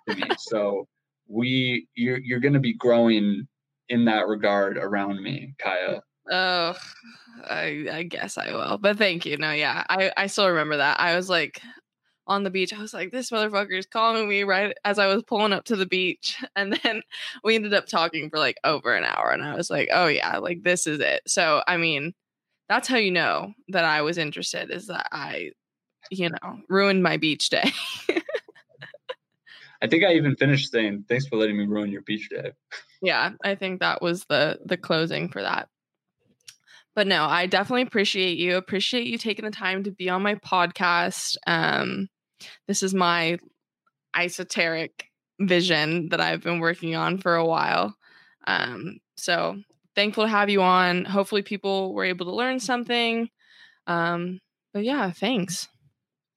to 0.09 0.15
me. 0.15 0.23
So 0.39 0.87
we 1.27 1.87
you're 1.95 2.19
you're 2.19 2.39
gonna 2.39 2.59
be 2.59 2.73
growing 2.73 3.47
in 3.89 4.05
that 4.05 4.27
regard 4.27 4.77
around 4.77 5.21
me, 5.21 5.53
Kaiya. 5.63 6.01
Oh, 6.31 6.77
I 7.49 7.87
I 7.91 8.03
guess 8.03 8.37
I 8.37 8.51
will. 8.53 8.77
But 8.77 8.97
thank 8.97 9.25
you. 9.25 9.35
No, 9.37 9.51
yeah. 9.51 9.83
I 9.89 10.11
I 10.15 10.27
still 10.27 10.47
remember 10.47 10.77
that. 10.77 10.99
I 11.01 11.15
was 11.17 11.29
like 11.29 11.61
on 12.29 12.43
the 12.43 12.49
beach. 12.49 12.71
I 12.73 12.79
was 12.79 12.93
like, 12.93 13.11
this 13.11 13.31
motherfucker 13.31 13.77
is 13.77 13.85
calling 13.85 14.29
me 14.29 14.43
right 14.43 14.75
as 14.85 14.99
I 14.99 15.07
was 15.07 15.23
pulling 15.23 15.51
up 15.51 15.65
to 15.65 15.75
the 15.75 15.85
beach. 15.85 16.37
And 16.55 16.79
then 16.83 17.01
we 17.43 17.55
ended 17.55 17.73
up 17.73 17.87
talking 17.87 18.29
for 18.29 18.37
like 18.37 18.57
over 18.63 18.93
an 18.93 19.03
hour. 19.03 19.31
And 19.31 19.43
I 19.43 19.55
was 19.55 19.69
like, 19.69 19.89
oh, 19.91 20.07
yeah, 20.07 20.37
like 20.37 20.63
this 20.63 20.87
is 20.87 20.99
it. 20.99 21.21
So, 21.25 21.63
I 21.67 21.77
mean, 21.77 22.13
that's 22.67 22.87
how 22.87 22.97
you 22.97 23.11
know 23.11 23.53
that 23.69 23.85
I 23.85 24.01
was 24.01 24.17
interested 24.17 24.71
is 24.71 24.87
that 24.87 25.07
I, 25.11 25.51
you 26.11 26.29
know, 26.29 26.59
ruined 26.67 27.01
my 27.01 27.17
beach 27.17 27.49
day. 27.49 27.71
I 29.81 29.87
think 29.87 30.03
I 30.03 30.13
even 30.13 30.35
finished 30.35 30.71
saying, 30.71 31.05
thanks 31.07 31.27
for 31.27 31.37
letting 31.37 31.57
me 31.57 31.65
ruin 31.65 31.91
your 31.91 32.01
beach 32.01 32.29
day. 32.29 32.51
Yeah, 33.01 33.31
I 33.43 33.55
think 33.55 33.79
that 33.79 34.01
was 34.01 34.25
the 34.25 34.59
the 34.65 34.75
closing 34.75 35.29
for 35.29 35.41
that. 35.41 35.69
But 36.95 37.07
no, 37.07 37.23
I 37.23 37.45
definitely 37.45 37.83
appreciate 37.83 38.37
you. 38.37 38.57
Appreciate 38.57 39.07
you 39.07 39.17
taking 39.17 39.45
the 39.45 39.51
time 39.51 39.83
to 39.83 39.91
be 39.91 40.09
on 40.09 40.21
my 40.21 40.35
podcast. 40.35 41.37
Um, 41.47 42.09
this 42.67 42.83
is 42.83 42.93
my 42.93 43.37
esoteric 44.15 45.05
vision 45.39 46.09
that 46.09 46.21
I've 46.21 46.41
been 46.41 46.59
working 46.59 46.95
on 46.95 47.17
for 47.17 47.35
a 47.35 47.45
while. 47.45 47.95
Um, 48.47 48.99
so 49.15 49.57
thankful 49.95 50.25
to 50.25 50.29
have 50.29 50.49
you 50.49 50.61
on. 50.61 51.05
Hopefully, 51.05 51.41
people 51.41 51.93
were 51.93 52.05
able 52.05 52.25
to 52.25 52.35
learn 52.35 52.59
something. 52.59 53.29
Um, 53.87 54.39
but 54.73 54.83
yeah, 54.83 55.11
thanks. 55.11 55.67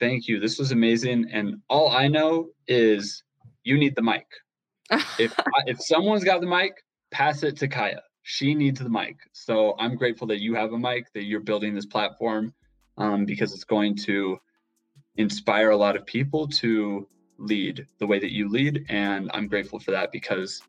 Thank 0.01 0.27
you. 0.27 0.41
This 0.41 0.59
was 0.59 0.73
amazing. 0.73 1.29
And 1.33 1.57
all 1.69 1.91
I 1.91 2.09
know 2.09 2.49
is 2.67 3.23
you 3.63 3.79
need 3.79 3.95
the 3.95 4.03
mic. 4.03 4.27
if 5.19 5.35
if 5.67 5.81
someone's 5.81 6.25
got 6.25 6.41
the 6.41 6.47
mic, 6.47 6.73
pass 7.11 7.43
it 7.43 7.57
to 7.59 7.69
Kaiya. 7.69 8.01
She 8.25 8.55
needs 8.55 8.81
the 8.81 8.89
mic. 8.89 9.17
So 9.33 9.75
I'm 9.79 9.97
grateful 9.97 10.27
that 10.29 10.41
you 10.41 10.55
have 10.55 10.73
a 10.73 10.79
mic, 10.79 11.13
that 11.15 11.25
you're 11.25 11.41
building 11.41 11.75
this 11.75 11.87
platform, 11.87 12.55
um, 12.97 13.25
because 13.25 13.53
it's 13.53 13.65
going 13.65 13.97
to 13.99 14.39
inspire 15.17 15.71
a 15.71 15.77
lot 15.77 15.97
of 15.97 16.07
people 16.07 16.47
to 16.49 17.07
lead 17.39 17.87
the 17.99 18.07
way 18.07 18.19
that 18.19 18.33
you 18.33 18.49
lead. 18.49 18.87
And 18.89 19.31
I'm 19.35 19.49
grateful 19.49 19.79
for 19.79 19.91
that 19.91 20.13
because 20.13 20.63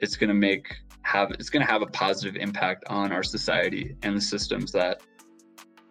it's 0.00 0.16
going 0.16 0.28
to 0.28 0.34
make 0.34 0.74
have 1.02 1.30
it's 1.32 1.50
going 1.50 1.64
to 1.64 1.70
have 1.70 1.82
a 1.82 1.86
positive 1.86 2.36
impact 2.36 2.84
on 2.88 3.12
our 3.12 3.22
society 3.22 3.96
and 4.02 4.16
the 4.16 4.20
systems 4.20 4.72
that 4.72 5.00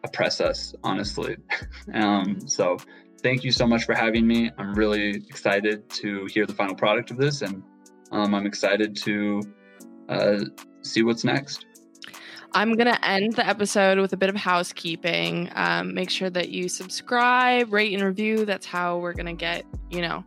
oppress 0.03 0.41
us 0.41 0.75
honestly 0.83 1.37
um, 1.93 2.37
so 2.47 2.77
thank 3.23 3.43
you 3.43 3.51
so 3.51 3.65
much 3.65 3.85
for 3.85 3.95
having 3.95 4.27
me 4.27 4.51
i'm 4.57 4.73
really 4.75 5.11
excited 5.29 5.89
to 5.89 6.25
hear 6.25 6.45
the 6.45 6.53
final 6.53 6.75
product 6.75 7.11
of 7.11 7.17
this 7.17 7.41
and 7.41 7.63
um, 8.11 8.35
i'm 8.35 8.45
excited 8.45 8.95
to 8.95 9.41
uh, 10.09 10.39
see 10.81 11.01
what's 11.01 11.23
next 11.23 11.65
I'm 12.55 12.75
going 12.75 12.87
to 12.87 13.05
end 13.05 13.33
the 13.33 13.45
episode 13.45 13.99
with 13.99 14.13
a 14.13 14.17
bit 14.17 14.29
of 14.29 14.35
housekeeping. 14.37 15.51
Um, 15.55 15.93
make 15.93 16.09
sure 16.09 16.29
that 16.29 16.49
you 16.49 16.69
subscribe, 16.69 17.73
rate, 17.73 17.93
and 17.93 18.01
review. 18.01 18.45
That's 18.45 18.65
how 18.65 18.97
we're 18.97 19.11
going 19.11 19.25
to 19.25 19.33
get, 19.33 19.65
you 19.89 20.01
know, 20.01 20.23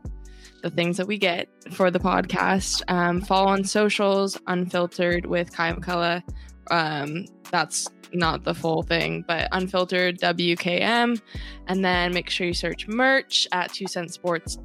the 0.62 0.68
things 0.68 0.98
that 0.98 1.06
we 1.06 1.16
get 1.16 1.48
for 1.72 1.90
the 1.90 1.98
podcast. 1.98 2.82
Um, 2.88 3.22
follow 3.22 3.48
on 3.48 3.64
socials, 3.64 4.38
unfiltered 4.46 5.24
with 5.24 5.50
Kaiya 5.54 5.78
McCullough. 5.78 6.22
Um, 6.70 7.24
that's 7.50 7.88
not 8.12 8.44
the 8.44 8.54
full 8.54 8.82
thing, 8.82 9.24
but 9.26 9.48
unfiltered 9.52 10.20
WKM. 10.20 11.18
And 11.66 11.82
then 11.82 12.12
make 12.12 12.28
sure 12.28 12.46
you 12.46 12.52
search 12.52 12.86
merch 12.88 13.48
at 13.52 13.72
two 13.72 13.86
cent 13.86 14.12
sports 14.12 14.58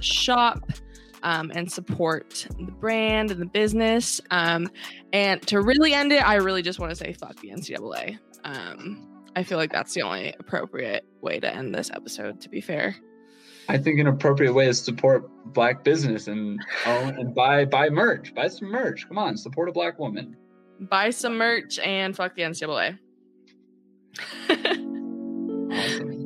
shop 0.00 0.72
um, 1.22 1.50
and 1.54 1.70
support 1.70 2.46
the 2.58 2.72
brand 2.72 3.30
and 3.30 3.40
the 3.40 3.46
business. 3.46 4.20
Um, 4.30 4.70
and 5.12 5.40
to 5.48 5.60
really 5.60 5.94
end 5.94 6.12
it, 6.12 6.26
I 6.26 6.36
really 6.36 6.62
just 6.62 6.78
want 6.78 6.90
to 6.90 6.96
say 6.96 7.12
fuck 7.12 7.40
the 7.40 7.50
NCAA. 7.50 8.18
Um, 8.44 9.06
I 9.36 9.42
feel 9.42 9.58
like 9.58 9.72
that's 9.72 9.94
the 9.94 10.02
only 10.02 10.34
appropriate 10.38 11.04
way 11.20 11.40
to 11.40 11.54
end 11.54 11.74
this 11.74 11.90
episode, 11.90 12.40
to 12.42 12.48
be 12.48 12.60
fair. 12.60 12.96
I 13.68 13.78
think 13.78 14.00
an 14.00 14.08
appropriate 14.08 14.52
way 14.52 14.66
is 14.66 14.80
support 14.80 15.30
black 15.52 15.84
business 15.84 16.26
and 16.26 16.58
own 16.86 17.18
and 17.18 17.34
buy 17.34 17.64
buy 17.64 17.88
merch. 17.88 18.34
Buy 18.34 18.48
some 18.48 18.68
merch. 18.68 19.06
Come 19.06 19.18
on, 19.18 19.36
support 19.36 19.68
a 19.68 19.72
black 19.72 19.98
woman. 19.98 20.36
Buy 20.80 21.10
some 21.10 21.36
merch 21.36 21.78
and 21.78 22.16
fuck 22.16 22.34
the 22.34 22.42
NCAA. 22.42 22.98